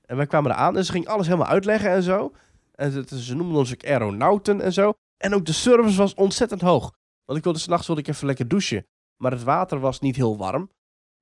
[0.06, 2.32] En wij kwamen eraan en ze ging alles helemaal uitleggen en zo.
[2.74, 4.92] En ze, ze noemden ons ook aeronauten en zo.
[5.18, 6.92] En ook de service was ontzettend hoog.
[7.24, 8.86] Want ik wilde s'nachts wilde ik even lekker douchen.
[9.16, 10.70] Maar het water was niet heel warm.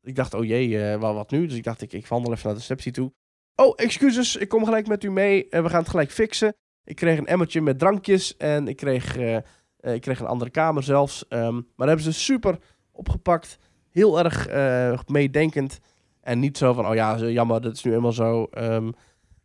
[0.03, 1.47] Ik dacht, oh jee, eh, wat, nu?
[1.47, 3.13] Dus ik dacht, ik, ik wandel even naar de receptie toe.
[3.55, 5.47] Oh, excuses, ik kom gelijk met u mee.
[5.51, 6.55] we gaan het gelijk fixen.
[6.85, 8.37] Ik kreeg een emmertje met drankjes.
[8.37, 9.37] En ik kreeg eh,
[9.81, 11.29] Eh, ik kreeg een andere kamer zelfs.
[11.29, 12.59] Ehm, maar daar hebben ze super
[12.93, 13.59] opgepakt.
[13.91, 15.81] Heel erg meedenkend.
[16.21, 18.45] En niet zo van, oh ja, jammer, dat is nu eenmaal zo.
[18.45, 18.91] Ehm,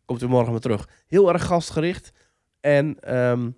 [0.04, 0.88] komt u morgen maar terug.
[1.06, 2.12] Heel erg gastgericht.
[2.60, 3.50] En ehm,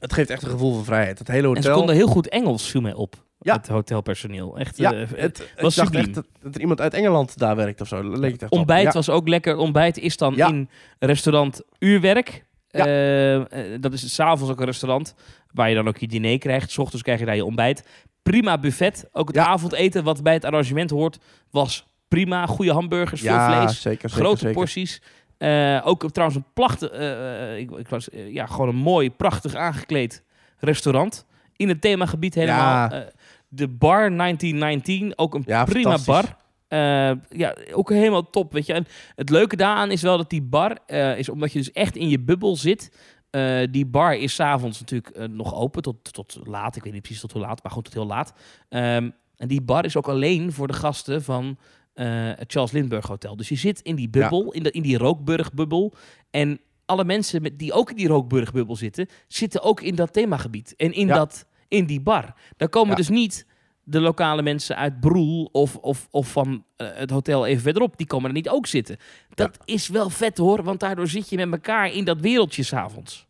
[0.00, 1.18] het geeft echt een gevoel van vrijheid.
[1.18, 1.74] Het hele En ze hotel...
[1.74, 3.14] konden heel goed Engels, viel mij op.
[3.38, 3.54] Ja.
[3.56, 4.58] Het hotelpersoneel.
[4.58, 6.04] Echt, ja, eh, het, was ik dacht subliem.
[6.04, 8.02] echt dat, dat er iemand uit Engeland daar werkt of zo.
[8.18, 8.92] Leek het echt ontbijt Ja.
[8.92, 9.56] was ook lekker.
[9.56, 10.48] Ontbijt is dan Ja.
[10.48, 12.44] in restaurant Uurwerk.
[12.68, 12.86] Ja.
[12.86, 15.14] Eh, eh, dat is s'avonds ook een restaurant
[15.52, 16.70] waar je dan ook je diner krijgt.
[16.70, 17.84] S ochtends krijg je daar je ontbijt.
[18.22, 19.08] Prima buffet.
[19.12, 19.46] Ook het Ja.
[19.46, 21.18] avondeten wat bij het arrangement hoort
[21.50, 22.46] was prima.
[22.46, 23.80] Goede hamburgers, veel ja, vlees.
[23.80, 24.54] zeker, zeker, grote zeker.
[24.54, 25.02] porties.
[25.40, 29.54] Eh, ook trouwens een prachtig, eh, ik, ik was, eh, ja, gewoon een mooi, prachtig
[29.54, 30.22] aangekleed
[30.58, 31.26] restaurant.
[31.56, 32.62] In het themagebied helemaal.
[32.64, 32.92] Ja.
[32.92, 33.06] Eh,
[33.48, 36.36] de bar 1919, ook een Ja, prima bar.
[36.68, 38.72] Eh, ja, ook helemaal top, weet je.
[38.72, 41.96] En het leuke daaraan is wel dat die bar, eh, is omdat je dus echt
[41.96, 42.92] in je bubbel zit.
[43.30, 46.76] Eh, die bar is s'avonds natuurlijk eh, nog open tot, tot laat.
[46.76, 48.32] Ik weet niet precies tot hoe laat, maar goed, tot heel laat.
[48.68, 51.56] Ehm, en die bar is ook alleen voor de gasten van eh,
[51.94, 53.36] het Charles Lindbergh Hotel.
[53.36, 55.92] Dus je zit in die bubbel, in, de, in die Rookburg-bubbel.
[56.30, 60.74] En alle mensen met, die ook in die Rookburg-bubbel zitten, zitten ook in dat themagebied.
[60.76, 61.14] En in, Ja.
[61.14, 62.34] dat, in die bar.
[62.56, 62.94] Daar komen Ja.
[62.96, 63.46] dus niet
[63.82, 67.96] de lokale mensen uit Broel of, of, of van eh, het hotel even verderop.
[67.96, 68.96] Die komen er niet ook zitten.
[69.34, 73.28] Dat is wel vet hoor, want daardoor zit je met elkaar in dat wereldje s'avonds.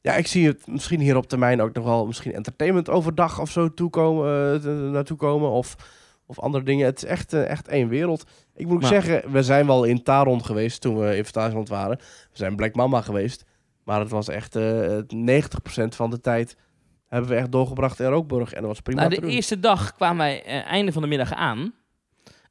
[0.00, 3.50] Ja, ik zie het misschien hier op termijn ook nog wel misschien entertainment overdag of
[3.50, 5.50] zo toekomen, eh, naartoe komen.
[5.50, 5.76] Of,
[6.38, 6.86] of andere dingen.
[6.86, 8.24] Het is echt, eh, echt één wereld.
[8.54, 11.96] Ik moet Maar- zeggen, we zijn wel in Taron geweest toen we in Fantasieland waren.
[11.98, 13.44] We zijn Black Mama geweest.
[13.84, 16.56] Maar het was echt eh 90% van de tijd
[17.08, 18.52] hebben we echt doorgebracht in Rookburg.
[18.52, 21.32] En dat was prima Nou, de eerste dag kwamen wij eh, einde van de middag
[21.34, 21.74] aan.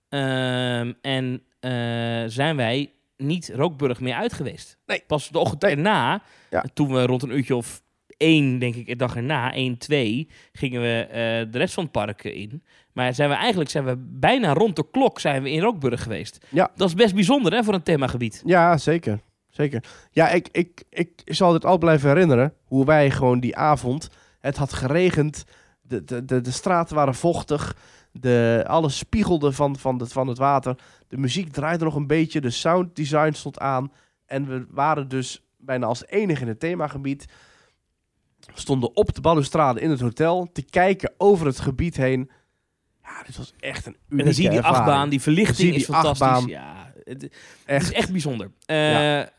[0.10, 1.72] Ehm, en eh,
[2.28, 4.78] zijn wij niet Rookburg meer uit geweest.
[4.86, 5.04] Nee.
[5.08, 6.66] Pas de ochtend erna, Ja.
[6.74, 7.82] toen we rond een uurtje of
[8.22, 11.92] één, denk ik, de dag erna, één, twee, gingen we eh, de rest van het
[11.92, 12.64] park in.
[12.94, 16.46] Maar zijn we eigenlijk zijn we bijna rond de klok zijn we in Rookburg geweest.
[16.50, 16.72] Ja.
[16.76, 18.42] Dat is best bijzonder hè, voor een themagebied.
[18.46, 19.20] Ja, zeker.
[19.50, 19.84] Zeker.
[20.12, 22.54] Ja, ik, ik, ik zal dit al blijven herinneren.
[22.66, 24.10] Hoe wij gewoon die avond.
[24.40, 25.44] Het had geregend.
[25.82, 27.76] De, de, de, de straten waren vochtig.
[28.12, 30.76] De, alles spiegelde van, van, het, van het water.
[31.08, 32.42] De muziek draaide nog een beetje.
[32.42, 33.92] De sound design stond aan.
[34.26, 37.26] En we waren dus bijna als enige in het themagebied.
[38.54, 40.50] Stonden op de balustrade in het hotel.
[40.54, 42.32] Te kijken over het gebied heen.
[43.04, 44.80] Ja, dit was echt een unieke En dan zie je die ervaring.
[44.80, 46.28] achtbaan, die verlichting is fantastisch.
[46.28, 46.48] achtbaan.
[46.50, 47.32] Ja, het, het
[47.66, 47.84] Echt.
[47.90, 48.52] is echt bijzonder.
[48.66, 49.30] Eh, Ja.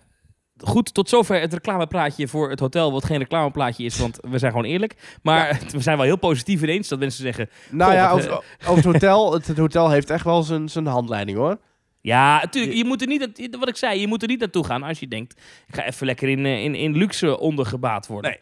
[0.65, 4.51] Goed, tot zover het reclameplaatje voor het hotel, wat geen reclameplaatje is, want we zijn
[4.53, 5.19] gewoon eerlijk.
[5.23, 7.49] Maar we zijn wel heel positief ineens, dat mensen zeggen...
[7.71, 9.33] Nou ja, wat, over, over het hotel.
[9.35, 11.59] Het, het hotel heeft echt wel zijn, zijn handleiding hoor.
[12.01, 14.83] Ja, natuurlijk, je moet er niet, wat ik zei, je moet er niet naartoe gaan
[14.83, 18.31] als je denkt, ik ga even lekker in, eh, in, in luxe ondergebaat worden.
[18.31, 18.41] Nee.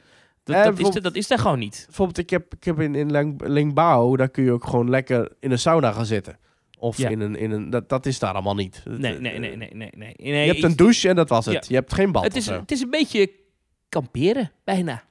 [0.50, 1.82] Dat, Eh, dat, is, dat is daar gewoon niet.
[1.86, 5.32] Bijvoorbeeld, ik heb, ik heb in, in Ling- Lingbao, daar kun je ook gewoon lekker
[5.40, 6.38] in een sauna gaan zitten.
[6.78, 7.08] Of Ja.
[7.08, 8.82] in een, in een dat, dat is daar allemaal niet.
[8.84, 9.90] Nee, nee, nee, nee, nee.
[9.96, 10.14] nee.
[10.16, 11.54] Je hebt ik- een douche en dat was het.
[11.54, 11.60] Ja.
[11.68, 13.30] Je hebt geen bad het, is, het is een beetje
[13.88, 15.02] kamperen, bijna.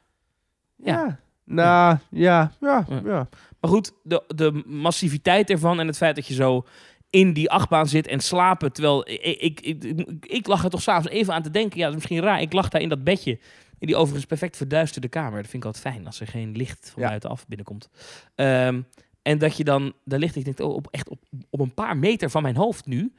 [0.76, 0.94] Ja.
[0.94, 1.20] Ja.
[1.46, 3.02] Nou, ja, ja, Ja.
[3.06, 3.30] ja.
[3.60, 6.66] Maar goed, de, de massiviteit ervan en het feit dat je zo
[7.10, 8.72] in die achtbaan zit en slapen.
[8.72, 11.78] Terwijl ik, ik, ik, ik, ik lag er toch s'avonds even aan te denken.
[11.78, 12.42] Ja, dat is misschien raar.
[12.42, 13.40] Ik lag daar in dat bedje.
[13.80, 15.42] In die overigens perfect verduisterde kamer.
[15.42, 17.90] Dat vind ik altijd fijn als er geen licht van buitenaf binnenkomt.
[18.36, 18.82] Ehm,
[19.22, 20.36] en dat je dan daar ligt.
[20.36, 21.20] Ik denk, oh, op, echt op,
[21.50, 23.14] op een paar meter van mijn hoofd nu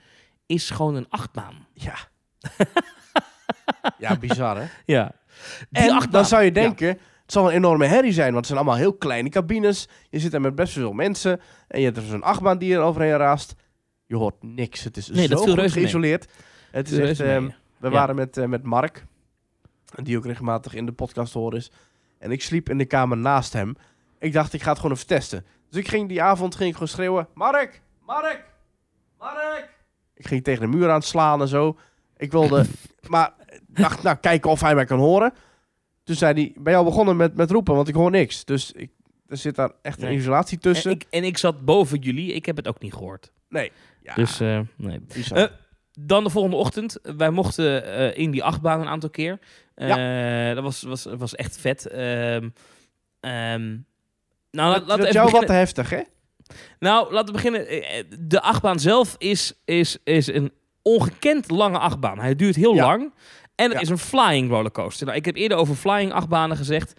[0.46, 1.66] is gewoon een achtbaan.
[1.72, 1.94] Ja.
[3.98, 4.66] ja, bizar hè?
[4.86, 5.12] Ja.
[5.70, 6.10] Die En achtbaan.
[6.10, 6.54] dan zou je Ja.
[6.54, 6.98] denken, het
[7.38, 9.88] zal een enorme herrie zijn, want het zijn allemaal heel kleine cabines.
[10.10, 12.80] Je zit er met best veel mensen en je hebt er zo'n achtbaan die er
[12.80, 13.54] overheen raast.
[14.06, 14.84] Je hoort niks.
[14.84, 15.68] Het is Nee, zo goed mee.
[15.70, 16.32] geïsoleerd.
[16.70, 17.44] Het is echt, ehm,
[17.76, 17.90] we Ja.
[17.90, 19.06] waren met, eh, met Mark,
[20.02, 21.70] die ook regelmatig in de podcast te horen is.
[22.18, 23.76] En ik sliep in de kamer naast hem.
[24.18, 25.44] Ik dacht, ik ga het gewoon even testen.
[25.68, 28.44] Dus ik ging die avond ging ik gewoon schreeuwen, Mark, Mark,
[29.18, 29.68] Mark.
[30.14, 31.78] Ik ging tegen de muur aan slaan en zo.
[32.16, 32.64] Ik wilde,
[33.08, 35.32] maar ik dacht, nou, kijken of hij mij kan horen.
[36.04, 38.44] Toen zei hij, ben je al begonnen met, met roepen, want ik hoor niks.
[38.44, 38.90] Dus ik,
[39.26, 40.90] er zit daar echt een isolatie tussen.
[40.90, 42.32] En ik, en ik zat boven jullie.
[42.32, 43.32] Ik heb het ook niet gehoord.
[43.48, 43.72] nee.
[44.02, 45.00] Ja, Dus eh, nee.
[45.32, 45.44] Eh,
[45.92, 46.98] Dan de volgende ochtend.
[47.02, 49.38] Wij mochten eh, in die achtbaan een aantal keer.
[49.88, 51.86] Eh, Dat was, was, was echt vet.
[51.86, 52.48] Ehm,
[54.50, 56.00] nou, laat, dat we is jou wat te heftig, hè?
[56.78, 57.66] Nou, laten we beginnen.
[57.68, 60.52] Eh, De achtbaan zelf is, is, is een
[60.82, 62.18] ongekend lange achtbaan.
[62.18, 62.84] Hij duurt heel Ja.
[62.86, 63.12] lang.
[63.54, 63.80] En het Ja.
[63.80, 65.06] is een flying rollercoaster.
[65.06, 66.92] Nou, ik heb eerder over flying achtbanen gezegd.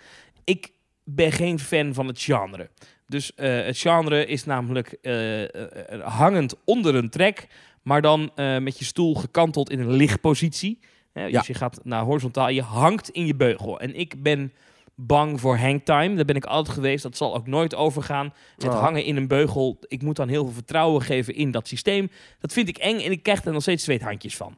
[0.43, 0.71] Ik
[1.03, 2.69] ben geen fan van het genre.
[3.07, 5.49] Dus eh, het genre is namelijk eh, eh,
[5.89, 7.47] eh, hangend onder een trek,
[7.81, 10.79] maar dan eh, met je stoel gekanteld in een lichtpositie.
[11.13, 11.37] Hè, Ja.
[11.37, 13.79] Dus je gaat naar horizontaal, je hangt in je beugel.
[13.79, 14.53] En ik ben
[14.95, 16.15] bang voor hangtime.
[16.15, 17.03] Daar ben ik altijd geweest.
[17.03, 18.33] Dat zal ook nooit overgaan.
[18.55, 18.79] Het Oh.
[18.79, 19.77] hangen in een beugel.
[19.87, 22.09] Ik moet dan heel veel vertrouwen geven in dat systeem.
[22.39, 24.57] Dat vind ik eng en ik krijg er nog steeds zweethandjes van.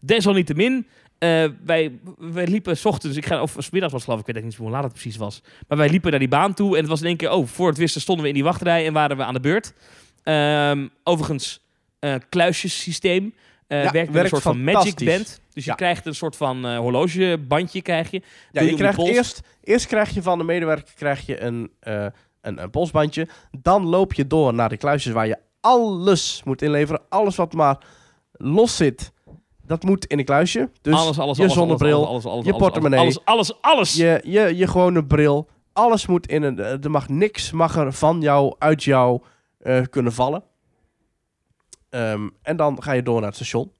[0.00, 0.86] Desalniettemin,
[1.18, 4.28] eh wij, wij liepen 's ochtends, ik ga, of 's middags was het geloof ik,
[4.28, 5.42] ik weet niet hoe laat het precies was.
[5.68, 7.68] Maar wij liepen naar die baan toe en het was in één keer, oh, voor
[7.68, 9.74] het wisten stonden we in die wachtrij en waren we aan de beurt.
[10.22, 11.60] Ehm, overigens,
[11.98, 13.34] eh kluisjesysteem.
[13.68, 15.40] Ja, werkt een soort van magic band.
[15.52, 15.76] Dus je Ja.
[15.76, 18.22] krijgt een soort van eh, horlogebandje krijg je.
[18.52, 22.06] Ja, je krijgt eerst, eerst krijg je van de medewerker krijg je een, eh,
[22.40, 23.28] een, een polsbandje.
[23.58, 27.00] Dan loop je door naar de kluisjes waar je alles moet inleveren.
[27.08, 27.78] Alles wat maar
[28.32, 29.12] los zit,
[29.66, 30.70] dat moet in een kluisje.
[30.82, 33.94] Dus alles, alles, je alles, zonnebril, alles, alles, alles, je portemonnee, Alles, alles, alles.
[33.94, 35.48] je, je, je gewone bril.
[35.72, 36.58] Alles moet in een...
[36.58, 39.20] Er mag niks mag er van jou, uit jou
[39.90, 40.42] kunnen vallen.
[41.94, 43.72] Ehm, en dan ga je door naar het station.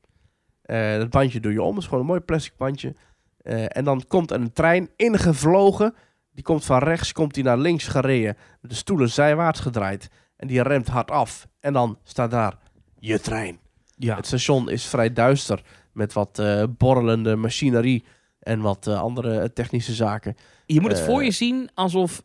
[0.63, 1.75] Eh dat bandje doe je om.
[1.75, 2.95] Het is gewoon een mooi plastic bandje.
[3.37, 5.95] Eh, en dan komt er een trein ingevlogen.
[6.33, 8.37] Die komt van rechts, komt die naar links gereden.
[8.61, 10.11] De stoelen zijwaarts gedraaid.
[10.37, 11.49] En die remt hard af.
[11.61, 12.59] En dan staat daar
[12.99, 13.59] je trein.
[13.97, 14.17] Ja.
[14.17, 15.63] Het station is vrij duister.
[15.93, 18.05] Met wat eh, borrelende machinerie.
[18.45, 20.37] En wat eh, andere eh, technische zaken.
[20.67, 22.23] Je moet het Eh, voor je zien alsof,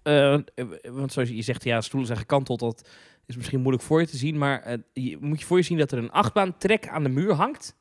[0.92, 2.88] want zoals je zegt, ja, stoelen zijn gekanteld, dat
[3.26, 5.92] is misschien moeilijk voor je te zien, maar je moet je voor je zien dat
[5.92, 7.76] er een achtbaantrek aan de muur hangt.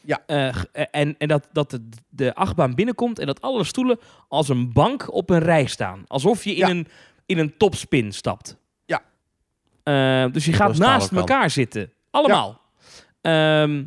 [0.00, 0.26] Ja.
[0.90, 5.12] En en dat, dat de, de achtbaan binnenkomt en dat alle stoelen als een bank
[5.12, 6.04] op een rij staan.
[6.06, 6.68] Alsof je in, Ja.
[6.70, 6.86] een,
[7.26, 8.56] in een topspin stapt.
[8.84, 9.02] Ja.
[10.28, 11.92] Dus je gaat naast elkaar zitten.
[12.10, 12.60] Allemaal.
[13.20, 13.84] Ehm,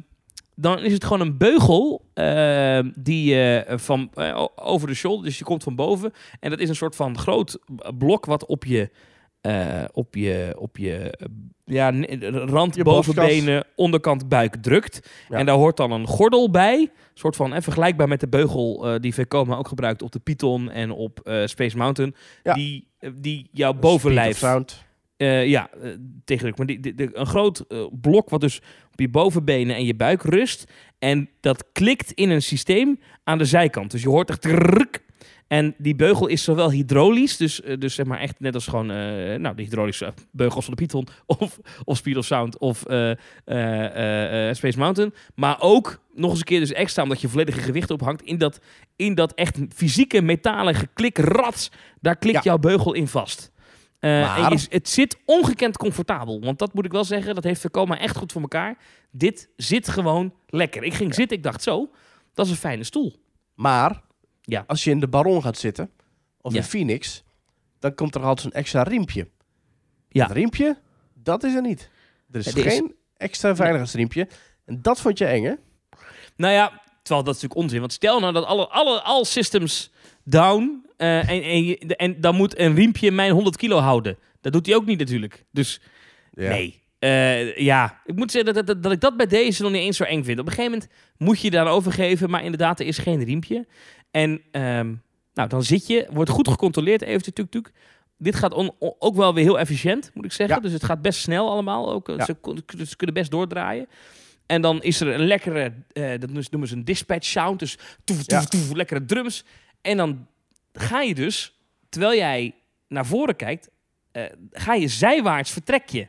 [0.62, 5.38] dan is het gewoon een beugel ehm, die je van eh, over de shoulder, dus
[5.38, 6.14] je komt van boven.
[6.40, 7.60] En dat is een soort van groot
[7.98, 8.90] blok wat op je,
[9.42, 11.28] eh, op je, op je eh,
[11.70, 11.94] ja,
[12.46, 15.10] rand, Je bovenbenen, onderkant buik drukt.
[15.30, 15.38] Ja.
[15.38, 16.80] En daar hoort dan een gordel bij.
[16.80, 20.20] Een soort van eh, vergelijkbaar met de beugel eh, die Vekoma ook gebruikt op de
[20.20, 22.16] Python en op eh, Space Mountain.
[22.44, 22.54] Ja.
[22.54, 24.40] Die, eh, die jouw bovenlijf
[25.20, 25.70] Eh, ja,
[26.26, 26.58] tegendruk.
[26.58, 28.58] Maar die, die- die- een groot eh, blok wat dus
[28.92, 30.72] op je bovenbenen en je buik rust.
[31.00, 33.92] En dat klikt in een systeem aan de zijkant.
[33.92, 34.42] Dus je hoort echt...
[34.42, 35.04] trrrk.
[35.48, 38.86] En die beugel is zowel hydraulisch, dus, dus zeg maar echt net als gewoon
[39.42, 41.08] nou, de hydraulische beugels van de Python
[41.40, 42.78] of, of Speed of Sound of
[44.56, 45.14] Space Mountain.
[45.36, 48.60] Maar ook nog eens een keer dus extra, omdat je volledige gewicht ophangt, in dat,
[48.96, 52.42] in dat echt fysieke metalen geklik rats, daar klikt Ja.
[52.44, 53.52] jouw beugel in vast.
[54.00, 56.40] Eh, het zit ongekend comfortabel.
[56.42, 58.78] Want dat moet ik wel zeggen, dat heeft Vekoma echt goed voor elkaar.
[59.12, 60.84] Dit zit gewoon lekker.
[60.84, 61.90] Ik ging zitten, ik dacht zo,
[62.34, 63.16] dat is een fijne stoel.
[63.54, 64.02] Maar
[64.42, 64.64] Ja.
[64.68, 65.90] als je in de Baron gaat zitten,
[66.42, 66.58] of Ja.
[66.60, 67.24] in Phoenix,
[67.80, 69.28] dan komt er altijd zo'n extra riempje.
[70.10, 70.26] Ja.
[70.28, 70.78] Dat riempje,
[71.14, 71.90] dat is er niet.
[72.32, 74.28] Er is er is- geen extra veiligheidsriempje.
[74.66, 75.54] En dat vond je eng, hè?
[76.36, 76.68] Nou ja,
[77.04, 77.80] terwijl dat is natuurlijk onzin.
[77.80, 79.92] Want stel nou dat alle, alle all systems
[80.24, 84.18] down eh, en, en, dan moet een riempje mijn 100 kilo houden.
[84.42, 85.46] Dat doet hij ook niet natuurlijk.
[85.52, 85.82] Dus
[86.34, 86.50] Ja.
[86.50, 86.82] nee.
[87.00, 89.98] Eh, ja, ik moet zeggen dat, dat, dat ik dat bij deze nog niet eens
[89.98, 90.40] zo eng vind.
[90.40, 93.68] Op een gegeven moment moet je daar overgeven, maar inderdaad, er is geen riempje.
[94.12, 94.94] En ehm,
[95.34, 97.72] nou, dan zit je, wordt goed gecontroleerd, even tuk tuk.
[98.18, 100.56] Dit gaat on- on- ook wel weer heel efficiënt, moet ik zeggen.
[100.56, 100.62] Ja.
[100.62, 101.92] Dus het gaat best snel allemaal.
[101.94, 102.26] Ook, Ja.
[102.26, 102.36] ze,
[102.96, 103.88] kunnen best doordraaien.
[104.46, 107.60] En dan is er een lekkere, eh, dat noemen ze een dispatch sound.
[107.60, 108.46] Dus toef, toef, Ja.
[108.46, 109.44] toef, lekkere drums.
[109.82, 110.28] En dan
[110.74, 111.60] ga je dus,
[111.90, 112.56] terwijl jij
[112.88, 113.70] naar voren kijkt,
[114.12, 116.08] eh, ga je zijwaarts vertrek je.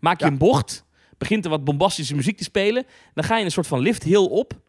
[0.00, 0.30] Maak je Ja.
[0.30, 0.84] een bocht,
[1.18, 2.84] begint er wat bombastische muziek te spelen.
[3.14, 4.60] Dan ga je een soort van lift heel op.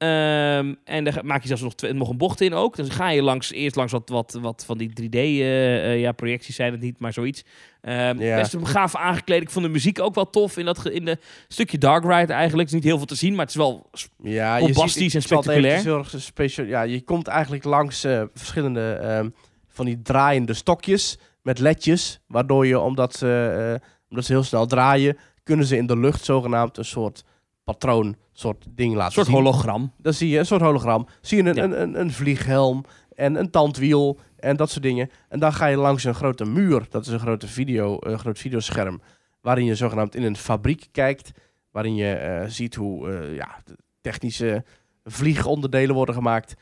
[0.00, 2.76] Ehm, en dan ga- maak je zelfs nog, twee- nog een bocht in ook.
[2.76, 6.00] Dus dan ga je langs, eerst langs wat, wat, wat van die 3D, eh, eh,
[6.00, 7.44] ja, projecties zijn het niet, maar zoiets.
[7.80, 8.36] Ehm Ja.
[8.36, 9.42] Best gaaf aangekleed.
[9.42, 12.68] Ik vond de muziek ook wel tof in dat in de stukje Dark Ride eigenlijk.
[12.68, 13.90] Het is niet heel veel te zien, maar het is wel
[14.22, 15.64] Ja, Bombastisch en ik zal het spectaculair.
[15.78, 19.28] eventjes heel erg speciaal- Ja, je komt eigenlijk langs eh, verschillende ehm,
[19.68, 22.20] van die draaiende stokjes met ledjes.
[22.26, 23.80] Waardoor je, omdat ze,
[24.10, 27.24] omdat ze heel snel draaien, kunnen ze in de lucht zogenaamd een soort
[27.72, 29.36] patroon, soort ding laten een soort zien.
[29.36, 29.92] hologram.
[29.96, 31.06] Dan zie je een soort hologram.
[31.20, 31.62] Zie je een, Ja.
[31.64, 35.10] een, een, een vlieghelm en een tandwiel en dat soort dingen.
[35.28, 36.86] En dan ga je langs een grote muur.
[36.90, 39.00] Dat is een grote video, een groot videoscherm.
[39.40, 41.30] Waarin je zogenaamd in een fabriek kijkt.
[41.70, 44.64] Waarin je eh, ziet hoe eh, ja, de technische
[45.04, 46.54] vliegonderdelen worden gemaakt.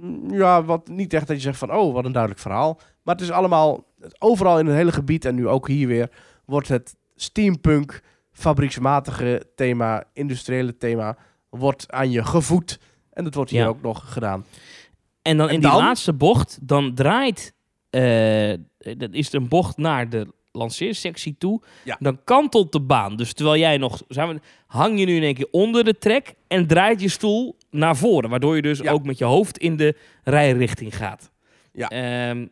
[0.00, 2.80] Mm, Ja, wat niet echt dat je zegt van, oh, wat een duidelijk verhaal.
[3.02, 3.84] Maar het is allemaal,
[4.18, 6.10] overal in het hele gebied en nu ook hier weer,
[6.44, 8.00] wordt het steampunk,
[8.32, 11.16] fabrieksmatige thema, industriële thema,
[11.50, 12.78] wordt aan je gevoed.
[13.12, 13.66] En dat wordt hier Ja.
[13.66, 14.44] ook nog gedaan.
[15.22, 17.54] En dan En in die laatste bocht, dan draait,
[17.90, 18.52] eh,
[18.96, 21.62] dat is een bocht naar de lanceersectie toe.
[21.84, 21.96] Ja.
[22.00, 23.16] Dan kantelt de baan.
[23.16, 26.34] Dus terwijl jij nog, zijn we, hang je nu in één keer onder de trek
[26.48, 28.30] en draait je stoel naar voren.
[28.30, 28.90] Waardoor je dus Ja.
[28.92, 31.30] ook met je hoofd in de rijrichting gaat.
[31.72, 31.88] Ja.
[31.88, 32.46] Ehm,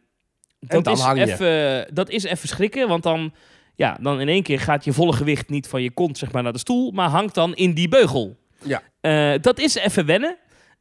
[0.61, 1.33] dat, dan is hang je.
[1.33, 3.33] even, dat is even schrikken, want dan,
[3.79, 6.43] ja, dan in één keer gaat je volle gewicht niet van je kont zeg maar,
[6.43, 8.37] naar de stoel, maar hangt dan in die beugel.
[8.63, 8.83] Ja.
[9.01, 10.37] Eh, dat is even wennen.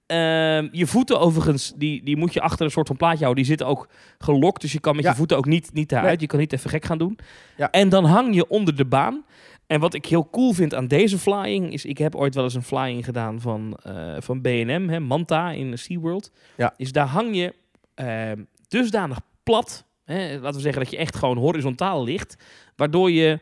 [0.06, 3.44] Ehm, je voeten overigens, die, die moet je achter een soort van plaatje houden.
[3.44, 3.88] Die zitten ook
[4.18, 5.10] gelokt, dus je kan met Ja.
[5.10, 5.92] je voeten ook niet, niet.
[5.92, 6.16] Nee.
[6.20, 7.20] Je kan niet even gek gaan doen.
[7.58, 7.72] Ja.
[7.72, 9.26] En dan hang je onder de baan.
[9.68, 12.54] En wat ik heel cool vind aan deze flying, is ik heb ooit wel eens
[12.54, 16.32] een flying gedaan van, eh, van B&M, hè, Manta in SeaWorld.
[16.58, 16.74] Ja.
[16.78, 17.54] Is daar hang je
[17.96, 22.36] ehm, dusdanig plat, hè, laten we zeggen dat je echt gewoon horizontaal ligt,
[22.76, 23.40] waardoor je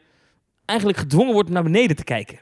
[0.65, 2.39] eigenlijk gedwongen wordt naar beneden te kijken.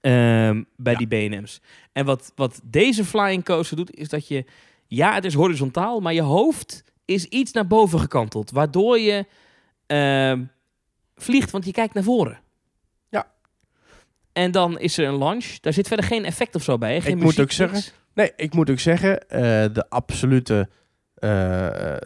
[0.00, 0.98] Ehm, bij Ja.
[1.06, 1.60] die B&M's.
[1.92, 4.44] En wat, wat deze flying coaster doet, is dat je...
[4.86, 8.50] Ja, het is horizontaal, maar je hoofd is iets naar boven gekanteld.
[8.50, 9.26] Waardoor je
[9.86, 10.44] ehm,
[11.16, 12.40] vliegt, want je kijkt naar voren.
[13.08, 13.32] Ja.
[14.32, 15.44] En dan is er een launch.
[15.60, 16.94] Daar zit verder geen effect of zo bij.
[16.94, 17.00] Hè?
[17.00, 17.92] Geen Ik moet ook zeggen.
[18.14, 19.40] Nee, ik moet ook zeggen, eh,
[19.72, 20.68] de absolute,
[21.14, 21.96] eh,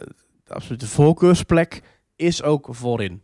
[0.47, 1.81] de absolute voorkeursplek
[2.15, 3.21] is ook voorin.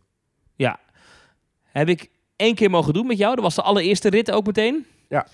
[1.72, 3.34] Heb ik één keer mogen doen met jou.
[3.34, 4.86] Dat was de allereerste rit ook meteen.
[5.08, 5.26] Ja.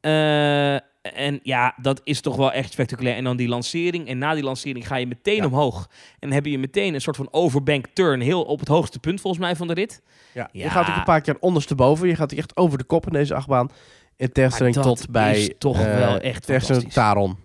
[0.00, 0.74] Eh,
[1.16, 3.16] en ja, dat is toch wel echt spectaculair.
[3.16, 4.08] En dan die lancering.
[4.08, 5.46] En na die lancering ga je meteen Ja.
[5.46, 5.88] omhoog.
[6.18, 8.20] En heb je meteen een soort van overbank turn.
[8.20, 10.02] Heel op het hoogste punt volgens mij van de rit.
[10.34, 10.48] Ja.
[10.52, 10.62] Ja.
[10.62, 12.08] Je gaat ook een paar keer ondersteboven.
[12.08, 13.70] Je gaat echt over de kop in deze achtbaan.
[14.16, 16.92] In tegenstelling Maar dat tot bij is toch eh, wel echt tegenstelling.
[16.92, 17.36] Taron.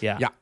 [0.00, 0.14] Ja.
[0.18, 0.32] Ja.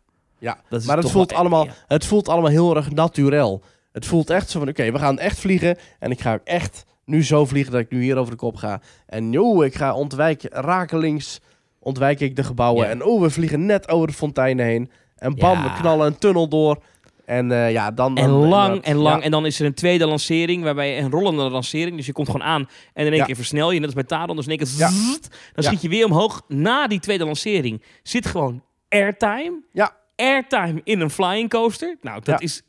[0.43, 1.73] Ja, Dat maar het voelt, wel- allemaal, ja.
[1.87, 3.63] het voelt allemaal heel erg naturel.
[3.93, 5.77] Het voelt echt zo van, oké, we gaan echt vliegen.
[5.99, 8.57] En ik ga ook echt nu zo vliegen dat ik nu hier over de kop
[8.57, 8.81] ga.
[9.07, 11.41] En joh, ik ga ontwijken, rakelings
[11.79, 12.85] ontwijk ik de gebouwen.
[12.85, 12.91] Ja.
[12.91, 14.91] En oh, we vliegen net over de fonteinen heen.
[15.17, 15.63] En bam, Ja.
[15.63, 16.83] we knallen een tunnel door.
[17.25, 18.17] En eh, ja, dan...
[18.17, 19.19] En dan- lang inderdaad, en lang.
[19.19, 19.25] ja.
[19.25, 21.97] En dan is er een tweede lancering, waarbij een rollende lancering.
[21.97, 23.25] Dus je komt gewoon aan en in één Ja.
[23.25, 23.77] keer versnel je.
[23.77, 24.37] Net als bij Taron.
[24.37, 26.43] Dus in één keer zzzt, dan schiet je weer omhoog.
[26.49, 29.63] Na die tweede lancering zit gewoon airtime.
[29.73, 30.01] Ja.
[30.17, 31.97] Airtime in een flying coaster.
[32.01, 32.47] Nou, dat Ja.
[32.47, 32.63] is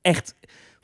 [0.00, 0.34] echt...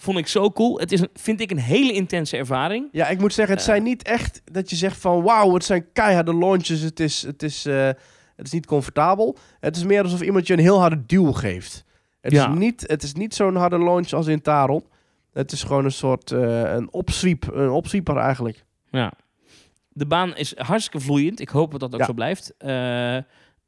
[0.01, 0.79] Vond ik zo cool.
[0.79, 2.89] Het is, een, vind ik, een hele intense ervaring.
[2.93, 3.71] Ja, ik moet zeggen, het Eh.
[3.71, 5.23] zijn niet echt dat je zegt van...
[5.23, 6.81] Wauw, het zijn keiharde launches.
[6.81, 7.87] Het is, het, is, eh,
[8.37, 9.37] het is niet comfortabel.
[9.61, 11.85] Het is meer alsof iemand je een heel harde duw geeft.
[12.21, 12.49] Het Ja.
[12.51, 14.85] is niet, het is niet zo'n harde launch als in Taron.
[15.33, 18.65] Het is gewoon een soort eh, een opswiep, een opswieper eigenlijk.
[18.91, 19.13] Ja.
[19.89, 21.41] De baan is hartstikke vloeiend.
[21.41, 22.07] Ik hoop dat dat ook Ja.
[22.07, 22.55] zo blijft.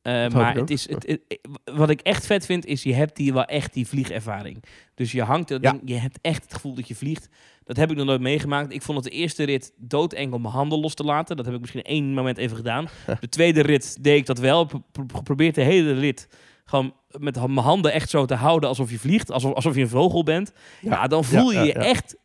[0.03, 3.33] Eh, maar het is, het, het- wat ik echt vet vind, is je hebt hier
[3.33, 4.65] wel echt die vliegervaring.
[4.95, 5.79] Dus je hangt er, Ja.
[5.85, 7.29] je hebt echt het gevoel dat je vliegt.
[7.65, 8.73] Dat heb ik nog nooit meegemaakt.
[8.73, 11.37] Ik vond het de eerste rit doodeng om mijn handen los te laten.
[11.37, 12.89] Dat heb ik misschien één moment even gedaan.
[13.21, 14.65] De tweede rit deed ik dat wel.
[14.65, 16.29] Pro- pro- Geprobeerd de hele rit
[16.65, 19.31] gewoon met mijn handen echt zo te houden alsof je vliegt.
[19.31, 20.53] Alsof, alsof je een vogel bent.
[20.81, 21.07] Ja, Ja.
[21.07, 22.17] dan voel je Ja, je echt...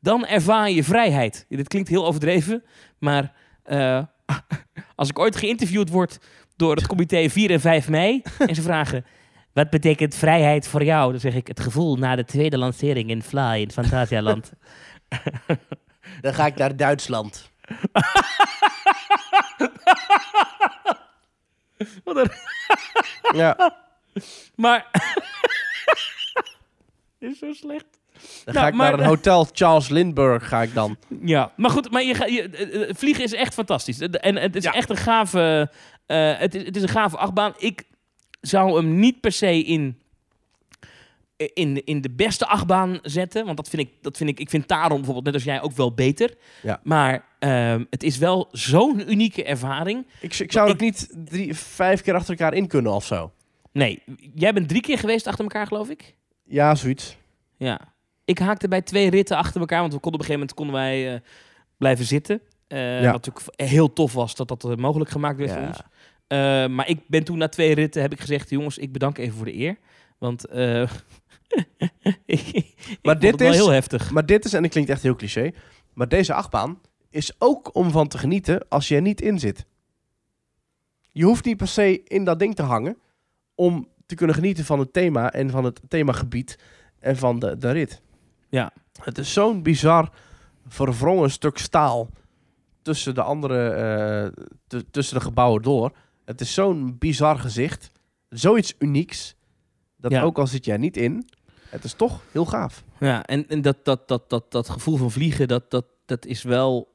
[0.00, 1.46] Dan ervaar je vrijheid.
[1.48, 2.62] Dit klinkt heel overdreven,
[2.98, 4.02] maar eh,
[4.94, 6.18] als ik ooit geïnterviewd word
[6.60, 9.04] door het comité 4 en 5 mei en ze vragen...
[9.52, 11.10] Wat betekent vrijheid voor jou?
[11.10, 14.52] Dan zeg ik het gevoel na de tweede lancering in Fly in Fantasialand.
[16.20, 17.50] Dan ga ik naar Duitsland.
[22.04, 22.30] Wat een-
[23.36, 23.76] Ja,
[24.54, 24.86] maar...
[27.18, 27.84] is zo slecht.
[28.44, 30.96] dan Nou, ga ik maar- naar een hotel Charles Lindbergh ga ik dan.
[31.22, 33.98] Ja, maar goed, maar je, ga- je, eh, eh, vliegen is echt fantastisch.
[34.00, 34.72] En het is Ja.
[34.72, 35.70] echt een gave,
[36.10, 37.52] eh, het, is, het is een gave achtbaan.
[37.58, 37.84] Ik
[38.40, 40.00] zou hem niet per se in,
[41.36, 43.44] in, in de beste achtbaan zetten.
[43.44, 45.72] Want dat vind ik, dat vind ik, ik vind Taron bijvoorbeeld, net als jij, ook
[45.72, 46.34] wel beter.
[46.62, 46.80] Ja.
[46.82, 50.06] Maar ehm, het is wel zo'n unieke ervaring.
[50.20, 53.32] Ik, ik zou ook niet drie, vijf keer achter elkaar in kunnen of zo.
[53.72, 54.02] Nee,
[54.34, 56.14] jij bent drie keer geweest achter elkaar, geloof ik.
[56.44, 57.16] Ja, zoiets.
[57.56, 57.80] Ja.
[58.24, 60.74] Ik haakte bij twee ritten achter elkaar, want we konden op een gegeven moment konden
[60.74, 61.20] wij eh,
[61.76, 62.40] blijven zitten.
[62.68, 63.00] Ja.
[63.12, 65.66] Wat natuurlijk heel tof was dat dat mogelijk gemaakt werd voor Ja.
[65.66, 65.78] ons.
[66.30, 69.36] Eh, maar ik ben toen na twee ritten heb ik gezegd, jongens, ik bedank even
[69.36, 69.76] voor de eer.
[70.18, 70.82] Want eh
[72.26, 74.10] ik, Maar vond dit het wel is- heel heftig.
[74.10, 75.52] Maar dit is, en dat klinkt echt heel cliché,
[75.94, 79.66] maar deze achtbaan is ook om van te genieten als je er niet in zit.
[81.12, 82.96] Je hoeft niet per se in dat ding te hangen
[83.54, 86.58] om te kunnen genieten van het thema en van het themagebied
[86.98, 88.02] en van de, de rit.
[88.48, 88.72] Ja.
[89.02, 90.10] Het is zo'n bizar
[90.68, 92.08] verwrongen stuk staal
[92.82, 95.92] tussen de andere, eh, tu- tussen de gebouwen door.
[96.30, 97.90] Het is zo'n bizar gezicht,
[98.28, 99.34] zoiets unieks,
[99.96, 100.22] dat Ja.
[100.22, 101.28] ook al zit jij niet in,
[101.68, 102.84] het is toch heel gaaf.
[103.00, 106.42] Ja, en, en dat, dat, dat, dat, dat gevoel van vliegen, dat, dat, dat is
[106.42, 106.92] wel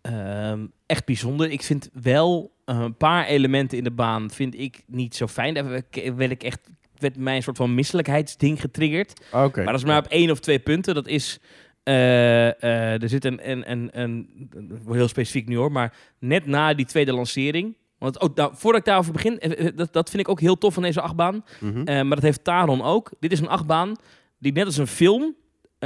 [0.00, 1.50] ehm, echt bijzonder.
[1.50, 5.54] Ik vind wel eh, een paar elementen in de baan vind ik niet zo fijn.
[5.54, 6.60] Daar werd- ik echt
[6.98, 9.20] werd mij een soort van misselijkheidsding getriggerd.
[9.32, 9.62] Oké.
[9.62, 10.94] Maar dat is maar op één of twee punten.
[10.94, 11.38] Dat is.
[11.82, 16.46] eh, eh, er zit een, een, een, een, een- heel specifiek nu hoor, maar net
[16.46, 17.76] na die tweede lancering.
[17.98, 20.58] Want ook nou, voordat ik daarover begin, eh, eh, dat, dat vind ik ook heel
[20.58, 21.44] tof van deze achtbaan.
[21.60, 21.78] Mhm.
[21.78, 23.10] Eh, maar dat heeft Taron ook.
[23.20, 23.96] Dit is een achtbaan
[24.38, 25.34] die net als een film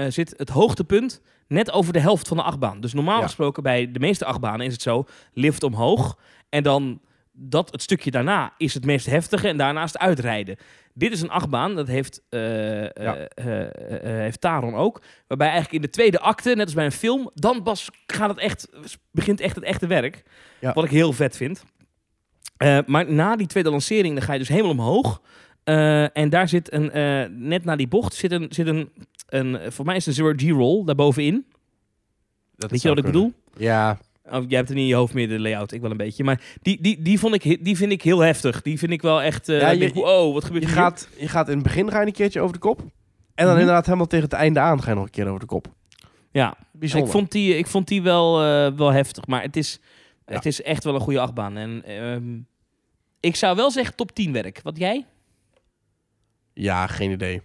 [0.09, 2.81] zit het hoogtepunt net over de helft van de achtbaan.
[2.81, 3.23] Dus normaal Ja.
[3.23, 7.01] gesproken bij de meeste achtbanen is het zo, lift omhoog en dan
[7.33, 10.57] dat het stukje daarna is het meest heftige en daarnaast uitrijden.
[10.95, 13.29] Dit is een achtbaan, dat heeft, Ja.
[14.03, 15.03] heeft Taron ook.
[15.27, 18.39] Waarbij eigenlijk in de tweede acte, net als bij een film, dan pas gaat het
[18.39, 18.69] echt,
[19.11, 20.23] begint echt het echte werk.
[20.61, 20.73] Ja.
[20.73, 21.65] Wat ik heel vet vind.
[22.63, 25.21] Eh, maar na die tweede lancering, dan ga je dus helemaal omhoog.
[25.65, 28.89] Eh, en daar zit een, eh, net na die bocht, zit een, zit een,
[29.29, 31.45] een voor mij is het een zero G-roll daarbovenin.
[32.57, 33.33] Dat Weet je wat ik bedoel?
[33.57, 33.99] Ja,
[34.31, 36.25] Oh, jij hebt er niet in je hoofd meer de layout, ik wel een beetje.
[36.25, 38.63] Maar die, die, die, vond ik, die vind ik heel heftig.
[38.63, 39.49] Die vind ik wel echt...
[39.49, 40.79] eh Ja, je- wow, wat gebeurt je hier?
[40.79, 42.81] gaat, je gaat in het begin ga je een keertje over de kop.
[42.81, 42.89] En
[43.35, 43.59] dan Mhm.
[43.59, 45.67] inderdaad helemaal tegen het einde aan ga je nog een keer over de kop.
[46.31, 47.07] Ja, Bijzonder.
[47.07, 49.27] ik vond die, ik vond die wel, eh, wel heftig.
[49.27, 49.81] Maar het is,
[50.27, 50.35] Ja.
[50.35, 51.57] het is echt wel een goede achtbaan.
[51.57, 52.23] En ehm,
[53.23, 54.61] ik zou wel zeggen top 10 werk.
[54.62, 55.07] Wat jij?
[56.53, 57.43] Ja, geen idee.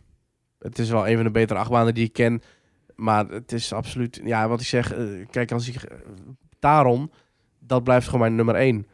[0.59, 2.41] Het is wel een van de betere achtbanen die ik ken.
[2.95, 4.21] Maar het is absoluut...
[4.23, 4.93] Ja, wat ik zeg...
[4.93, 5.75] eh, kijk, als ik...
[5.75, 5.97] eh,
[6.59, 7.11] Taron,
[7.59, 8.87] dat blijft gewoon mijn nummer één.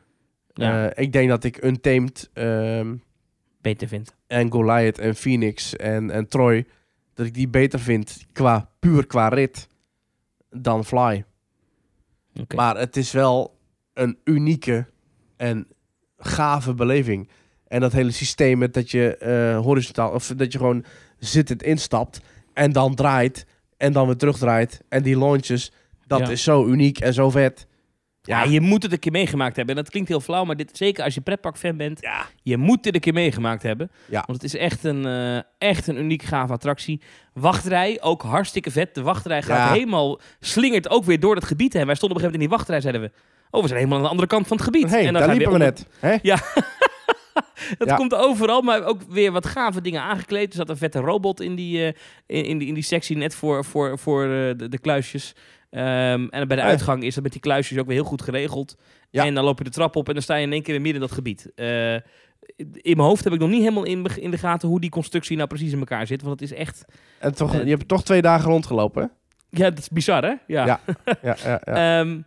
[0.53, 0.89] Ja.
[0.89, 2.95] Eh, ik denk dat ik Untamed ehm,
[3.61, 4.15] Beter vindt.
[4.27, 6.67] en Goliath en Phoenix en, en Troy...
[7.13, 9.67] dat ik die beter vind qua puur qua rit
[10.49, 11.25] dan Fly.
[12.55, 13.59] Maar het is wel
[13.93, 14.87] een unieke
[15.37, 15.67] en
[16.25, 17.29] gave beleving.
[17.67, 20.85] En dat hele systeem met dat je eh, horizontaal, of dat je gewoon
[21.19, 22.19] zittend instapt
[22.53, 23.45] en dan draait
[23.77, 24.81] en dan weer terugdraait.
[24.89, 25.71] En die launches,
[26.07, 26.29] dat Ja.
[26.29, 27.67] is zo uniek en zo vet.
[28.25, 29.75] Ja, je moet het een keer meegemaakt hebben.
[29.75, 32.25] En dat klinkt heel flauw, maar dit, zeker als je pretpark-fan bent, Ja.
[32.43, 33.91] je moet dit een keer meegemaakt hebben.
[34.09, 34.23] Ja.
[34.27, 37.01] Want het is echt een, eh, echt een uniek gave attractie.
[37.33, 38.95] Wachtrij, ook hartstikke vet.
[38.95, 41.85] De wachtrij gaat helemaal, slingert ook weer door het gebied heen.
[41.85, 43.11] Wij stonden op een gegeven moment in die wachtrij, zeiden we,
[43.53, 44.89] oh, we zijn helemaal aan de andere kant van het gebied.
[44.89, 45.87] hey, en dan daar liepen we onder- net.
[45.99, 46.17] Hè?
[47.77, 47.95] Dat Ja.
[47.95, 50.49] komt overal, maar ook weer wat gave dingen aangekleed.
[50.49, 51.93] Er zat een vette robot in die, eh,
[52.27, 55.35] in, in die, in die sectie net voor, voor, voor eh, de, de kluisjes.
[55.69, 56.63] Ehm, en bij de Ja.
[56.63, 58.77] uitgang is dat met die kluisjes ook weer heel goed geregeld.
[59.09, 59.25] Ja.
[59.25, 60.81] En dan loop je de trap op en dan sta je in één keer weer
[60.83, 61.51] midden in dat gebied.
[61.55, 62.01] Eh, in
[62.97, 65.47] mijn hoofd heb ik nog niet helemaal in, in de gaten hoe die constructie nou
[65.47, 66.21] precies in elkaar zit.
[66.21, 66.85] Want het is echt...
[67.19, 69.07] En toch, je hebt toch twee dagen rondgelopen, hè?
[69.63, 70.33] Ja, dat is bizar, hè?
[70.47, 70.65] Ja.
[70.65, 70.79] Ja.
[71.21, 71.99] Ja, ja, ja.
[71.99, 72.19] Ehm,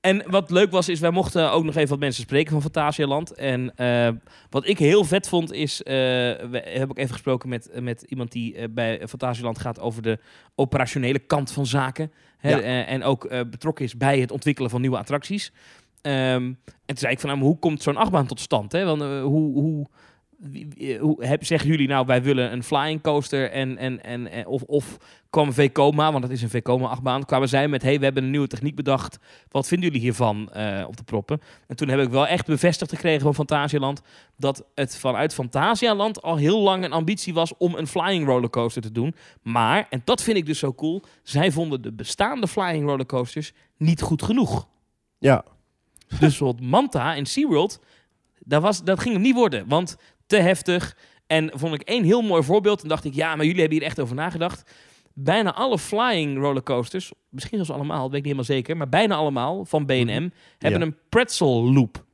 [0.00, 3.32] en wat leuk was, is wij mochten ook nog even wat mensen spreken van Fantasialand.
[3.34, 4.08] En eh,
[4.50, 5.82] wat ik heel vet vond, is...
[5.82, 5.92] eh
[6.50, 10.18] we hebben ook even gesproken met, met iemand die eh, bij Fantasialand gaat over de
[10.54, 12.12] operationele kant van zaken.
[12.38, 12.84] Hè, Ja.
[12.84, 15.52] en ook betrokken is bij het ontwikkelen van nieuwe attracties.
[16.02, 18.72] Ehm, en toen zei ik van, nou, hoe komt zo'n achtbaan tot stand?
[18.72, 18.84] Hè?
[18.84, 19.52] Want, hoe...
[19.52, 19.86] hoe
[21.00, 24.62] hoe heb, zeggen jullie nou, wij willen een flying coaster en, en, en, en- of,
[24.62, 24.96] of
[25.30, 28.30] kwam Vekoma, want dat is een Vekoma achtbaan, kwamen zij met, hey, we hebben een
[28.30, 29.18] nieuwe techniek bedacht.
[29.48, 31.40] Wat vinden jullie hiervan eh, op de proppen?
[31.66, 34.02] En toen heb ik wel echt bevestigd gekregen van Fantasialand
[34.36, 38.92] dat het vanuit Fantasialand al heel lang een ambitie was om een flying rollercoaster te
[38.92, 39.14] doen.
[39.42, 44.02] Maar, en dat vind ik dus zo cool, zij vonden de bestaande flying rollercoasters niet
[44.02, 44.66] goed genoeg.
[45.18, 45.44] ja.
[46.08, 47.80] Dus bijvoorbeeld Manta in SeaWorld,
[48.38, 49.96] dat, was, dat ging hem niet worden, want
[50.30, 50.96] te heftig.
[51.26, 52.82] En vond ik één heel mooi voorbeeld.
[52.82, 54.70] En dacht ik, ja, maar jullie hebben hier echt over nagedacht.
[55.14, 59.14] Bijna alle flying rollercoasters, misschien zelfs allemaal, dat weet ik niet helemaal zeker, maar bijna
[59.14, 60.28] allemaal van B&M
[60.58, 60.86] hebben Ja.
[60.86, 62.04] een pretzel loop.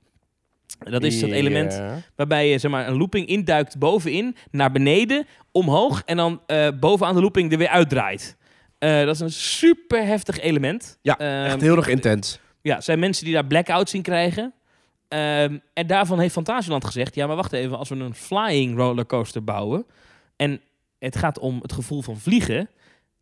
[0.78, 1.82] Dat is dat element
[2.16, 7.14] waarbij je zeg maar, een looping induikt bovenin, naar beneden, omhoog en dan eh, bovenaan
[7.14, 8.36] de looping er weer uitdraait.
[8.78, 10.98] Eh, dat is een super heftig element.
[11.02, 12.38] Ja, Ehm, echt heel erg intens.
[12.62, 14.54] ja, zijn mensen die daar blackout zien krijgen.
[15.08, 19.44] Ehm, en daarvan heeft Fantasieland gezegd: ja, maar wacht even, als we een flying rollercoaster
[19.44, 19.86] bouwen
[20.36, 20.60] en
[20.98, 22.68] het gaat om het gevoel van vliegen,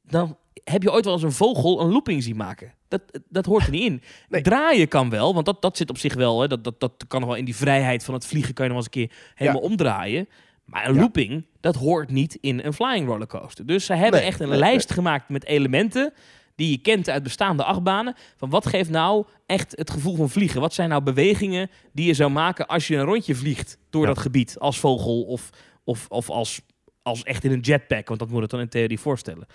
[0.02, 2.72] dan heb je ooit wel eens een vogel een looping zien maken.
[2.88, 4.02] Dat, dat hoort er niet in.
[4.28, 4.42] Nee.
[4.42, 6.40] Draaien kan wel, want dat, dat zit op zich wel.
[6.40, 8.72] Hè, dat, dat, dat kan nog wel in die vrijheid van het vliegen, kan je
[8.72, 10.28] nog eens een keer helemaal omdraaien.
[10.64, 11.00] Maar een Ja.
[11.00, 13.66] looping, dat hoort niet in een flying rollercoaster.
[13.66, 16.12] Dus ze hebben Nee, echt een nee, lijst gemaakt met elementen
[16.56, 18.14] die je kent uit bestaande achtbanen.
[18.36, 20.60] Van wat geeft nou echt het gevoel van vliegen?
[20.60, 24.08] Wat zijn nou bewegingen die je zou maken als je een rondje vliegt door Ja.
[24.08, 25.50] dat gebied als vogel of,
[25.84, 26.60] of, of als,
[27.02, 28.08] als echt in een jetpack?
[28.08, 29.46] Want dat moet het dan in theorie voorstellen.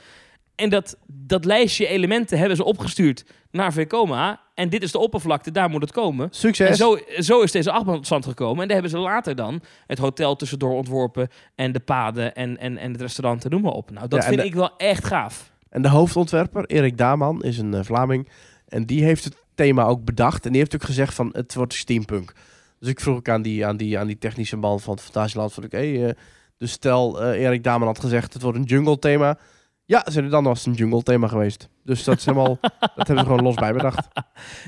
[0.56, 4.42] En dat, dat lijstje elementen hebben ze opgestuurd naar Vekoma.
[4.54, 6.28] En dit is de oppervlakte, daar moet het komen.
[6.32, 6.70] Succes.
[6.70, 8.62] En zo, zo is deze achtbaan tot stand gekomen.
[8.62, 11.28] En daar hebben ze later dan het hotel tussendoor ontworpen.
[11.56, 13.92] En de paden en, en, en het restaurant en noem maar op.
[13.92, 15.49] Nou, dat Ja, vind de- ik wel echt gaaf.
[15.70, 18.30] En de hoofdontwerper, Erik Daman, is een eh, Vlaming.
[18.68, 20.46] En die heeft het thema ook bedacht.
[20.46, 22.34] En die heeft ook gezegd van het wordt steampunk.
[22.80, 25.54] Dus ik vroeg ook aan die, aan die, aan die technische man van het Fantasieland.
[25.54, 26.14] Van, hey, eh,
[26.58, 29.38] dus stel eh, Erik Daman had gezegd het wordt een jungle thema.
[29.86, 31.70] Ja, zeiden dan was het een jungle thema geweest.
[31.84, 32.58] Dus dat is helemaal,
[32.96, 34.08] dat hebben ze gewoon los bij bedacht.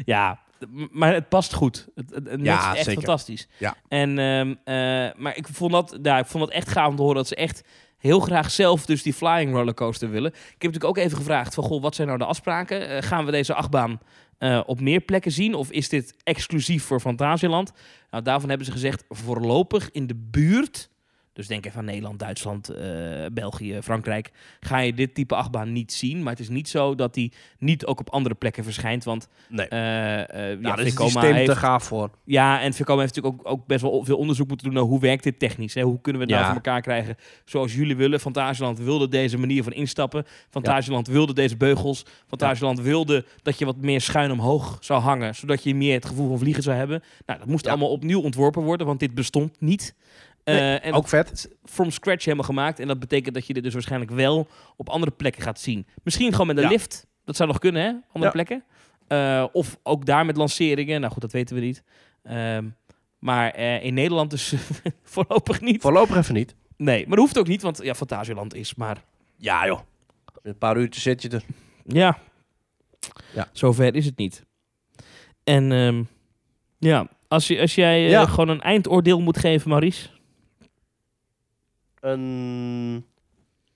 [0.05, 0.39] Ja,
[0.91, 1.87] maar het past goed.
[1.95, 3.01] Het, het, het Ja, matcht echt zeker.
[3.01, 3.47] fantastisch.
[3.57, 3.75] Ja.
[3.87, 7.01] En, ehm, eh, maar ik vond, dat, ja, ik vond dat echt gaaf om te
[7.01, 7.63] horen dat ze echt
[8.01, 10.31] heel graag zelf dus die flying rollercoaster willen.
[10.31, 12.89] Ik heb natuurlijk ook even gevraagd van, goh, wat zijn nou de afspraken?
[12.89, 13.99] Eh, gaan we deze achtbaan
[14.37, 15.53] eh, op meer plekken zien?
[15.53, 17.71] Of is dit exclusief voor Fantasieland?
[18.11, 20.89] Nou, daarvan hebben ze gezegd, voorlopig in de buurt...
[21.33, 22.85] Dus denk even aan Nederland, Duitsland, eh,
[23.33, 24.31] België, Frankrijk.
[24.59, 26.23] Ga je dit type achtbaan niet zien.
[26.23, 29.03] Maar het is niet zo dat die niet ook op andere plekken verschijnt.
[29.03, 29.67] Want Nee.
[29.67, 32.09] eh, eh, Ja, ja, daar is systeem heeft- te gaaf voor.
[32.25, 34.99] ja, en Vekoma heeft natuurlijk ook, ook best wel veel onderzoek moeten doen naar hoe
[34.99, 35.73] werkt dit technisch.
[35.73, 35.81] Hè?
[35.81, 36.55] Hoe kunnen we het nou Ja.
[36.55, 37.15] voor elkaar krijgen
[37.45, 38.19] zoals jullie willen.
[38.19, 40.25] Fantasieland wilde deze manier van instappen.
[40.49, 42.05] Fantasieland wilde deze beugels.
[42.27, 46.27] Fantasieland wilde dat je wat meer schuin omhoog zou hangen, zodat je meer het gevoel
[46.29, 47.03] van vliegen zou hebben.
[47.25, 47.71] Nou, dat moest Ja.
[47.71, 49.95] allemaal opnieuw ontworpen worden, want dit bestond niet.
[50.43, 51.55] Eh, Nee, en Ook vet.
[51.63, 52.79] from scratch helemaal gemaakt.
[52.79, 55.85] En dat betekent dat je dit dus waarschijnlijk wel op andere plekken gaat zien.
[56.03, 56.69] Misschien gewoon met een Ja.
[56.69, 57.07] lift.
[57.25, 57.93] Dat zou nog kunnen, hè?
[58.13, 58.63] Andere plekken.
[59.07, 60.99] Eh, of ook daar met lanceringen.
[61.01, 61.83] Nou goed, dat weten we niet.
[62.23, 62.65] Ehm,
[63.19, 64.53] maar eh, in Nederland dus
[65.03, 65.81] voorlopig niet.
[65.81, 66.55] Voorlopig even niet.
[66.77, 69.03] Nee, maar dat hoeft ook niet, want ja, Fantasieland is maar...
[69.37, 69.79] Ja joh.
[70.43, 71.43] Een paar uurtjes zit je er.
[71.85, 72.17] Ja.
[73.33, 73.47] Ja.
[73.51, 74.45] Zover is het niet.
[75.43, 76.03] En ehm,
[76.77, 80.09] ja, als, je, als jij gewoon een eindoordeel moet geven, Maurice.
[82.01, 83.05] Een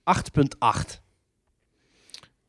[0.04, 1.00] 8.8.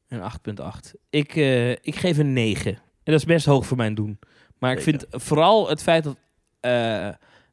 [0.07, 0.93] Een 8,8.
[1.09, 2.71] Ik, eh, ik geef een 9.
[2.73, 4.19] En dat is best hoog voor mijn doen.
[4.59, 6.17] Maar ik vind vooral het feit dat,
[6.59, 7.09] eh,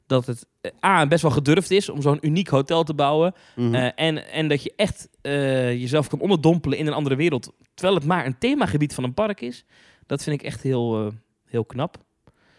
[0.07, 3.35] dat het eh, A, best wel gedurfd is om zo'n uniek hotel te bouwen.
[3.57, 3.75] Mhm.
[3.75, 7.53] En, en dat je echt jezelf kan onderdompelen in een andere wereld.
[7.75, 9.65] Terwijl het maar een themagebied van een park is.
[10.07, 11.13] Dat vind ik echt heel,
[11.45, 11.97] heel knap.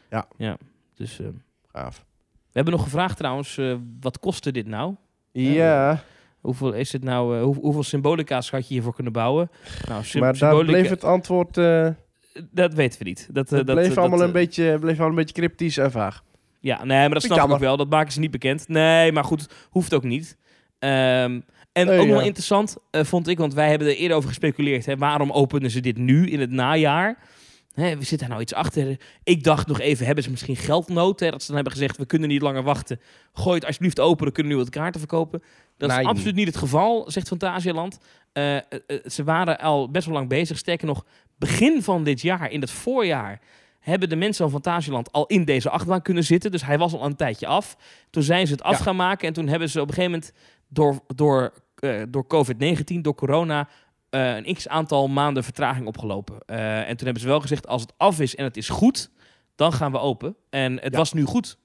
[0.10, 0.28] Ja.
[0.38, 0.58] ja.
[0.96, 1.20] Dus
[1.72, 2.06] Gaaf.
[2.32, 3.60] we hebben nog gevraagd trouwens,
[4.00, 4.96] wat kostte dit nou?
[5.44, 6.04] Ja,
[6.42, 7.38] Hoeveel is het nou?
[7.38, 9.50] eh, hoe, hoeveel symbolica's had je hiervoor kunnen bouwen?
[9.88, 11.88] Nou, maar daar symbolica- bleef het antwoord eh,
[12.52, 13.28] Dat weten we niet.
[13.32, 15.92] Dat, eh, het dat, bleef, dat, allemaal een beetje, bleef allemaal een beetje cryptisch en
[15.92, 16.24] vaag.
[16.60, 17.78] Ja, nee, maar dat snap ik ik ook wel.
[17.78, 18.68] Dat maken ze niet bekend.
[18.68, 20.38] Nee, maar goed, hoeft ook niet.
[20.80, 21.40] Ehm,
[21.72, 22.26] en Nee, ook nog ja.
[22.26, 24.86] interessant vond ik, want wij hebben er eerder over gespeculeerd.
[24.86, 27.18] Hè, waarom openen ze dit nu in het najaar?
[27.76, 29.00] Hè, we zitten daar nou iets achter.
[29.24, 31.20] Ik dacht nog even, hebben ze misschien geldnood?
[31.20, 33.00] Hè, dat ze dan hebben gezegd, we kunnen niet langer wachten.
[33.34, 35.44] Gooi het alsjeblieft open, dan kunnen we nu wat kaarten verkopen.
[35.78, 38.00] Dat is absoluut niet het geval, zegt Fantasieland.
[38.34, 40.58] Eh, eh, eh, ze waren al best wel lang bezig.
[40.58, 41.06] Sterker nog,
[41.38, 43.40] begin van dit jaar, in het voorjaar,
[43.80, 46.52] hebben de mensen van Fantasieland al in deze achtbaan kunnen zitten.
[46.52, 47.78] Dus hij was al een tijdje af.
[48.10, 48.84] Toen zijn ze het af Ja.
[48.84, 49.28] gaan maken.
[49.28, 50.34] En toen hebben ze op een gegeven moment
[50.68, 51.54] door, door,
[52.10, 53.68] door COVID-19, door corona,
[54.16, 56.40] eh, een x-aantal maanden vertraging opgelopen.
[56.46, 59.12] Eh, en toen hebben ze wel gezegd, als het af is en het is goed,
[59.56, 60.36] dan gaan we open.
[60.50, 60.98] En het Ja.
[60.98, 61.58] was nu goed.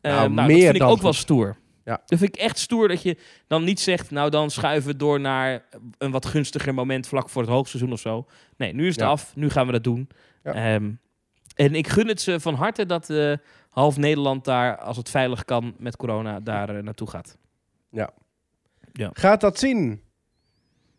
[0.00, 1.56] Eh, Nou, nou, meer dat vind ik ook wel stoer.
[1.84, 2.02] Ja.
[2.06, 5.20] Dat vind ik echt stoer dat je dan niet zegt, nou dan schuiven we door
[5.20, 5.64] naar
[5.98, 8.26] een wat gunstiger moment vlak voor het hoogseizoen of zo.
[8.56, 9.10] Nee, nu is het Ja.
[9.10, 10.08] af, nu gaan we dat doen.
[10.44, 10.52] Ja.
[10.52, 10.90] Ehm,
[11.56, 13.12] en ik gun het ze van harte dat
[13.70, 17.36] half Nederland daar, als het veilig kan met corona, daar naartoe gaat.
[19.12, 20.02] Gaat dat zien?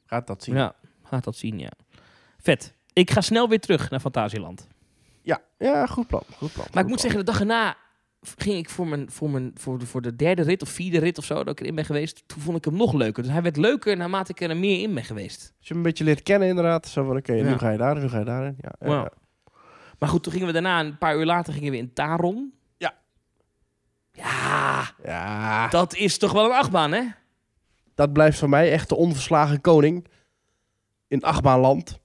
[0.05, 0.55] Gaat dat zien?
[0.55, 0.75] Ja,
[1.23, 1.71] dat zien, ja.
[2.37, 2.73] Vet.
[2.93, 4.67] Ik ga snel weer terug naar Fantasieland.
[5.21, 6.23] Ja, ja goed plan.
[6.37, 7.75] Goed plan Maar ik moet zeggen, de dag erna
[8.37, 11.17] ging ik voor, mijn, voor, mijn, voor, de, voor de derde rit of vierde rit
[11.17, 12.23] of zo, dat ik erin ben geweest.
[12.27, 13.23] Toen vond ik hem nog leuker.
[13.23, 15.39] Dus hij werd leuker naarmate ik er meer in ben geweest.
[15.57, 16.87] Als je hem een beetje leert kennen inderdaad.
[16.87, 17.43] Zo van, oké, Ja.
[17.43, 18.55] nu ga je daar, nu ga je daarin.
[18.61, 18.95] Ja, ja, Wow.
[19.03, 19.11] ja.
[19.99, 22.53] Maar goed, toen gingen we daarna, een paar uur later, gingen we in Taron.
[22.77, 22.93] Ja.
[24.11, 27.03] Ja, Ja, dat is toch wel een achtbaan, hè?
[27.95, 30.07] dat blijft voor mij echt de onverslagen koning
[31.07, 31.99] in achtbaanland.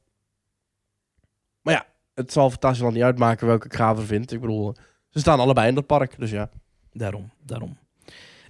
[1.63, 4.33] Maar ja, het zal Fantasieland niet uitmaken welke ik gaver vind.
[4.33, 4.75] Ik bedoel,
[5.09, 6.49] ze staan allebei in dat park, dus ja.
[6.93, 7.77] Daarom, daarom.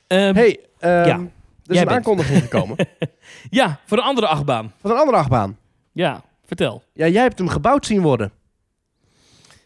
[0.06, 1.20] Ehm, hey, ehm, ja, er
[1.66, 1.90] is een bent.
[1.90, 2.76] aankondiging gekomen
[3.50, 4.72] Ja, voor een andere achtbaan.
[4.80, 5.58] van een andere achtbaan.
[5.92, 6.82] Ja, vertel.
[6.92, 8.32] Ja, jij hebt hem gebouwd zien worden.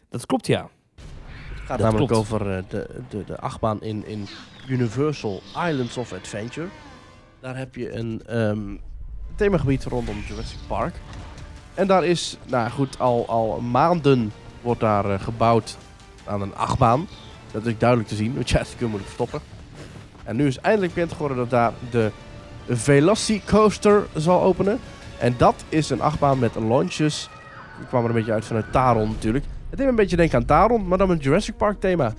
[0.09, 0.69] Dat klopt, ja.
[0.95, 2.31] Het gaat Dat namelijk klopt.
[2.31, 4.27] over eh, de, de, de achtbaan in, in
[4.67, 6.67] Universal Islands of Adventure.
[7.39, 8.75] Daar heb je een ehm,
[9.35, 10.93] themagebied rondom Jurassic Park.
[11.73, 14.31] En daar is, nou goed, al, al maanden
[14.61, 15.77] wordt daar eh, gebouwd
[16.25, 17.07] aan een achtbaan.
[17.51, 19.41] Dat is duidelijk te zien, want ja, dat kun je moeilijk verstoppen.
[20.23, 22.11] En nu is eindelijk bekend geworden dat daar de
[22.69, 24.79] Velocicoaster zal openen.
[25.17, 27.29] En dat is een achtbaan met launches.
[27.77, 29.45] Die kwam er een beetje uit vanuit Taron natuurlijk.
[29.69, 32.13] Het deed me een beetje denken aan Taron, maar dan met Jurassic Park thema.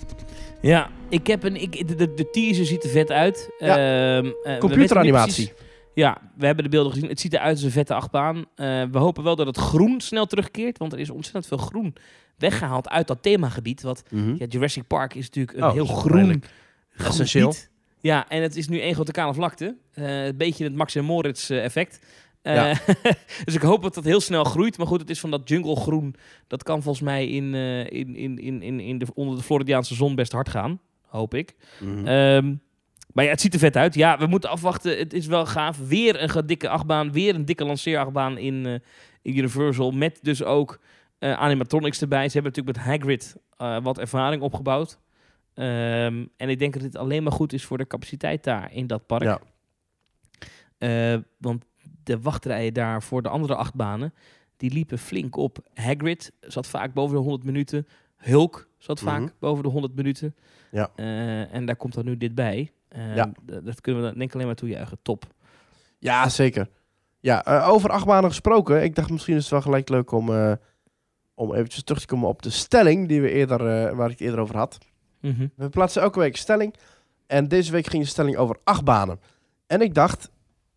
[0.60, 3.50] Ja, ik heb een, ik, de, de, de teaser ziet er vet uit.
[3.58, 3.76] Ja.
[3.76, 5.52] Ehm, eh, Computeranimatie.
[5.96, 7.08] Ja, we hebben de beelden gezien.
[7.08, 8.36] Het ziet eruit als een vette achtbaan.
[8.36, 11.94] Eh, we hopen wel dat het groen snel terugkeert, want er is ontzettend veel groen
[12.38, 13.82] weggehaald uit dat themagebied.
[13.82, 14.02] Wat
[14.38, 16.42] ja, Jurassic Park is natuurlijk een Oh, heel groen, groen
[17.06, 17.52] essentieel.
[17.52, 17.70] gebied.
[18.00, 19.76] Ja, en het is nu één grote kale vlakte.
[19.92, 22.00] Eh, een beetje het Max en Moritz eh, effect.
[23.44, 24.78] Dus ik hoop dat dat heel snel groeit.
[24.78, 26.14] Maar goed, het is van dat jungle groen.
[26.46, 29.94] Dat kan volgens mij in, eh, in, in, in, in, in de, onder de Floridiaanse
[29.94, 30.80] zon best hard gaan.
[31.06, 31.54] Hoop ik.
[31.80, 32.06] Mhm.
[32.06, 32.54] Ehm,
[33.16, 33.94] Maar ja, het ziet er vet uit.
[33.94, 34.98] Ja, we moeten afwachten.
[34.98, 35.78] Het is wel gaaf.
[35.88, 37.12] Weer een dikke achtbaan.
[37.12, 38.72] Weer een dikke lanceerachtbaan in, eh,
[39.22, 39.90] in Universal.
[39.90, 40.80] Met dus ook
[41.18, 42.28] eh, animatronics erbij.
[42.28, 44.98] Ze hebben natuurlijk met Hagrid eh, wat ervaring opgebouwd.
[45.54, 48.86] Ehm, en ik denk dat dit alleen maar goed is voor de capaciteit daar in
[48.86, 49.40] dat park.
[50.78, 51.22] Ja.
[51.38, 51.64] Want
[52.04, 54.14] de wachtrijen daar voor de andere achtbanen,
[54.56, 55.58] die liepen flink op.
[55.74, 57.86] Hagrid zat vaak boven de 100 minuten.
[58.16, 59.30] Hulk zat vaak Mhm.
[59.38, 60.34] boven de 100 minuten.
[60.70, 60.90] Ja.
[61.50, 62.70] En daar komt dan nu dit bij.
[63.14, 63.32] Ja.
[63.62, 64.98] Dat kunnen we dan denk ik alleen maar toejuichen.
[65.02, 65.24] Top.
[65.98, 66.68] Ja, zeker.
[67.20, 68.82] Ja, eh, over achtbanen gesproken.
[68.82, 70.52] Ik dacht misschien is het wel gelijk leuk om, eh,
[71.34, 74.20] om eventjes terug te komen op de stelling die we eerder, eh, waar ik het
[74.20, 74.78] eerder over had.
[75.20, 75.46] Mhm.
[75.56, 76.74] We plaatsen elke week een stelling.
[77.26, 79.20] En deze week ging de stelling over achtbanen.
[79.66, 80.30] En ik dacht,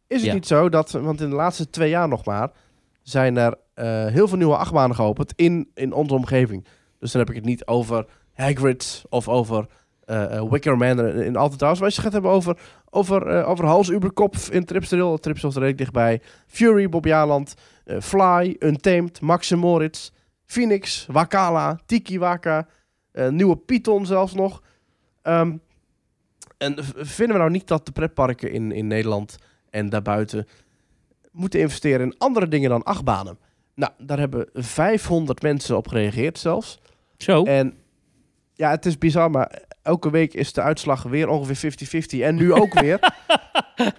[0.07, 0.33] is het Ja.
[0.33, 2.51] niet zo dat, want in de laatste twee jaar nog maar,
[3.01, 3.57] zijn er
[4.11, 6.67] heel veel nieuwe achtbanen geopend in, in onze omgeving.
[6.99, 9.67] Dus dan heb ik het niet over Hagrid of over
[10.09, 11.79] eh eh, Wickerman in, in Alten Towers.
[11.79, 12.57] Maar je gaat hebben over,
[12.89, 15.17] over, eh over Hals Uberkopf in Tripsdrill.
[15.17, 16.21] Tripsdrill is er redelijk dichtbij.
[16.47, 17.53] Fury, Bob Jaland,
[17.85, 20.09] eh, Fly, Untamed, Max Moritz,
[20.45, 22.67] Phoenix, Wakala, Tiki Waka,
[23.11, 24.61] eh, nieuwe Python zelfs nog.
[25.21, 25.57] Ehm,
[26.57, 29.37] en vinden we nou niet dat de pretparken in, in Nederland
[29.69, 30.47] en daarbuiten
[31.31, 33.37] moeten investeren in andere dingen dan achtbanen?
[33.75, 36.79] Nou, daar hebben 500 mensen op gereageerd zelfs.
[37.17, 37.43] Zo.
[37.43, 37.73] En
[38.53, 41.73] ja, het is bizar, maar elke week is de uitslag weer ongeveer
[42.17, 42.19] 50-50.
[42.21, 42.99] En nu ook weer.
[43.77, 43.91] ja.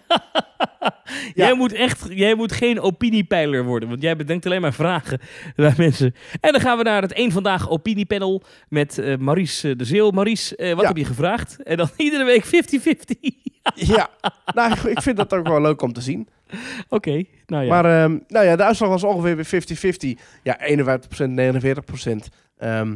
[1.35, 5.21] Jij, moet echt, jij moet geen opiniepeiler worden, want jij bedenkt alleen maar vragen
[5.57, 6.15] bij mensen.
[6.41, 10.11] En dan gaan we naar het één Vandaag opiniepanel met eh Maries eh, de Zeeuw.
[10.11, 10.87] Maries, eh, wat Ja.
[10.89, 11.63] heb je gevraagd?
[11.63, 12.51] En dan iedere week 50-50.
[13.75, 14.09] ja,
[14.55, 16.29] nou, ik- vind dat ook wel leuk om te zien.
[16.89, 17.69] Oké, nou ja.
[17.69, 19.47] Maar ehm, nou ja, de uitslag was ongeveer weer
[20.17, 20.21] 50-50.
[20.43, 22.29] Ja, 51%, 49%.
[22.59, 22.95] Ehm,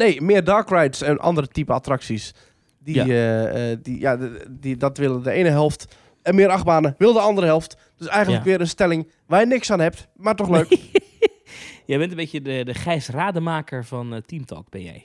[0.00, 2.34] nee, meer dark rides en andere type attracties.
[2.78, 3.46] Die, Ja.
[3.46, 4.18] eh, die, ja,
[4.50, 5.96] die, dat willen de ene helft.
[6.22, 7.76] En meer achtbanen wil de andere helft.
[7.96, 8.50] Dus eigenlijk Ja.
[8.50, 10.68] weer een stelling waar je niks aan hebt, maar toch leuk.
[11.86, 15.04] Jij bent een beetje de, de Gijs Rademaker van eh, Team Talk, ben jij.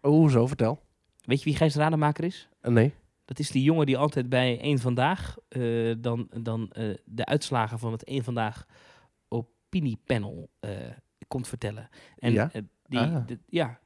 [0.00, 0.80] Hoe zo, vertel.
[1.24, 2.48] Weet je wie Gijs Rademaker is?
[2.62, 2.92] Nee.
[3.24, 5.36] Dat is die jongen die altijd bij één Vandaag
[5.98, 6.72] dan, dan
[7.04, 8.66] de uitslagen van het één Vandaag
[9.28, 10.50] opiniepanel
[11.28, 11.88] komt vertellen.
[12.18, 12.50] En Ja?
[12.86, 13.26] die, Ah.
[13.26, 13.80] de- ja,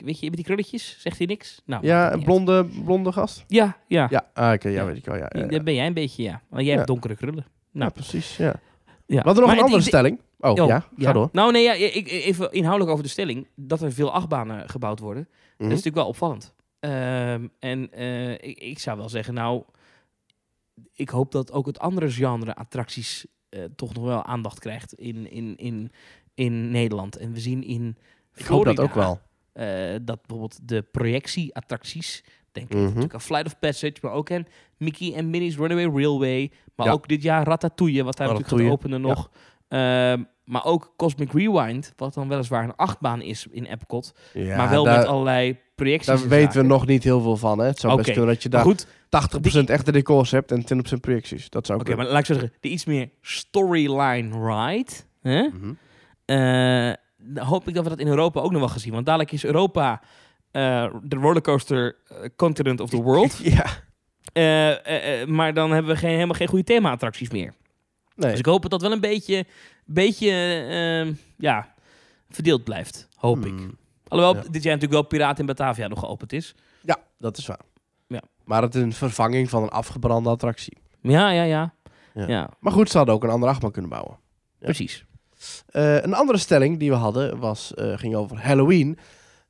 [0.00, 1.62] weet je, met die krulletjes, zegt hij niks?
[1.64, 3.44] Nou, Ja, een blonde, blonde gast?
[3.48, 4.06] Ja, ja.
[4.10, 4.84] Ja, ah, oké, ja, Ja.
[4.86, 5.16] weet ik wel.
[5.16, 6.42] Ja, Dat ben jij een beetje, ja.
[6.48, 7.46] Want jij hebt donkere krullen.
[7.70, 8.36] Nou, precies.
[8.36, 8.54] Ja.
[9.06, 9.22] ja.
[9.22, 10.20] Wat er nog Maar een andere stelling?
[10.38, 11.28] Oh, Oh, ja, ga door.
[11.32, 13.46] Nou nee, ja, ik, even inhoudelijk over de stelling.
[13.54, 15.22] Dat er veel achtbanen gebouwd worden.
[15.22, 15.38] Mhm.
[15.56, 16.54] Dat is natuurlijk wel opvallend.
[16.80, 19.62] Ehm, en eh, ik, ik zou wel zeggen, nou,
[20.94, 25.30] ik hoop dat ook het andere genre attracties eh, toch nog wel aandacht krijgt in,
[25.30, 25.92] in, in,
[26.34, 27.16] in Nederland.
[27.16, 27.96] En we zien in
[28.34, 29.20] Ik hoop dat ook Florida, wel.
[29.52, 29.66] Eh,
[30.02, 32.84] dat bijvoorbeeld de projectieattracties, denk ik Mhm.
[32.84, 34.46] natuurlijk aan Flight of Passage, maar ook en
[34.76, 36.92] Mickey en Minnie's Runaway Railway, maar Ja.
[36.92, 39.30] ook dit jaar Ratatouille, wat daar natuurlijk gaat openen nog.
[39.68, 44.70] Ehm, maar ook Cosmic Rewind, wat dan weliswaar een achtbaan is in Epcot, Ja, maar
[44.70, 46.06] wel daar, met allerlei projecties.
[46.06, 46.60] daar en weten zaken.
[46.62, 47.58] we nog niet heel veel van.
[47.58, 47.66] Hè.
[47.66, 51.50] Het zou best kunnen dat je daar goed, 80% echte decors hebt en 20% projecties.
[51.50, 54.90] Dat zou Oké, maar laat ik zo zeggen, de iets meer storyline ride.
[55.22, 55.42] Hè?
[55.42, 55.72] Mhm.
[56.24, 56.92] Eh,
[57.34, 58.92] hoop ik dat we dat in Europa ook nog wel gaan zien.
[58.92, 60.00] Want dadelijk is Europa
[60.50, 63.36] eh, de rollercoaster eh, continent of the world.
[63.42, 63.66] Ja,
[64.32, 67.52] Eh, maar dan hebben we geen, helemaal geen goede thema-attracties meer.
[68.16, 68.30] nee.
[68.30, 69.44] Dus ik hoop dat dat wel een beetje,
[69.84, 70.30] beetje
[71.10, 71.74] eh, ja,
[72.30, 73.08] verdeeld blijft.
[73.16, 73.52] Hoop ik.
[73.58, 73.78] Hmm.
[74.08, 74.48] Alhoewel Ja.
[74.50, 76.54] dit jaar natuurlijk wel Piraten in Batavia nog geopend is.
[76.82, 77.60] Ja, dat is waar.
[78.06, 78.22] Ja.
[78.44, 80.78] Maar het is een vervanging van een afgebrande attractie.
[81.00, 81.74] Ja, ja, ja.
[82.14, 82.26] Ja.
[82.26, 82.50] ja.
[82.60, 84.18] Maar goed, ze hadden ook een andere achtbaan kunnen bouwen.
[84.58, 85.04] Precies.
[85.66, 88.98] Eh, een andere stelling die we hadden was, eh, ging over Halloween.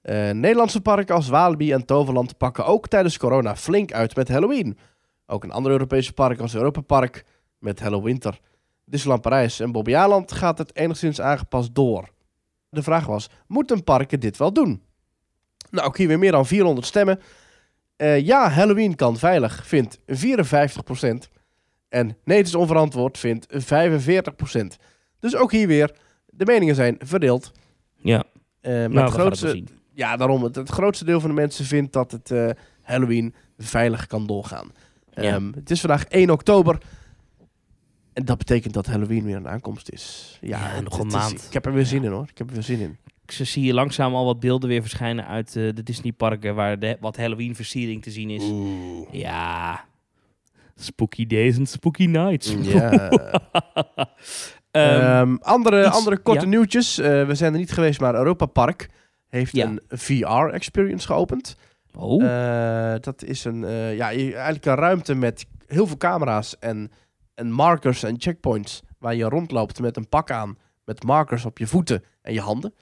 [0.02, 4.78] Eh, Nederlandse parken als Walibi en Toverland pakken ook tijdens corona flink uit met Halloween.
[5.26, 7.24] Ook een andere Europese park als Europa Park
[7.58, 8.40] met Hallowinter.
[8.84, 12.08] Disneyland Parijs en Bobby Aland gaat het enigszins aangepast door.
[12.68, 14.82] De vraag was, moeten parken dit wel doen?
[15.70, 17.20] Nou, ook hier weer meer dan 400 stemmen.
[18.22, 21.28] Ja, Halloween kan veilig, vindt 54%.
[21.88, 24.76] En nee, het is onverantwoord, vindt 45%.
[25.20, 25.90] Dus ook hier weer,
[26.26, 27.52] de meningen zijn verdeeld.
[27.96, 28.24] Ja,
[28.60, 29.68] Eh, maar nou, het grootste, zien.
[29.92, 32.50] ja, daarom, het, het grootste deel van de mensen vindt dat het eh,
[32.82, 34.72] Halloween veilig kan doorgaan.
[35.12, 35.22] Ja.
[35.22, 36.78] Ehm, het is vandaag 1 oktober.
[38.12, 40.38] En dat betekent dat Halloween weer een aankomst is.
[40.40, 41.44] Ja, nog een is- maand.
[41.46, 42.26] ik heb er weer zin in hoor.
[42.30, 42.96] Ik heb er weer zin in.
[43.24, 46.96] Ik zie hier langzaam al wat beelden weer verschijnen uit eh, de Disneyparken waar de,
[47.00, 48.42] wat Halloween versiering te zien is.
[48.42, 49.08] Oeh.
[49.12, 49.84] Ja,
[50.76, 52.54] spooky days and spooky nights.
[52.60, 53.08] Ja.
[54.70, 56.46] Ehm, Ehm, andere, iets- andere korte ja.
[56.46, 56.98] nieuwtjes.
[56.98, 58.88] Eh, we zijn er niet geweest, maar Europa Park
[59.28, 59.66] heeft Ja.
[59.66, 61.56] een VR-experience geopend.
[61.96, 66.90] Oh, Eh, dat is een, eh, ja, eigenlijk een ruimte met heel veel camera's en,
[67.34, 68.82] en markers en checkpoints.
[68.98, 70.58] Waar je rondloopt met een pak aan.
[70.84, 72.74] Met markers op je voeten en je handen.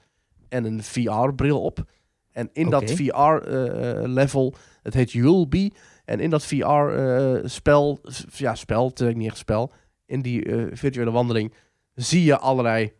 [0.49, 1.83] En een VR-bril op.
[2.31, 2.91] En in dat.
[2.91, 4.53] VR-level,
[4.83, 5.69] het heet Yulby.
[6.05, 7.99] En in dat VR-spel,
[8.33, 9.71] ja, spel, het is eigenlijk niet echt spel.
[10.05, 11.53] In die virtuele wandeling
[12.01, 12.93] zie je allerlei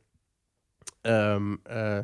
[1.01, 1.99] ehm, eh,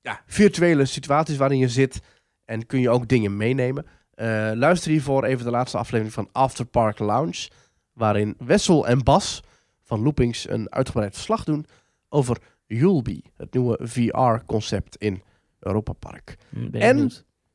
[0.00, 2.00] ja, virtuele situaties waarin je zit.
[2.44, 3.86] En kun je ook dingen meenemen.
[4.14, 7.48] Eh, luister hiervoor even de laatste aflevering van After Park Lounge.
[7.92, 9.42] Waarin Wessel en Bas
[9.82, 11.66] van Loopings een uitgebreid verslag doen
[12.08, 13.20] over Yulby.
[13.36, 15.22] Het nieuwe VR-concept in
[15.58, 16.36] Europa Park.
[16.72, 17.10] en-.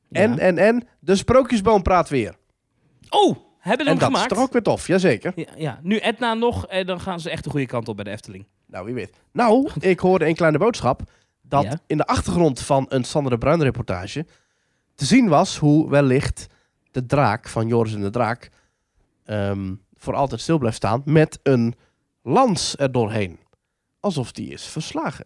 [0.09, 2.35] En, en, en, de Sprookjesboom praat weer.
[3.09, 4.31] Oh, hebben we En hem dat gemaakt?
[4.31, 5.31] is toch ook weer tof, jazeker.
[5.35, 8.05] Ja, ja, nu Edna nog, en dan gaan ze echt de goede kant op bij
[8.05, 8.45] de Efteling.
[8.65, 9.11] Nou, wie weet.
[9.31, 11.01] Nou, ik hoorde een kleine boodschap
[11.41, 11.79] dat Ja.
[11.87, 14.25] in de achtergrond van een Sander de Bruin reportage
[14.95, 16.47] te zien was hoe wellicht
[16.91, 18.49] de draak van Joris en de Draak
[19.25, 21.73] ehm, voor altijd stil blijft staan met een
[22.21, 23.39] lans er doorheen.
[23.99, 25.25] Alsof die is verslagen.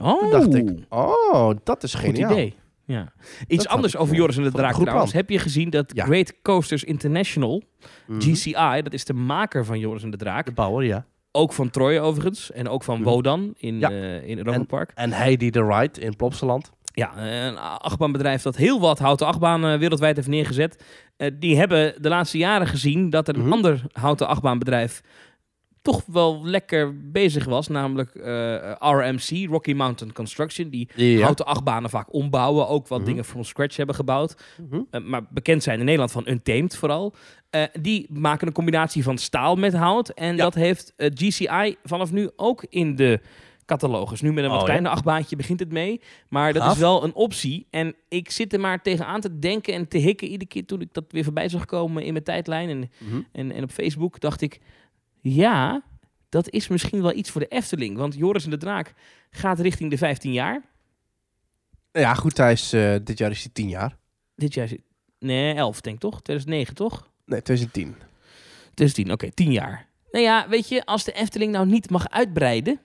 [0.00, 2.30] Oh, Toen dacht ik, oh, dat is goed geniaal.
[2.32, 2.54] idee.
[2.88, 3.12] Ja.
[3.48, 5.12] Iets anders over Joris en de Draak trouwens.
[5.12, 6.04] Heb je gezien dat Ja.
[6.04, 7.62] Great Coasters International,
[8.06, 8.20] Mhm.
[8.20, 10.46] GCI, dat is de maker van Joris en de Draak.
[10.46, 11.06] De bouwer, ja.
[11.32, 12.52] Ook van Troy overigens.
[12.52, 13.08] En ook van Mhm.
[13.08, 13.90] Wodan in, Ja.
[13.90, 14.92] eh, in Europa Park.
[14.94, 16.70] En hij die de ride in Plopsaland.
[16.92, 17.12] Ja,
[17.46, 20.84] een achtbaanbedrijf dat heel wat houten achtbanen wereldwijd heeft neergezet.
[21.16, 23.52] Eh, die hebben de laatste jaren gezien dat er een Mhm.
[23.52, 25.00] ander houten achtbaanbedrijf
[25.92, 27.68] toch wel lekker bezig was.
[27.68, 30.68] Namelijk eh, RMC, Rocky Mountain Construction.
[30.68, 31.22] Die Ja.
[31.22, 32.68] houten achtbanen vaak ombouwen.
[32.68, 33.08] Ook wat Mhm.
[33.08, 34.42] dingen from scratch hebben gebouwd.
[34.68, 34.80] Mhm.
[34.90, 37.14] Eh, maar bekend zijn in Nederland van Untamed vooral.
[37.50, 40.08] Eh, die maken een combinatie van staal met hout.
[40.08, 40.42] En Ja.
[40.42, 43.20] dat heeft GCI vanaf nu ook in de
[43.66, 44.20] catalogus.
[44.20, 44.68] Nu met een wat Oh, ja.
[44.68, 46.00] kleiner achtbaantje begint het mee.
[46.28, 46.72] Maar dat Gaaf.
[46.72, 47.66] is wel een optie.
[47.70, 50.28] En ik zit er maar tegenaan te denken en te hikken.
[50.28, 53.20] Iedere keer toen ik dat weer voorbij zag komen in mijn tijdlijn en, Mhm.
[53.32, 54.60] en, en op Facebook, dacht ik...
[55.20, 55.82] Ja,
[56.28, 57.96] dat is misschien wel iets voor de Efteling.
[57.96, 58.94] Want Joris en de Draak
[59.30, 60.62] gaat richting de 15 jaar.
[61.92, 63.96] Ja, goed, hij is, eh, dit jaar is hij 10 jaar.
[64.34, 64.80] Dit jaar zit...
[65.18, 66.22] Nee, 11 denk ik toch?
[66.22, 67.08] 2009 toch?
[67.24, 67.96] Nee, 2010.
[68.74, 69.88] 2010, oké, 10 jaar.
[70.10, 72.80] Nou ja, weet je, als de Efteling nou niet mag uitbreiden...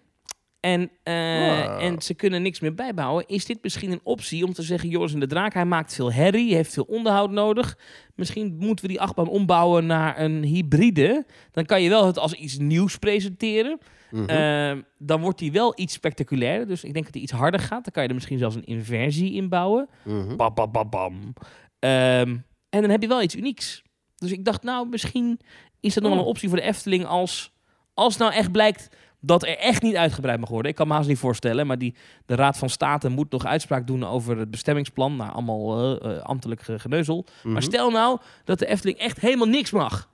[0.63, 1.79] En, eh, Wow.
[1.81, 3.27] en ze kunnen niks meer bijbouwen...
[3.27, 4.89] is dit misschien een optie om te zeggen...
[4.89, 7.77] Joris en de Draak, hij maakt veel herrie, heeft veel onderhoud nodig.
[8.15, 11.25] Misschien moeten we die achtbaan ombouwen naar een hybride.
[11.51, 13.79] Dan kan je wel het als iets nieuws presenteren.
[14.11, 14.29] Mhm.
[14.29, 16.67] Eh, dan wordt die wel iets spectaculairder.
[16.67, 17.83] Dus ik denk dat die iets harder gaat.
[17.83, 19.89] Dan kan je er misschien zelfs een inversie in bouwen.
[20.03, 20.35] Mhm.
[20.35, 21.33] Bam, bam, bam, bam.
[21.79, 22.37] Ehm,
[22.69, 23.81] en dan heb je wel iets unieks.
[24.15, 25.39] Dus ik dacht, nou, misschien
[25.79, 26.31] is dat nog wel een Oh.
[26.31, 27.53] optie voor de Efteling als,
[27.93, 28.89] als nou echt blijkt
[29.25, 30.71] dat er echt niet uitgebreid mag worden.
[30.71, 31.95] Ik kan me haast niet voorstellen, maar die,
[32.25, 35.15] de Raad van State moet nog uitspraak doen over het bestemmingsplan.
[35.15, 37.25] Nou, allemaal eh, ambtelijk ge- geneuzel.
[37.43, 37.53] Mhm.
[37.53, 40.09] Maar stel nou dat de Efteling echt helemaal niks mag.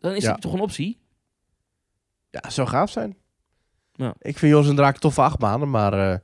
[0.00, 0.30] Dan is Ja.
[0.32, 0.98] dat toch een optie?
[2.30, 3.16] Ja, zou gaaf zijn.
[3.92, 4.14] Ja.
[4.20, 6.18] Ik vind Jos en Draak toffe achtbanen, maar eh,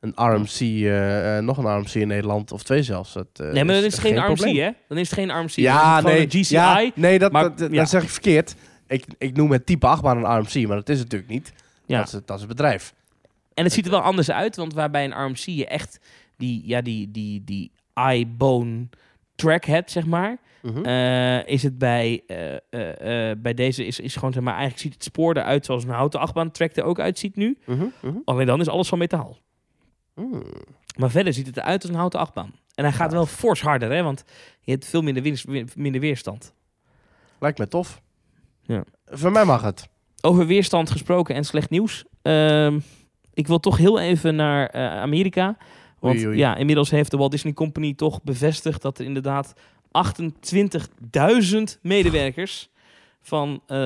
[0.00, 0.60] een RMC,
[1.42, 3.12] nog een RMC in Nederland, of twee zelfs.
[3.12, 4.56] Dat, nee, maar dan is het geen, RMC, probleem.
[4.56, 4.70] hè?
[4.88, 5.50] Dan is het geen RMC.
[5.50, 6.54] Ja, nee, een GCI.
[6.54, 7.76] ja, nee, dat, maar- dat, dat, ja.
[7.78, 8.54] dat zeg ik verkeerd.
[8.86, 11.52] Ik, ik noem het type achtbaan een RMC, maar dat is het natuurlijk niet.
[11.92, 11.98] Ja.
[11.98, 12.94] Dat, is, het- dat is het bedrijf.
[13.54, 16.00] En het ziet er wel anders uit, want waarbij een RMC je echt
[16.36, 18.88] die, ja, die, die, die eye-bone
[19.34, 20.36] track hebt, zeg maar.
[20.62, 20.84] Mhm.
[20.84, 24.94] eh, is het bij, eh, eh, bij deze is, is gewoon, zeg maar, eigenlijk ziet
[24.94, 27.58] het spoor eruit zoals een houten achtbaan track er ook uitziet nu.
[27.66, 28.16] Mhm, mhm.
[28.24, 29.38] Alleen dan is alles van metaal.
[30.14, 30.42] Mm.
[30.96, 32.54] Maar verder ziet het eruit als een houten achtbaan.
[32.74, 34.24] En hij gaat wel fors harder, hè, want
[34.60, 36.54] je hebt veel minder, winst- minder weerstand.
[37.40, 38.00] Lijkt me tof.
[38.62, 38.84] Ja.
[39.06, 39.88] Voor mij mag het.
[40.24, 42.04] Over weerstand gesproken en slecht nieuws.
[42.22, 42.78] Ehm,
[43.34, 45.56] ik wil toch heel even naar eh, Amerika.
[45.98, 46.36] Want Oei, oei.
[46.38, 49.54] ja, inmiddels heeft de Walt Disney Company toch bevestigd dat er inderdaad
[49.90, 52.70] 28.000 medewerkers
[53.20, 53.76] van eh,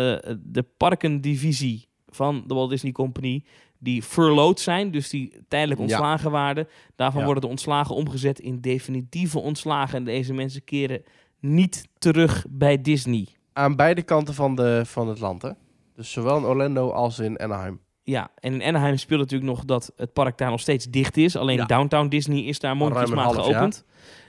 [0.42, 3.44] de parkendivisie van de Walt Disney Company
[3.78, 5.86] die furloughed zijn, dus die tijdelijk Ja.
[5.86, 6.68] ontslagen waren.
[6.96, 7.24] Daarvan Ja.
[7.24, 9.98] worden de ontslagen omgezet in definitieve ontslagen.
[9.98, 11.02] En deze mensen keren
[11.40, 13.26] niet terug bij Disney.
[13.52, 15.50] Aan beide kanten van, de, van het land, hè?
[15.96, 17.80] Dus zowel in Orlando als in Anaheim.
[18.02, 21.36] Ja, en in Anaheim speelt natuurlijk nog dat het park daar nog steeds dicht is.
[21.36, 21.64] Alleen Ja.
[21.64, 23.84] Downtown Disney is daar mondjesmaat geopend.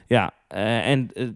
[0.07, 1.27] Ja, eh, en eh,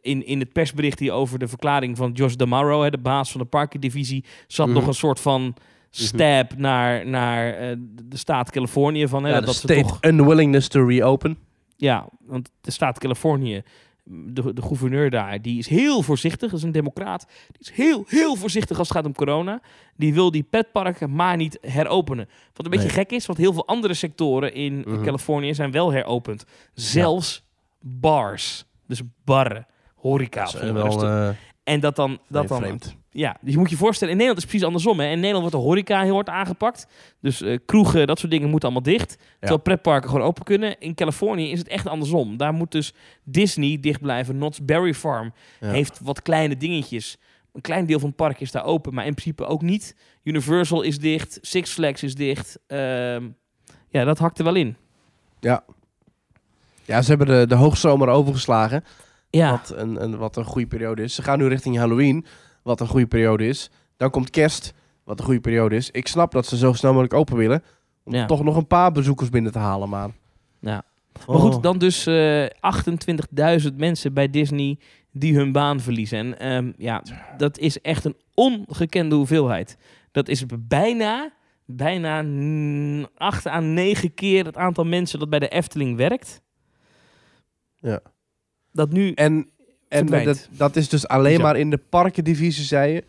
[0.00, 3.40] in, in het persbericht hier over de verklaring van Josh Damaro, hè, de baas van
[3.40, 4.76] de parkendivisie, zat Mhm.
[4.76, 5.54] nog een soort van
[5.90, 9.08] stab naar, naar eh, de staat Californië.
[9.08, 11.38] Van, hè, Ja, dat, dat ze toch, unwillingness to reopen.
[11.76, 13.62] ja, want de staat Californië,
[14.10, 16.50] de, de gouverneur daar, die is heel voorzichtig.
[16.50, 17.26] Dat is een democraat.
[17.48, 19.60] Die is heel, heel voorzichtig als het gaat om corona.
[19.96, 22.28] Die wil die petparken maar niet heropenen.
[22.54, 25.02] Wat een beetje gek is, want heel veel andere sectoren in Mhm.
[25.04, 26.44] Californië zijn wel heropend.
[26.74, 27.44] Zelfs
[27.80, 28.64] bars.
[28.86, 30.44] Dus barren, horeca.
[30.44, 31.36] Dat wel restaurant.
[31.64, 32.96] eh, en dat dan, dat dan vreemd.
[33.10, 35.00] Ja, dus je moet je voorstellen, in Nederland is het precies andersom.
[35.00, 35.06] Hè?
[35.10, 36.86] In Nederland wordt de horeca heel hard aangepakt.
[37.20, 39.18] Dus eh, kroegen, dat soort dingen moeten allemaal dicht.
[39.38, 40.80] Terwijl pretparken gewoon open kunnen.
[40.80, 42.36] In Californië is het echt andersom.
[42.36, 42.94] Daar moet dus
[43.24, 44.34] Disney dicht blijven.
[44.34, 45.70] Knott's Berry Farm Ja.
[45.70, 47.16] heeft wat kleine dingetjes.
[47.52, 49.96] Een klein deel van het park is daar open, maar in principe ook niet.
[50.22, 52.58] Universal is dicht, Six Flags is dicht.
[52.66, 53.28] Ehm,
[53.88, 54.76] ja, dat hakt er wel in.
[56.84, 58.84] Ja, ze hebben de, de hoogzomer overgeslagen.
[59.30, 61.14] Ja, Wat, een, een, wat een goede periode is.
[61.14, 62.26] Ze gaan nu richting Halloween,
[62.62, 63.70] wat een goede periode is.
[63.96, 64.74] Dan komt kerst,
[65.04, 65.90] wat een goede periode is.
[65.90, 67.62] Ik snap dat ze zo snel mogelijk open willen.
[68.04, 68.26] Om Ja.
[68.26, 70.10] toch nog een paar bezoekers binnen te halen, maar...
[70.60, 70.82] Ja.
[71.26, 71.62] Maar goed, Oh.
[71.62, 72.46] dan dus eh
[73.60, 74.78] 28.000 mensen bij Disney
[75.12, 76.18] die hun baan verliezen.
[76.18, 77.02] En ehm, ja,
[77.36, 79.76] dat is echt een ongekende hoeveelheid.
[80.12, 81.32] Dat is bijna,
[81.64, 86.40] bijna mm, 8 à 9 keer het aantal mensen dat bij de Efteling werkt.
[87.76, 88.00] Ja.
[88.72, 89.12] Dat nu...
[89.12, 89.50] En,
[89.88, 93.04] en dat, dat is dus alleen maar in de parkendivisie, zei je.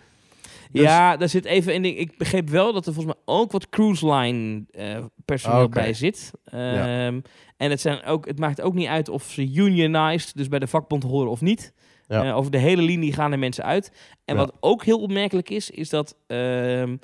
[0.71, 1.85] dus- Ja, daar zit even in.
[1.99, 6.31] Ik begreep wel dat er volgens mij ook wat cruise line eh, personeel bij zit.
[6.45, 7.19] Ehm,
[7.57, 10.67] En het, zijn ook, het maakt ook niet uit of ze unionized, dus bij de
[10.67, 11.73] vakbond horen of niet.
[12.07, 12.23] Ja.
[12.23, 13.91] Eh, over de hele linie gaan er mensen uit.
[14.25, 14.41] En Ja.
[14.41, 16.95] wat ook heel opmerkelijk is, is dat ehm,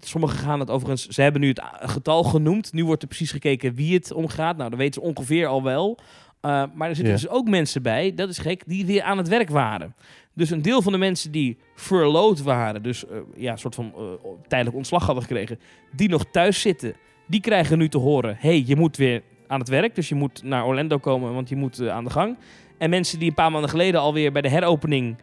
[0.00, 1.06] sommigen gaan het overigens.
[1.06, 2.72] Ze hebben nu het getal genoemd.
[2.72, 4.56] Nu wordt er precies gekeken wie het omgaat.
[4.56, 5.98] Nou, dat weten ze ongeveer al wel.
[6.46, 7.20] Uh, maar er zitten Ja.
[7.20, 9.94] dus ook mensen bij, dat is gek, die weer aan het werk waren.
[10.34, 13.92] Dus een deel van de mensen die furloughed waren, dus eh, ja, een soort van
[13.96, 14.02] eh,
[14.48, 15.58] tijdelijk ontslag hadden gekregen,
[15.92, 16.94] die nog thuis zitten,
[17.26, 20.42] die krijgen nu te horen: hey, je moet weer aan het werk, dus je moet
[20.42, 22.36] naar Orlando komen, want je moet eh, aan de gang.
[22.78, 25.16] En mensen die een paar maanden geleden alweer bij de heropening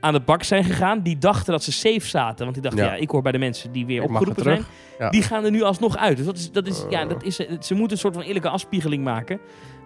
[0.00, 2.92] aan de bak zijn gegaan, die dachten dat ze safe zaten, want die dachten: ja,
[2.92, 2.98] Ja.
[3.00, 4.64] ik hoor bij de mensen die weer Ik opgeroepen zijn.
[4.98, 5.10] Ja.
[5.10, 6.16] Die gaan er nu alsnog uit.
[6.16, 7.08] Dus dat is, dat is, ja, Eh.
[7.08, 9.40] dat is, ze moeten een soort van eerlijke afspiegeling maken.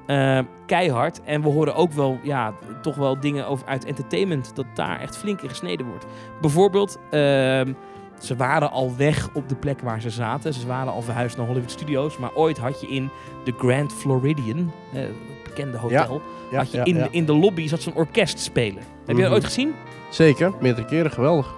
[0.07, 1.21] Eh, keihard.
[1.25, 4.57] En we horen ook wel, ja, toch wel dingen over uit entertainment.
[4.57, 6.07] Dat daar echt flink in gesneden wordt.
[6.41, 7.73] Bijvoorbeeld, ehm,
[8.21, 10.55] ze waren al weg op de plek waar ze zaten.
[10.55, 12.19] Ze waren al verhuisd naar Hollywood Studios.
[12.19, 13.11] Maar ooit had je in
[13.45, 15.11] de Grand Floridian, het
[15.45, 17.09] bekende hotel, Ja, had je in, ja.
[17.11, 18.83] in de lobby zat zo'n orkest spelen.
[19.07, 19.33] Heb je dat Mhm.
[19.33, 19.75] ooit gezien?
[20.11, 21.55] Zeker, meerdere keren, geweldig.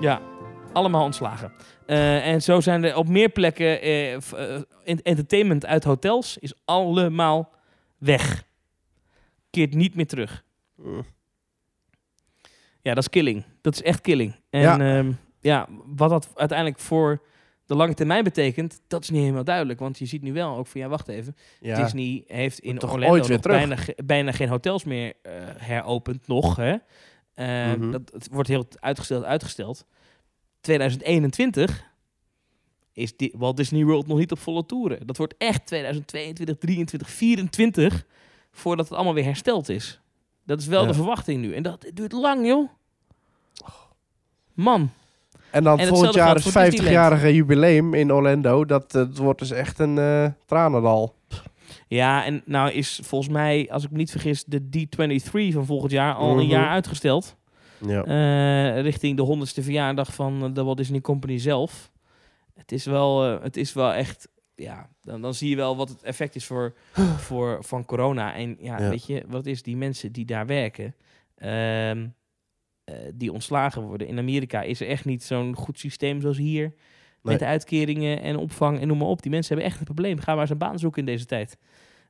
[0.00, 0.20] Ja,
[0.72, 1.52] allemaal ontslagen.
[1.86, 3.80] Eh, en zo zijn er op meer plekken
[5.02, 7.50] entertainment uit hotels is allemaal
[8.04, 8.44] weg.
[9.50, 10.44] Keert niet meer terug.
[12.82, 13.44] Ja, dat is killing.
[13.60, 14.34] Dat is echt killing.
[14.50, 14.76] En Ja.
[14.84, 15.04] ja,
[15.40, 17.22] ja wat dat uiteindelijk voor
[17.66, 19.78] de lange termijn betekent, dat is niet helemaal duidelijk.
[19.78, 21.36] Want je ziet nu wel ook van, ja, wacht even.
[21.60, 21.82] Ja.
[21.82, 23.84] Disney heeft in Toch Orlando ooit weer nog terug.
[23.86, 26.26] bijna, bijna geen hotels meer eh, heropend.
[26.26, 26.76] Nog, hè.
[27.34, 27.90] Eh, Mhm.
[27.90, 29.86] dat, het wordt heel uitgesteld, uitgesteld.
[30.60, 31.90] 2021
[32.92, 35.06] is Walt Disney World nog niet op volle toeren.
[35.06, 38.04] Dat wordt echt 2022, 23, 24
[38.52, 40.00] voordat het allemaal weer hersteld is.
[40.44, 40.86] Dat is wel Ja.
[40.88, 41.54] de verwachting nu.
[41.54, 42.68] En dat duurt lang, joh.
[44.54, 44.90] Man.
[45.50, 48.64] En dan En volgend jaar voor 50-jarige jubileum in Orlando.
[48.64, 51.14] Dat, eh, dat wordt dus echt een eh tranendal.
[51.88, 55.90] Ja, en nou is volgens mij, als ik me niet vergis, de D23 van volgend
[55.92, 56.46] jaar al een Mhm.
[56.52, 57.36] jaar uitgesteld.
[57.86, 58.04] Ja.
[58.04, 61.90] Eh, richting de honderdste verjaardag van de Walt Disney Company zelf.
[62.54, 65.88] Het is wel, eh, het is wel echt, ja, dan, dan zie je wel wat
[65.88, 66.74] het effect is voor,
[67.26, 68.34] voor, van corona.
[68.34, 68.88] En ja, Ja.
[68.88, 70.94] weet je, wat is, die mensen die daar werken,
[71.36, 72.06] ehm,
[72.84, 74.06] eh, die ontslagen worden.
[74.06, 76.62] In Amerika is er echt niet zo'n goed systeem zoals hier.
[77.22, 77.32] Nee.
[77.34, 79.22] Met de uitkeringen en opvang en noem maar op.
[79.22, 80.18] Die mensen hebben echt een probleem.
[80.18, 81.56] Ga maar eens een baan zoeken in deze tijd.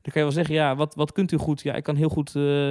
[0.02, 1.62] Dan kan je wel zeggen, ja, wat, wat kunt u goed?
[1.62, 2.70] Ja, ik kan heel goed eh,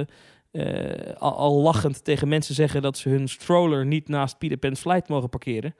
[1.18, 5.08] al, al lachend tegen mensen zeggen dat ze hun stroller niet naast Peter Pan's Flight
[5.08, 5.74] mogen parkeren.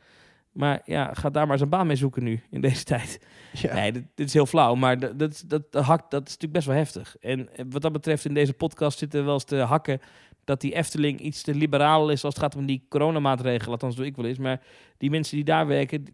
[0.53, 3.27] Maar ja, ga daar maar eens een baan mee zoeken nu, in deze tijd.
[3.53, 3.75] Ja.
[3.75, 6.53] Nee, dit, dit is heel flauw, maar dat, dat, dat, dat, hakt, dat is natuurlijk
[6.53, 7.17] best wel heftig.
[7.21, 10.01] En eh, wat dat betreft in deze podcast zitten we wel eens te hakken
[10.45, 13.73] dat die Efteling iets te liberaal is als het gaat om die coronamaatregelen.
[13.73, 14.39] Althans, doe ik wel eens.
[14.39, 14.61] Maar
[14.99, 16.05] die mensen die daar werken,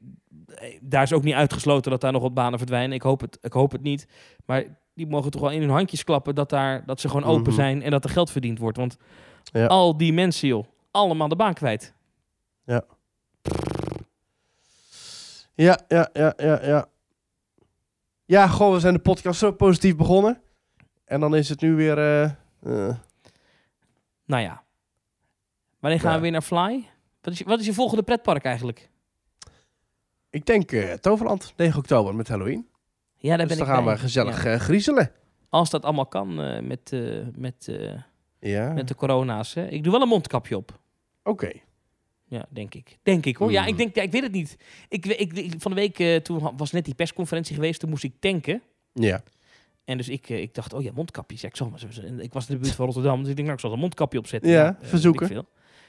[0.55, 2.97] eh, daar is ook niet uitgesloten dat daar nog wat banen verdwijnen.
[2.97, 4.09] Ik hoop het, ik hoop het niet.
[4.47, 7.43] Maar die mogen toch wel in hun handjes klappen dat, daar, dat ze gewoon open
[7.43, 7.53] Mhm.
[7.61, 8.77] zijn en dat er geld verdiend wordt.
[8.77, 8.97] Want
[9.53, 9.67] Ja.
[9.67, 11.95] al die mensen, joh, allemaal de baan kwijt.
[12.65, 12.85] Ja,
[15.65, 16.87] ja, ja, ja, ja.
[18.25, 20.43] Ja, goh, we zijn de podcast zo positief begonnen.
[21.05, 21.99] En dan is het nu weer...
[21.99, 22.97] eh, eh,
[24.25, 24.63] Nou ja.
[25.81, 26.17] Wanneer gaan Ja.
[26.17, 26.89] we weer naar Fly?
[27.21, 28.91] Wat is, je, wat is je volgende pretpark eigenlijk?
[30.31, 32.69] ik denk eh, Toverland, 9 oktober met Halloween.
[33.17, 33.95] Ja, daar dus ben dan ik gaan bij.
[33.95, 34.53] we gezellig Ja.
[34.53, 35.13] eh, griezelen.
[35.49, 37.95] Als dat allemaal kan eh, met, eh, met, eh,
[38.39, 39.55] Ja, met de corona's.
[39.55, 39.67] Hè.
[39.67, 40.79] Ik doe wel een mondkapje op.
[41.23, 41.51] oké.
[42.29, 42.99] Ja, denk ik.
[43.03, 43.51] Denk ik hoor.
[43.53, 43.71] Ja, Hmm.
[43.71, 44.57] ik denk, ja, ik weet het niet.
[44.89, 48.05] Ik, ik, ik- van de week, eh, toen was net die persconferentie geweest, toen moest
[48.05, 48.63] ik tanken.
[48.93, 49.23] Ja.
[49.85, 51.41] En dus ik, eh, ik dacht, oh ja, mondkapjes.
[51.41, 51.81] Ja, ik, zal maar
[52.19, 54.19] ik was in de buurt van Rotterdam, dus ik denk, nou, ik zal een mondkapje
[54.19, 54.51] opzetten.
[54.51, 55.27] Ja, eh, verzoeken.
[55.27, 55.45] veel.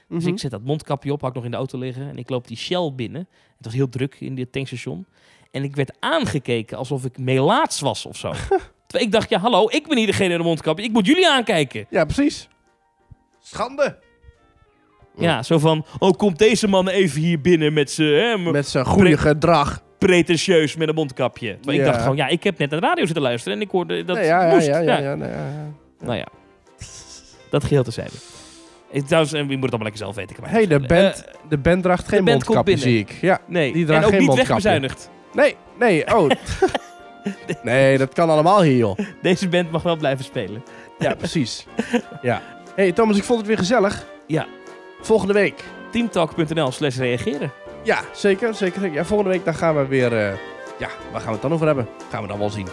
[0.07, 0.20] Mhm.
[0.20, 2.10] Dus ik zet dat mondkapje op, had ik nog in de auto liggen.
[2.10, 3.28] En ik loop die Shell binnen.
[3.57, 5.06] Het was heel druk in dit tankstation.
[5.52, 8.34] En ik werd aangekeken alsof ik melaats was of zo.
[8.98, 10.84] Ik dacht, ja, hallo, ik ben hier degene in de mondkapje.
[10.84, 11.86] Ik moet jullie aankijken.
[11.90, 12.48] Ja, precies.
[13.40, 13.99] Schande.
[15.19, 19.17] Ja, zo van, oh, komt deze man even hier binnen met zijn Met zijn goede
[19.17, 19.81] gedrag.
[19.97, 21.55] pretentieus met een mondkapje.
[21.55, 23.71] Terwijl ik dacht gewoon, ja, ik heb net naar de radio zitten luisteren en ik
[23.71, 24.67] hoorde dat Nee, ja, ja, moest.
[24.67, 25.29] ja, ja, ja, nee.
[25.99, 26.25] Nou ja,
[27.49, 28.11] dat geheel terzijde.
[28.91, 30.35] Ik, trouwens, en wie moet het allemaal lekker zelf weten.
[30.41, 33.11] mij Hey, de band, de band draagt geen band mondkapje, zie ik.
[33.21, 35.09] Ja, Eh, nee, die en draagt ook geen niet wegbezuinigd.
[35.33, 36.29] nee, nee, oh.
[37.63, 38.97] nee, dat kan allemaal hier, joh.
[39.21, 40.63] Deze band mag wel blijven spelen.
[40.99, 41.65] Ja, precies.
[42.21, 42.41] Ja.
[42.75, 44.05] hey, Thomas, ik vond het weer gezellig.
[44.27, 44.45] Ja.
[45.01, 45.63] Volgende week.
[45.91, 47.51] Teamtalk.nl slash reageren.
[47.84, 48.91] Ja, zeker, zeker.
[48.91, 50.17] Ja, volgende week dan gaan we weer...
[50.17, 50.34] eh,
[50.77, 51.88] ja, waar gaan we het dan over hebben?
[52.09, 52.67] Gaan we dan wel zien.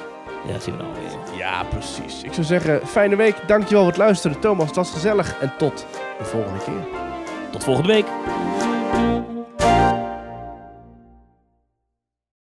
[0.47, 1.39] Ja, dat zien we dan weer.
[1.39, 2.23] Ja, precies.
[2.23, 3.36] Ik zou zeggen, fijne week.
[3.47, 4.40] Dankjewel voor het luisteren.
[4.40, 5.39] Thomas, dat was gezellig.
[5.40, 5.86] En tot
[6.19, 6.86] de volgende keer.
[7.51, 8.07] Tot volgende week.